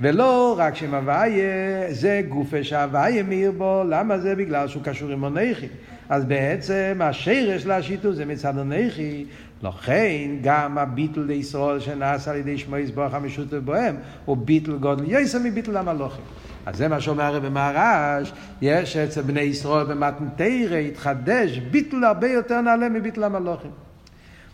ולא 0.01 0.55
רק 0.59 0.75
שם 0.75 0.95
הוויה, 0.95 1.45
זה 1.91 2.23
גופה 2.29 2.65
שהוויה 2.65 3.23
מאיר 3.23 3.53
בו, 3.53 3.83
למה 3.89 4.19
זה? 4.19 4.35
בגלל 4.35 4.69
שהוא 4.69 4.83
קשור 4.83 5.11
עם 5.11 5.25
הנכי. 5.25 5.67
אז 6.09 6.25
בעצם 6.25 6.99
השרש 7.01 7.67
להשיתו 7.67 8.13
זה 8.13 8.25
מצד 8.25 8.59
הנכי, 8.59 9.25
לכן 9.63 10.31
גם 10.43 10.79
הביטל 10.79 11.21
לישראל 11.21 11.81
שנעשה 11.81 12.31
על 12.31 12.37
ידי 12.37 12.59
שמו 12.59 12.77
יסבוך 12.77 13.15
המשותף 13.15 13.59
בוהם, 13.65 13.97
הוא 14.25 14.37
ביטל 14.37 14.77
גודל 14.77 15.05
יסר 15.09 15.39
מביטל 15.45 15.77
המלוכים. 15.77 16.25
אז 16.67 16.77
זה 16.77 16.89
מה 16.89 17.01
שאומר 17.01 17.25
הרב 17.25 17.47
במהר"ש, 17.47 18.33
יש 18.63 18.97
אצל 18.97 19.23
בני 19.23 19.41
ישראל 19.41 19.87
במתנתרא, 19.87 20.77
התחדש 20.77 21.59
ביטל 21.59 22.05
הרבה 22.05 22.29
יותר 22.29 22.61
נעלה 22.61 22.89
מביטל 22.89 23.25
המלוכים. 23.25 23.86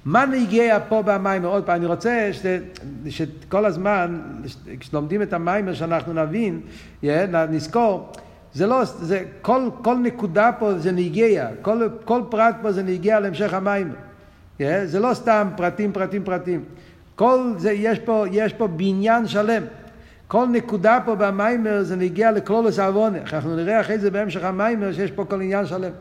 מה 0.04 0.26
נגיע 0.26 0.78
פה 0.88 1.02
במים? 1.02 1.44
עוד 1.44 1.64
פעם, 1.64 1.76
אני 1.76 1.86
רוצה 1.86 2.30
שכל 3.08 3.64
הזמן, 3.64 4.20
כשלומדים 4.80 5.22
את 5.22 5.32
המים, 5.32 5.74
שאנחנו 5.74 6.12
נבין, 6.12 6.60
נזכור, 7.48 8.12
זה 8.54 8.66
לא, 8.66 8.84
זה, 8.84 9.24
כל, 9.42 9.68
כל 9.82 9.96
נקודה 9.96 10.50
פה 10.58 10.78
זה 10.78 10.92
נגיע, 10.92 11.48
כל, 11.62 11.88
כל 12.04 12.22
פרט 12.30 12.54
פה 12.62 12.72
זה 12.72 12.82
נגיע 12.82 13.20
להמשך 13.20 13.54
המים. 13.54 13.92
זה 14.84 15.00
לא 15.00 15.14
סתם 15.14 15.48
פרטים, 15.56 15.92
פרטים, 15.92 16.24
פרטים. 16.24 16.64
כל 17.14 17.52
זה, 17.56 17.72
יש 17.72 17.98
פה, 17.98 18.24
יש 18.32 18.52
פה 18.52 18.66
בניין 18.66 19.26
שלם. 19.26 19.62
כל 20.28 20.46
נקודה 20.46 20.98
פה 21.04 21.14
במיימר 21.14 21.82
זה 21.82 21.96
נגיע 21.96 22.32
לקלולוס 22.32 22.78
עוונה. 22.78 23.18
אנחנו 23.32 23.56
נראה 23.56 23.80
אחרי 23.80 23.98
זה 23.98 24.10
בהמשך 24.10 24.44
המיימר 24.44 24.92
שיש 24.92 25.10
פה 25.10 25.24
כל 25.24 25.40
עניין 25.40 25.66
שלם. 25.66 25.92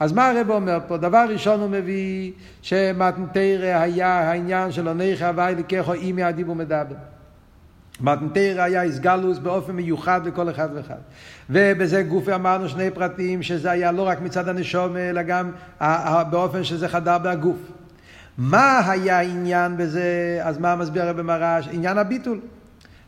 אז 0.00 0.12
מה 0.12 0.30
הרב 0.30 0.50
אומר 0.50 0.78
פה? 0.88 0.96
דבר 0.96 1.24
ראשון 1.28 1.60
הוא 1.60 1.70
מביא 1.70 2.32
שמתנתרא 2.62 3.80
היה 3.80 4.08
העניין 4.08 4.72
של 4.72 4.88
עונך 4.88 5.22
הוואי 5.22 5.54
לקחו 5.54 5.92
אימי 5.92 6.22
הדיבור 6.22 6.56
מדבר. 6.56 6.96
מתנתרא 8.00 8.62
היה 8.62 8.82
איסגלוס 8.82 9.38
באופן 9.38 9.72
מיוחד 9.72 10.26
לכל 10.26 10.50
אחד 10.50 10.68
ואחד. 10.74 10.98
ובזה 11.50 12.02
גופי 12.02 12.34
אמרנו 12.34 12.68
שני 12.68 12.90
פרטים, 12.90 13.42
שזה 13.42 13.70
היה 13.70 13.92
לא 13.92 14.02
רק 14.02 14.20
מצד 14.20 14.48
הנשום, 14.48 14.96
אלא 14.96 15.22
גם 15.22 15.50
באופן 16.30 16.64
שזה 16.64 16.88
חדר 16.88 17.18
בהגוף. 17.18 17.58
מה 18.38 18.90
היה 18.90 19.18
העניין 19.18 19.76
בזה? 19.76 20.40
אז 20.42 20.58
מה 20.58 20.76
מסביר 20.76 21.02
הרב 21.02 21.22
מרש? 21.22 21.68
עניין 21.72 21.98
הביטול. 21.98 22.40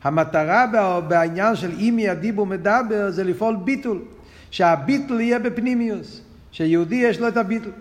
המטרה 0.02 0.66
בעניין 1.08 1.56
של 1.56 1.70
אימי 1.70 2.08
הדיבור 2.08 2.46
מדבר 2.46 3.10
זה 3.10 3.24
לפעול 3.24 3.56
ביטול. 3.56 4.02
שהביטול 4.50 5.20
יהיה 5.20 5.38
בפנימיוס. 5.38 6.20
שיהודי 6.52 6.94
יש 6.94 7.20
לו 7.20 7.28
את 7.28 7.36
הביטול. 7.36 7.72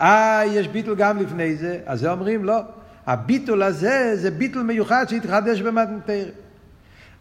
אה, 0.00 0.42
יש 0.46 0.68
ביטול 0.68 0.94
גם 0.94 1.18
לפני 1.18 1.56
זה, 1.56 1.78
אז 1.86 2.00
זה 2.00 2.10
אומרים 2.10 2.44
לא. 2.44 2.60
הביטול 3.06 3.62
הזה 3.62 4.16
זה 4.16 4.30
ביטול 4.30 4.62
מיוחד 4.62 5.04
שהתחדש 5.08 5.60
במתנתרא. 5.60 6.30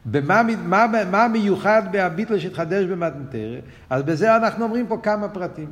במה, 0.05 0.41
מה, 0.63 0.85
מה 1.11 1.27
מיוחד 1.27 1.81
בהביטול 1.91 2.39
שהתחדש 2.39 2.85
במתנתרא? 2.85 3.57
אז 3.89 4.03
בזה 4.03 4.35
אנחנו 4.35 4.63
אומרים 4.63 4.87
פה 4.87 4.97
כמה 5.03 5.29
פרטים. 5.29 5.71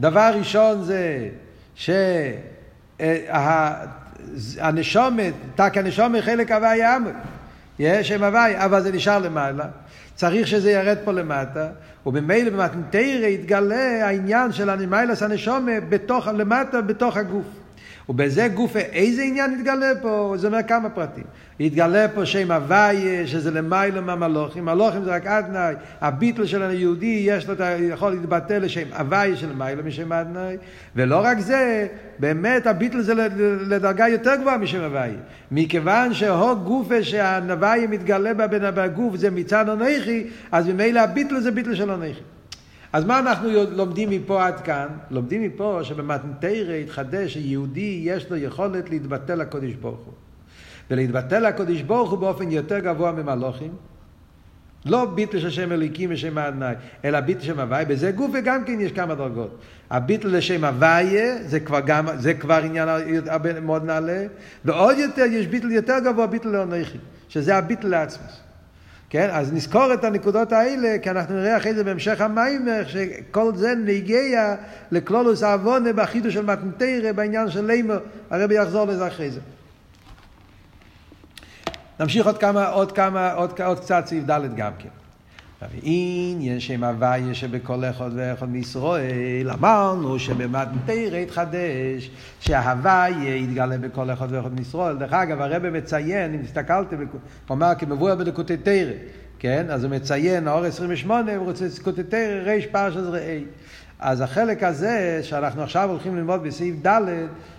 דבר 0.00 0.30
ראשון 0.34 0.82
זה 0.82 1.28
שהנשומת, 4.58 5.34
תק 5.54 5.72
הנשומת 5.76 6.24
חלק 6.24 6.50
הוואי 6.50 6.84
עמוד. 6.84 7.12
יש 7.78 8.08
שם 8.08 8.24
הוואי, 8.24 8.64
אבל 8.64 8.82
זה 8.82 8.92
נשאר 8.92 9.18
למעלה. 9.18 9.64
צריך 10.14 10.46
שזה 10.46 10.70
ירד 10.70 10.96
פה 11.04 11.12
למטה, 11.12 11.68
ובמילא 12.06 12.50
במתנתרא 12.50 13.26
יתגלה 13.26 14.06
העניין 14.06 14.52
של 14.52 14.70
הנימיילס 14.70 15.22
הנשומה 15.22 15.80
בתוך, 15.88 16.26
למטה 16.26 16.80
בתוך 16.80 17.16
הגוף. 17.16 17.65
ובזה 18.08 18.48
גופה 18.48 18.78
איזה 18.78 19.22
עניין 19.22 19.52
יתגלה 19.52 19.92
פה? 20.02 20.34
זה 20.36 20.46
אומר 20.46 20.62
כמה 20.68 20.90
פרטים. 20.90 21.24
יתגלה 21.60 22.08
פה 22.08 22.26
שם 22.26 22.50
הוויה, 22.50 23.26
שזה 23.26 23.50
למיילא 23.50 24.00
מהמלוכים, 24.00 24.64
מלוכים 24.64 25.04
זה 25.04 25.14
רק 25.14 25.26
אדנאי, 25.26 25.74
הביטל 26.00 26.46
של 26.46 26.62
היהודי 26.62 27.22
יש 27.26 27.48
לו, 27.48 27.54
יכול 27.80 28.12
להתבטא 28.12 28.52
לשם 28.52 28.86
הוויה 28.98 29.36
של 29.36 29.50
למיילא 29.50 29.82
משם 29.82 30.12
אדנאי, 30.12 30.56
ולא 30.96 31.20
רק 31.24 31.38
זה, 31.38 31.86
באמת 32.18 32.66
הביטל 32.66 33.00
זה 33.00 33.14
לדרגה 33.68 34.08
יותר 34.08 34.36
גבוהה 34.40 34.56
משם 34.56 34.80
הוויה. 34.80 35.12
מכיוון 35.50 36.14
שהוג 36.14 36.64
גופה 36.64 37.02
שהנוויה 37.02 37.86
מתגלה 37.86 38.34
בגוף 38.74 39.16
זה 39.16 39.30
מצד 39.30 39.68
אנכי, 39.68 40.24
אז 40.52 40.68
ממילא 40.68 41.00
הביטל 41.00 41.40
זה 41.40 41.50
ביטל 41.50 41.74
של 41.74 41.90
אנכי. 41.90 42.35
אז 42.92 43.04
מה 43.04 43.18
אנחנו 43.18 43.48
לומדים 43.70 44.10
מפה 44.10 44.46
עד 44.46 44.60
כאן? 44.60 44.86
לומדים 45.10 45.42
מפה 45.42 45.80
שבמתנתרא 45.82 46.74
התחדש 46.74 47.32
שיהודי 47.32 48.00
יש 48.04 48.30
לו 48.30 48.36
יכולת 48.36 48.90
להתבטא 48.90 49.32
לקודש 49.32 49.72
ברוך 49.74 50.00
הוא. 50.00 50.14
ולהתבטא 50.90 51.34
לקודש 51.34 51.82
ברוך 51.82 52.10
הוא 52.10 52.18
באופן 52.18 52.50
יותר 52.50 52.78
גבוה 52.78 53.12
ממלוכים. 53.12 53.70
לא 54.86 55.04
ביטל 55.04 55.40
של 55.40 55.50
שם 55.50 55.72
אליקים 55.72 56.10
ושם 56.12 56.38
האדנאי, 56.38 56.74
אלא 57.04 57.20
ביטל 57.20 57.40
שם 57.40 57.60
הוויה, 57.60 57.84
בזה 57.84 58.10
גוף 58.10 58.30
וגם 58.34 58.64
כן 58.64 58.80
יש 58.80 58.92
כמה 58.92 59.14
דרגות. 59.14 59.58
הביטל 59.90 60.36
לשם 60.36 60.64
הוויה, 60.64 61.42
זה 61.42 61.60
כבר 61.60 61.80
גם, 61.80 62.06
זה 62.16 62.34
כבר 62.34 62.60
עניין 62.64 62.88
מאוד 63.62 63.84
נעלה, 63.84 64.26
ועוד 64.64 64.98
יותר, 64.98 65.22
יש 65.22 65.46
ביטל 65.46 65.70
יותר 65.70 65.98
גבוה, 66.04 66.26
ביטל 66.26 66.48
לאונכי, 66.48 66.98
שזה 67.28 67.56
הביטל 67.56 67.88
לעצמס. 67.88 68.45
כן? 69.16 69.28
אז 69.32 69.52
נזכור 69.52 69.94
את 69.94 70.04
הנקודות 70.04 70.52
האלה, 70.52 70.98
כי 71.02 71.10
אנחנו 71.10 71.34
נראה 71.34 71.56
אחרי 71.56 71.74
זה 71.74 71.84
בהמשך 71.84 72.20
המים, 72.20 72.68
שכל 72.86 73.52
זה 73.54 73.74
נגיע 73.74 74.54
לכלולוס 74.90 75.42
העוונה 75.42 75.92
בחידוש 75.92 76.34
של 76.34 76.44
מתנתרא 76.44 77.12
בעניין 77.12 77.50
של 77.50 77.66
לימר, 77.66 77.98
הרבי 78.30 78.54
יחזור 78.54 78.86
לזה 78.86 79.06
אחרי 79.06 79.30
זה. 79.30 79.40
נמשיך 82.00 82.26
עוד 82.26 82.38
כמה, 82.38 82.66
עוד 82.66 82.92
כמה, 82.92 83.32
עוד, 83.32 83.60
עוד 83.60 83.80
קצת 83.80 84.02
סעיף 84.06 84.24
ד' 84.24 84.56
גם 84.56 84.72
כן. 84.78 85.05
ועניין 85.62 86.60
שם 86.60 86.84
הוויה 86.84 87.34
שבכל 87.34 87.84
אחד 87.84 88.10
ואחד 88.14 88.48
מישראל, 88.48 89.50
אמרנו 89.50 90.18
שבמתנתרא 90.18 91.16
התחדש 91.16 92.10
שההוויה 92.40 93.36
יתגלה 93.36 93.78
בכל 93.78 94.10
אחד 94.10 94.26
ואחד 94.30 94.54
מישראל. 94.54 94.96
דרך 94.96 95.12
אגב, 95.12 95.40
הרב 95.40 95.68
מציין, 95.68 96.34
אם 96.34 96.40
הסתכלתם, 96.44 96.96
הוא 96.98 97.06
אמר 97.50 97.72
כמבואר 97.78 98.14
בלקוטי 98.14 98.56
תרא, 98.56 98.92
כן? 99.38 99.66
אז 99.70 99.84
הוא 99.84 99.92
מציין, 99.92 100.48
האור 100.48 100.64
28, 100.64 101.36
הוא 101.36 101.46
רוצה 101.46 101.66
לקוטי 101.80 102.02
תרא, 102.02 102.42
ריש 102.44 102.66
פרשת 102.66 103.00
ראי. 103.10 103.44
אז 103.98 104.20
החלק 104.20 104.62
הזה, 104.62 105.20
שאנחנו 105.22 105.62
עכשיו 105.62 105.90
הולכים 105.90 106.16
ללמוד 106.16 106.42
בסעיף 106.42 106.86
ד', 106.86 107.00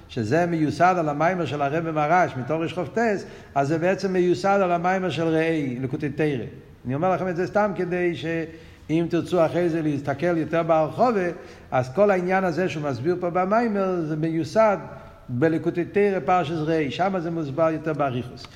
שזה 0.10 0.46
מיוסד 0.46 0.96
על 0.98 1.10
המיימר 1.10 1.46
של 1.46 1.62
הרב 1.62 1.92
מרש, 1.92 2.32
מתור 2.38 2.66
יש 2.66 2.74
חופטס, 2.74 3.26
אז 3.56 3.68
זה 3.68 3.78
בעצם 3.78 4.14
מיוסד 4.14 4.60
על 4.64 4.72
המיימר 4.72 5.10
של 5.10 5.28
ראי, 5.28 5.78
לקוטי 5.82 6.10
תרא. 6.10 6.46
אני 6.88 6.96
אומר 6.96 7.14
לכם 7.14 7.28
את 7.28 7.36
זה 7.36 7.48
סתם 7.48 7.72
כדי 7.76 8.16
שאם 8.16 9.06
תרצו 9.10 9.46
אחרי 9.46 9.70
זה 9.70 9.82
להסתכל 9.82 10.38
יותר 10.38 10.64
ברחובה, 10.64 11.30
אז 11.72 11.94
כל 11.96 12.12
העניין 12.12 12.44
הזה 12.44 12.70
שהוא 12.70 12.84
מסביר 12.84 13.18
פה 13.20 13.30
במיימר 13.30 14.02
זה 14.02 14.16
מיוסד 14.16 14.78
בלקוטי 15.30 15.86
תרא 15.86 16.20
פרשס 16.26 16.58
שם 16.90 17.20
זה 17.20 17.32
מוסבר 17.32 17.70
יותר 17.70 17.94
באריכוס. 17.94 18.48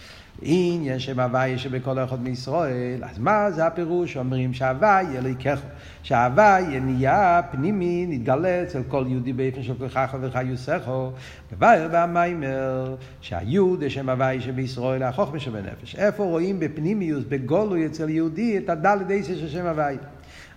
עניין 0.42 1.00
שם 1.00 1.20
הוויה 1.20 1.58
שבכל 1.58 2.00
אחד 2.00 2.22
מישראל, 2.22 3.04
אז 3.04 3.20
מה 3.20 3.52
זה 3.52 3.66
הפירוש? 3.66 4.18
אומרים 4.18 4.54
שההוויה 4.54 5.18
אלוהיכך, 5.18 5.62
שההוויה 6.04 6.80
נהיה 6.80 7.42
פנימי, 7.52 8.06
נתגלה 8.10 8.64
אצל 8.64 8.84
כל 8.88 9.06
יהודי 9.08 9.34
באופן 9.34 9.64
של 9.64 9.74
כוחך 9.74 10.16
וחיוסךו, 10.22 11.12
מבאר 11.54 11.88
והמיימר, 11.92 12.96
שהיוד 13.22 13.84
שם 13.90 14.10
הוויה 14.10 14.42
שבישראל, 14.42 15.04
החוכמה 15.04 15.40
שבנפש. 15.40 15.96
איפה 15.96 16.24
רואים 16.24 16.60
בפנימיוס, 16.60 17.24
בגולוי 17.30 17.86
אצל 17.86 18.10
יהודי, 18.10 18.58
את 18.58 18.70
הדלת 18.70 19.06
עשר 19.10 19.36
של 19.36 19.50
שם 19.50 19.66
הוויה? 19.66 19.98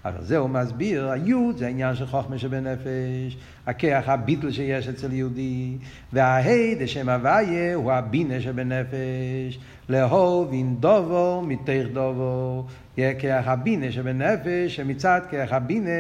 אבל 0.04 0.24
זה 0.24 0.36
הוא 0.36 0.50
מסביר, 0.50 1.10
היוד 1.10 1.56
זה 1.56 1.66
העניין 1.66 1.94
של 1.94 2.06
חוכמה 2.06 2.38
שבנפש, 2.38 3.36
הכח 3.66 4.02
הביטל 4.06 4.50
שיש 4.50 4.88
אצל 4.88 5.12
יהודי, 5.12 5.76
וההי 6.12 6.74
דשם 6.74 7.08
הוויה 7.08 7.74
הוא 7.74 7.92
הבינה 7.92 8.40
שבנפש, 8.40 9.58
לאהוב 9.88 10.52
אין 10.52 10.76
דובו 10.80 11.42
מתך 11.46 11.82
דובו, 11.92 12.64
כח 12.96 13.42
הבינה 13.44 13.92
שבנפש, 13.92 14.76
שמצד 14.76 15.20
כח 15.30 15.48
הבינה, 15.50 15.90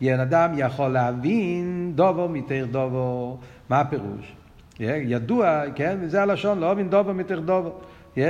ין 0.00 0.20
אדם 0.20 0.50
יכול 0.56 0.88
להבין 0.88 1.92
דובו 1.94 2.28
מתך 2.28 2.64
דובו. 2.70 3.38
מה 3.68 3.80
הפירוש? 3.80 4.32
ידוע, 4.80 5.62
כן? 5.74 5.98
זה 6.06 6.22
הלשון, 6.22 6.58
לא 6.58 6.72
מבין 6.74 6.90
דובו 6.90 7.14
מתך 7.14 7.36
דובו. 7.44 7.72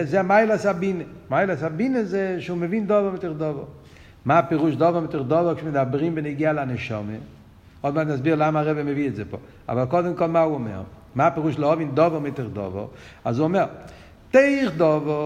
זה 0.02 0.22
מיילס 0.22 0.66
הבינה. 0.66 1.04
מיילס 1.30 1.62
הבינה 1.62 2.04
זה 2.04 2.36
שהוא 2.40 2.58
מבין 2.58 2.86
דובו 2.86 3.12
מתך 3.12 3.28
דובו. 3.36 3.64
מה 4.24 4.38
הפירוש 4.38 4.74
דובר 4.74 5.00
מתוך 5.00 5.22
דובר 5.22 5.54
כשמדברים 5.54 6.14
בנגיעה 6.14 6.52
לנשומה? 6.52 7.12
עוד 7.80 7.94
מעט 7.94 8.06
נסביר 8.06 8.34
למה 8.34 8.60
הרב 8.60 8.82
מביא 8.82 9.08
את 9.08 9.14
זה 9.16 9.24
פה. 9.24 9.36
אבל 9.68 9.84
קודם 9.84 10.14
כל 10.14 10.26
מה 10.26 10.40
הוא 10.40 10.54
אומר? 10.54 10.82
מה 11.14 11.26
הפירוש 11.26 11.58
לאובין 11.58 11.90
דובר 11.94 12.18
מתוך 12.18 12.46
דובר? 12.52 12.86
אז 13.24 13.38
הוא 13.38 13.44
אומר, 13.44 13.64
תיך 14.30 14.72
דובר 14.76 15.22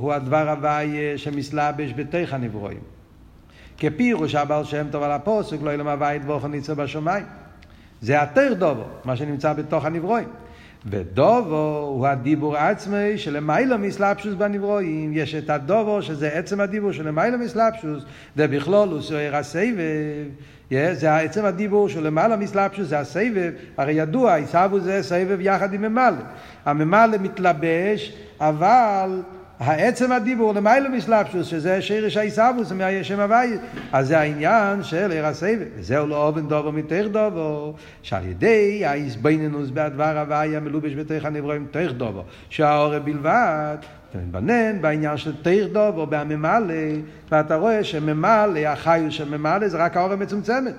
הוא 0.00 0.12
הדבר 0.12 0.48
הוויה 0.48 1.18
שמסלבש 1.18 1.92
בתיך 1.96 2.34
הנברואים. 2.34 2.80
כפירוש 3.78 4.34
הבעל 4.34 4.64
שם 4.64 4.86
טוב 4.90 5.02
על 5.02 5.10
הפוסק, 5.10 5.56
לא 5.62 5.70
ילמה 5.70 5.92
הוויה 5.92 6.18
דבוך 6.18 6.44
ניצר 6.44 6.74
בשמיים. 6.74 7.24
זה 8.00 8.22
התיך 8.22 8.52
דובר, 8.52 8.84
מה 9.04 9.16
שנמצא 9.16 9.52
בתוך 9.52 9.84
הנברואים. 9.84 10.28
ודובו 10.86 11.86
הוא 11.88 12.06
הדיבור 12.06 12.56
עצמי 12.56 13.18
שלמיילא 13.18 13.76
מסלבשוס 13.78 14.34
בנברואים. 14.34 15.10
יש 15.14 15.34
את 15.34 15.50
הדובו 15.50 16.02
שזה 16.02 16.28
עצם 16.28 16.60
הדיבור 16.60 16.92
שלמיילא 16.92 17.38
מסלבשוס, 17.38 18.04
זה 18.36 18.46
הוא 18.90 19.00
סוער 19.00 19.36
הסבב. 19.36 20.28
זה 20.92 21.16
עצם 21.16 21.44
הדיבור 21.44 21.88
שלמעלה 21.88 22.36
מסלבשוס 22.36 22.88
זה 22.88 22.98
הסבב, 22.98 23.52
הרי 23.76 23.92
ידוע, 23.92 24.34
עיסבו 24.34 24.80
זה 24.80 25.02
סבב 25.02 25.40
יחד 25.40 25.74
עם 25.74 25.82
ממלא. 25.82 26.16
הממלא 26.64 27.18
מתלבש, 27.22 28.12
אבל 28.40 29.22
העצם 29.64 30.12
הדיבור 30.12 30.54
למיילא 30.54 30.88
מסלבשוס, 30.88 31.46
שזה 31.46 31.82
שירש 31.82 32.16
העיסבוס, 32.16 32.68
זה 32.68 32.74
מהשם 32.74 33.20
הוויה, 33.20 33.58
אז 33.92 34.08
זה 34.08 34.18
העניין 34.18 34.82
של 34.82 35.10
עיר 35.10 35.26
הסבב. 35.26 35.58
וזהו 35.76 36.06
לא 36.06 36.26
אובן 36.26 36.48
דובו 36.48 36.72
מתך 36.72 37.04
דובו, 37.12 37.74
שעל 38.02 38.26
ידי 38.26 38.82
האיזבנינוס 38.86 39.70
בהדבר 39.70 40.18
הוויה 40.18 40.60
מלובש 40.60 40.94
בתך 40.94 41.24
הנברואים 41.24 41.66
תך 41.70 41.90
דובו, 41.96 42.24
שהאורה 42.48 42.98
בלבד, 42.98 43.76
אתה 44.10 44.18
מתבנן 44.18 44.80
בעניין 44.80 45.16
של 45.16 45.32
תך 45.42 45.72
דובו, 45.72 46.06
בהממלא, 46.06 46.74
ואתה 47.30 47.56
רואה 47.56 47.84
שממלא, 47.84 48.58
החיוס 48.58 49.14
של 49.14 49.38
ממלא 49.38 49.68
זה 49.68 49.78
רק 49.78 49.96
האורה 49.96 50.16
מצומצמת. 50.16 50.74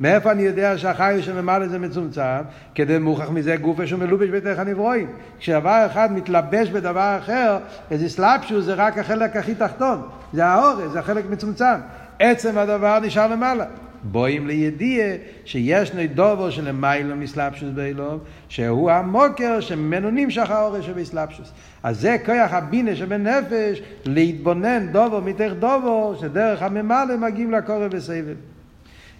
מאיפה 0.00 0.30
אני 0.30 0.42
יודע 0.42 0.78
שהחיוס 0.78 1.24
של 1.24 1.40
ממלא 1.40 1.68
זה 1.68 1.78
מצומצם? 1.78 2.42
כדי 2.74 2.98
מוכח 2.98 3.30
מזה 3.30 3.56
גופה 3.56 3.86
שהוא 3.86 4.00
מלובש 4.00 4.28
בתוך 4.28 4.58
הנברואים. 4.58 5.06
כשדבר 5.38 5.86
אחד 5.86 6.12
מתלבש 6.12 6.68
בדבר 6.68 7.18
אחר, 7.22 7.58
איזה 7.90 8.08
סלאפשו 8.08 8.60
זה 8.60 8.74
רק 8.74 8.98
החלק 8.98 9.36
הכי 9.36 9.54
תחתון. 9.54 10.02
זה 10.32 10.46
האורז, 10.46 10.92
זה 10.92 10.98
החלק 10.98 11.24
מצומצם. 11.30 11.78
עצם 12.18 12.58
הדבר 12.58 12.98
נשאר 13.00 13.26
למעלה. 13.26 13.64
בואים 14.02 14.46
לידיעה 14.46 15.16
שיש 15.44 15.92
דובו 16.14 16.50
של 16.50 16.72
מיילו 16.72 17.16
מסלבשוס 17.16 17.68
באילום, 17.74 18.18
שהוא 18.48 18.90
המוקר 18.90 19.60
שממנו 19.60 20.10
נמשך 20.10 20.50
האורש 20.50 20.86
שבסלבשוס. 20.86 21.52
אז 21.82 22.00
זה 22.00 22.16
כוח 22.24 22.52
הבינה 22.52 22.96
שבנפש, 22.96 23.82
להתבונן 24.04 24.86
דובו 24.92 25.20
מתך 25.20 25.52
דובו, 25.58 26.14
שדרך 26.20 26.62
הממלא 26.62 27.16
מגיעים 27.16 27.52
לקורא 27.52 27.88
בסבב. 27.88 28.36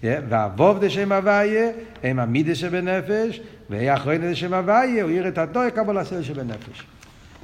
והווב 0.02 0.84
דשם 0.84 1.12
הוויה 1.12 1.70
הם 2.02 2.18
המידה 2.18 2.54
שבנפש, 2.54 3.40
ואחרון 3.70 4.30
דשם 4.30 4.54
הוויה 4.54 5.02
הוא 5.02 5.10
עיר 5.10 5.28
את 5.28 5.38
התואר 5.38 5.70
קבול 5.70 5.98
הסל 5.98 6.22
שבנפש. 6.22 6.86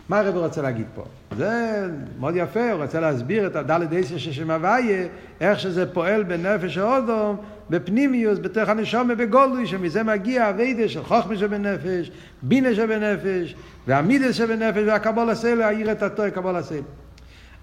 מה 0.09 0.19
הרב 0.19 0.37
רוצה 0.37 0.63
להגיד 0.63 0.87
פה? 0.95 1.05
זה 1.37 1.87
מאוד 2.21 2.35
יפה, 2.37 2.71
הוא 2.71 2.83
רוצה 2.83 3.01
להסביר 3.01 3.47
את 3.47 3.57
הדלת 3.57 3.89
עשר 3.93 4.19
של 4.19 4.33
שם 4.33 4.51
הוויה, 4.51 5.07
איך 5.41 5.61
שזה 5.61 5.93
פועל 5.93 6.23
בנפש 6.23 6.79
האודום, 6.79 7.37
בפנימיוס, 7.71 8.39
בתוך 8.39 8.69
הנשומה 8.69 9.15
בגולוי, 9.15 9.67
שמזה 9.67 10.03
מגיע 10.03 10.47
הווידה 10.47 10.89
של 10.89 11.03
חוכמה 11.03 11.37
שבנפש, 11.37 12.11
בינה 12.43 12.75
שבנפש, 12.75 13.55
והמידה 13.87 14.33
שבנפש, 14.33 14.83
והקבול 14.87 15.31
הסל, 15.31 15.63
העיר 15.63 15.93
את 15.93 16.03
התואר 16.03 16.31
קבול 16.31 16.57
הסל. 16.57 16.83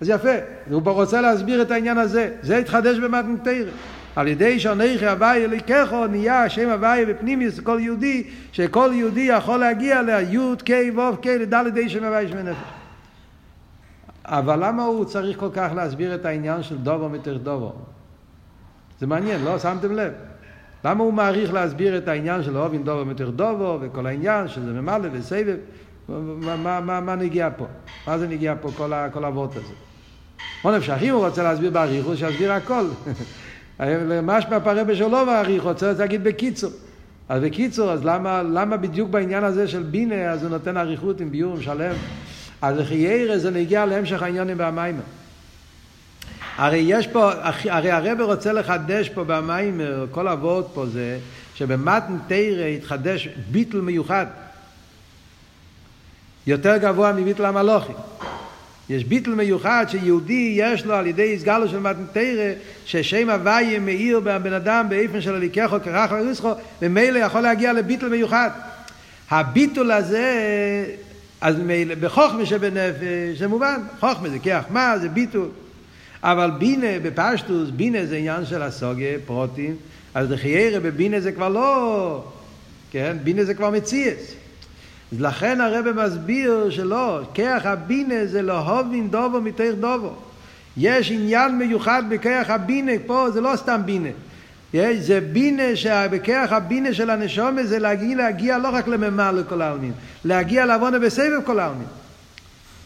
אז 0.01 0.09
יפה, 0.09 0.35
הוא 0.69 0.81
רוצה 0.85 1.21
להסביר 1.21 1.61
את 1.61 1.71
העניין 1.71 1.97
הזה, 1.97 2.29
זה 2.41 2.57
התחדש 2.57 2.97
במתנתרא. 2.97 3.71
על 4.15 4.27
ידי 4.27 4.59
שאנכי 4.59 5.07
הוואי 5.07 5.45
אליקךו 5.45 6.07
נהיה 6.07 6.43
השם 6.43 6.69
הוואי 6.69 7.05
בפנימיוס 7.05 7.59
כל 7.59 7.77
יהודי, 7.81 8.23
שכל 8.51 8.89
יהודי 8.93 9.21
יכול 9.21 9.59
להגיע 9.59 10.01
ליוד 10.01 10.61
קיי 10.61 10.91
ווב 10.91 11.15
קיי 11.15 11.39
לדלת 11.39 11.73
די 11.73 11.89
שם 11.89 12.03
הוואי 12.03 12.27
שם 12.27 12.37
נפש. 12.37 12.57
אבל 14.25 14.67
למה 14.67 14.83
הוא 14.83 15.05
צריך 15.05 15.39
כל 15.39 15.49
כך 15.53 15.71
להסביר 15.75 16.15
את 16.15 16.25
העניין 16.25 16.63
של 16.63 16.77
דובו 16.77 17.09
מתוך 17.09 17.37
דובו? 17.43 17.73
זה 18.99 19.07
מעניין, 19.07 19.43
לא? 19.43 19.59
שמתם 19.59 19.91
לב? 19.91 20.13
למה 20.85 21.03
הוא 21.03 21.13
מעריך 21.13 21.53
להסביר 21.53 21.97
את 21.97 22.07
העניין 22.07 22.43
של 22.43 22.57
אובין 22.57 22.83
דובו 22.83 23.05
מתר 23.05 23.29
דובו 23.29 23.77
וכל 23.81 24.07
העניין 24.07 24.47
שזה 24.47 24.73
ממלא 24.73 25.09
וסבב? 25.11 25.57
מה, 26.09 26.55
מה, 26.55 26.79
מה, 26.79 27.01
מה 27.01 27.15
נגיע 27.15 27.49
פה? 27.57 27.65
מה 28.07 28.17
זה 28.17 28.27
נגיע 28.27 28.53
פה 28.61 28.69
כל, 28.77 28.91
כל 29.13 29.25
האבות 29.25 29.55
הזה? 29.55 29.73
מון 30.63 30.73
אפשרים 30.73 31.13
הוא 31.13 31.25
רוצה 31.25 31.43
להסביר 31.43 31.71
באריכות, 31.71 32.17
שיסביר 32.17 32.51
הכל. 32.51 32.85
משמע 34.23 34.59
פרבה 34.59 34.95
שלו 34.95 35.25
באריכות, 35.25 35.83
רוצה 35.83 35.93
להגיד 35.99 36.23
בקיצור. 36.23 36.71
אז 37.29 37.43
בקיצור, 37.43 37.91
אז 37.91 38.05
למה, 38.05 38.43
למה 38.43 38.77
בדיוק 38.77 39.09
בעניין 39.09 39.43
הזה 39.43 39.67
של 39.67 39.83
בינה, 39.83 40.31
אז 40.31 40.43
הוא 40.43 40.49
נותן 40.49 40.77
אריכות 40.77 41.21
עם 41.21 41.31
ביור 41.31 41.61
שלם? 41.61 41.95
אז 42.61 42.77
לחיירה 42.77 43.37
זה 43.37 43.51
נגיע 43.51 43.85
להמשך 43.85 44.23
העניינים 44.23 44.59
והמיימר. 44.59 45.01
הרי 46.57 46.77
יש 46.77 47.07
פה, 47.07 47.31
הרי 47.69 47.91
הרב 47.91 48.21
רוצה 48.21 48.53
לחדש 48.53 49.09
פה 49.09 49.23
במיימר, 49.23 50.05
כל 50.11 50.27
אבות 50.27 50.71
פה 50.73 50.85
זה, 50.85 51.19
שבמתן 51.55 52.17
תרא 52.27 52.65
התחדש 52.65 53.27
ביטל 53.51 53.81
מיוחד. 53.81 54.25
יותר 56.47 56.77
גבוה 56.77 57.13
מביטל 57.13 57.45
המלוכים. 57.45 57.95
יש 58.89 59.03
ביטל 59.03 59.35
מיוחד 59.35 59.85
שיהודי 59.89 60.53
יש 60.57 60.85
לו 60.85 60.93
על 60.93 61.07
ידי 61.07 61.35
הסגלו 61.35 61.69
של 61.69 61.79
מתן 61.79 62.05
תרא 62.13 62.53
ששם 62.85 63.29
הוויה 63.29 63.79
מאיר 63.79 64.19
בבן 64.19 64.53
אדם 64.53 64.85
באיפן 64.89 65.21
של 65.21 65.35
הליקחו 65.35 65.75
כרך 65.83 66.11
וריסחו 66.11 66.51
ומילא 66.81 67.19
יכול 67.19 67.41
להגיע 67.41 67.73
לביטל 67.73 68.09
מיוחד. 68.09 68.49
הביטול 69.29 69.91
הזה 69.91 70.35
אז 71.41 71.59
מילא 71.59 71.95
בחוכמה 71.95 72.45
שבנפש 72.45 73.39
זה 73.39 73.47
מובן, 73.47 73.81
חוכמה 73.99 74.29
זה 74.29 74.39
כיח 74.39 74.65
מה 74.69 74.99
זה 74.99 75.09
ביטול 75.09 75.49
אבל 76.23 76.51
בינה 76.57 76.99
בפשטוס, 77.03 77.69
בינה 77.69 78.05
זה 78.05 78.17
עניין 78.17 78.45
של 78.45 78.61
הסוגיה, 78.61 79.17
פרוטים, 79.25 79.75
אז 80.13 80.31
לחיירה 80.31 80.79
בבינה 80.79 81.19
זה 81.19 81.31
כבר 81.31 81.49
לא, 81.49 82.23
כן, 82.91 83.17
בינה 83.23 83.43
זה 83.43 83.53
כבר 83.53 83.69
מציאס. 83.69 84.33
לכן 85.19 85.61
הרב 85.61 85.91
מסביר 85.91 86.69
שלא, 86.69 87.21
כיח 87.33 87.65
הבינה 87.65 88.25
זה 88.25 88.41
לא 88.41 88.57
הובין 88.57 89.09
דובו 89.09 89.41
מתוך 89.41 89.75
דובו. 89.79 90.13
יש 90.77 91.11
עניין 91.11 91.57
מיוחד 91.57 92.03
בכיח 92.09 92.49
הבינה, 92.49 92.91
פה 93.05 93.29
זה 93.33 93.41
לא 93.41 93.55
סתם 93.55 93.81
בינה. 93.85 94.09
יש, 94.73 94.97
זה 94.97 95.21
בינה, 95.21 95.75
שבכיח 95.75 96.51
הבינה 96.51 96.93
של 96.93 97.09
הנשומה 97.09 97.63
זה 97.63 97.79
להגיע, 97.79 98.17
להגיע 98.17 98.57
לא 98.57 98.69
רק 98.69 98.87
לממלא 98.87 99.39
לכל 99.39 99.61
העלמין, 99.61 99.91
להגיע 100.25 100.65
לעוונה 100.65 100.99
בסבב 100.99 101.41
כל 101.45 101.59
העלמין. 101.59 101.87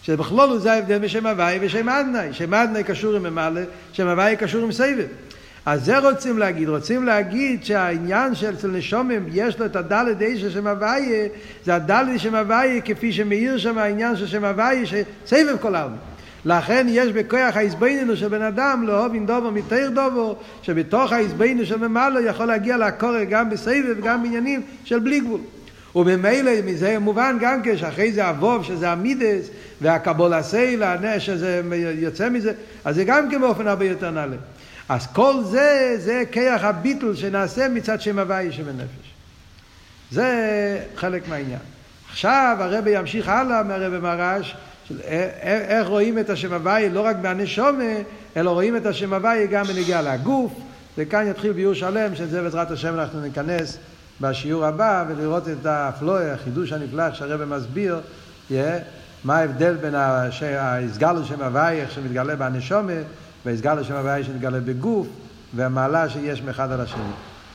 שבכלול 0.04 0.60
זה 0.60 0.74
ההבדל 0.74 0.98
בשם 0.98 1.28
הוואי 1.28 1.58
ושם 1.62 1.90
אדנאי. 1.90 2.34
שם 2.34 2.54
אדנאי 2.54 2.84
קשור 2.84 3.16
עם 3.16 3.24
ממלא, 3.24 3.62
שם 3.94 4.08
הוואי 4.08 4.36
קשור 4.36 4.64
עם 4.64 4.72
סבב. 4.72 5.06
אז 5.66 5.86
זה 5.86 6.00
רוצים 6.00 6.38
להגיד, 6.38 6.70
רוצים 6.70 7.06
להגיד 7.06 7.66
שהעניין 7.66 8.36
של 8.36 8.54
אצל 8.54 8.68
נשומים 8.68 9.26
יש 9.32 9.60
לו 9.60 9.66
את 9.66 9.76
הדלת 9.76 10.22
אישה 10.22 10.50
שם 10.50 10.68
הוויה, 10.68 11.28
זה 11.66 11.76
הדלת 11.76 12.20
שם 12.20 12.36
הוויה 12.36 12.82
כפי 12.82 13.12
שמאיר 13.12 13.58
שם 13.58 13.78
העניין 13.78 14.16
של 14.16 14.28
שם 14.28 14.46
הוויה, 14.46 14.86
שסבב 14.86 15.58
כל 15.62 15.76
העולם. 15.76 15.96
לכן 16.46 16.88
יש 16.90 17.12
בכוח 17.12 17.56
ההסביננו 17.58 18.18
של 18.18 18.28
בן 18.28 18.42
אדם 18.42 18.84
לאהוב 18.88 19.16
עם 19.16 19.26
דובו 19.26 19.52
מתאיר 19.52 19.90
דובו, 19.90 20.36
שבתוך 20.62 21.12
ההסביננו 21.12 21.66
של 21.66 21.88
ממלא 21.88 22.20
יכול 22.20 22.46
להגיע 22.46 22.78
לקורא 22.78 23.24
גם 23.24 23.50
בסבב 23.50 23.96
וגם 23.98 24.24
בעניינים 24.24 24.62
של 24.84 25.00
בלי 25.00 25.20
גבול. 25.20 25.40
וממילא 25.96 26.52
מזה 26.66 27.00
מובן 27.00 27.38
גם 27.42 27.62
כן 27.62 27.78
שאחרי 27.78 28.12
זה 28.12 28.30
אבוב 28.30 28.64
שזה 28.64 28.90
המידס 28.90 29.50
והקבול 29.82 30.34
הסיילה 30.34 31.20
שזה 31.20 31.62
יוצא 31.98 32.30
מזה 32.30 32.54
אז 32.86 32.96
זה 32.96 33.04
גם 33.04 33.30
כן 33.30 33.42
באופן 33.42 33.68
הרבה 33.68 33.86
יותר 33.86 34.12
נעלה 34.12 34.36
אז 34.90 35.08
כל 35.14 35.44
זה 35.44 35.96
זה 35.98 36.24
כיח 36.32 36.64
הביטול 36.64 37.16
שנעשה 37.16 37.70
מצד 37.70 38.02
שם 38.02 38.20
הוואי 38.20 38.52
שבנפש 38.52 39.14
זה 40.12 40.80
חלק 40.96 41.28
מהעניין. 41.28 41.60
עכשיו 42.10 42.58
הרב 42.60 42.88
ימשיך 42.88 43.30
הלאה 43.30 43.64
מהרב 43.64 44.02
מרש 44.02 44.56
של 44.88 45.00
איך 45.70 45.88
רואים 45.88 46.20
את 46.20 46.30
השם 46.30 46.54
הוואי 46.54 46.90
לא 46.90 47.06
רק 47.06 47.16
בהנשומה 47.16 47.94
אלא 48.38 48.50
רואים 48.50 48.78
את 48.78 48.86
השם 48.86 49.14
הוואי 49.14 49.48
גם 49.48 49.66
בנגיעה 49.66 50.02
לגוף 50.02 50.54
וכאן 50.98 51.28
יתחיל 51.28 51.52
ביור 51.52 51.74
שלם 51.74 52.16
שזה 52.16 52.42
בעזרת 52.42 52.72
השם 52.72 53.00
אנחנו 53.00 53.22
ניכנס 53.22 53.78
בשיעור 54.22 54.66
הבא 54.66 55.06
ולראות 55.08 55.48
את 55.48 55.66
הפלואי, 55.66 56.30
החידוש 56.30 56.72
הנפלא 56.72 57.14
שהרבא 57.14 57.58
מסביר, 57.58 58.00
yeah, 58.50 58.54
מה 59.24 59.38
ההבדל 59.38 59.76
בין 59.76 59.96
ההסגלו 59.96 61.26
שם 61.26 61.42
הוואי, 61.42 61.82
איך 61.82 61.92
שמתגלה 61.92 62.36
בנשומה, 62.36 62.94
והסגלו 63.46 63.84
שם 63.84 63.94
הוואי 63.96 64.24
שמתגלה 64.24 64.60
בגוף, 64.60 65.08
והמעלה 65.54 66.10
שיש 66.10 66.42
מאחד 66.42 66.72
על 66.72 66.82
השני. 66.82 67.35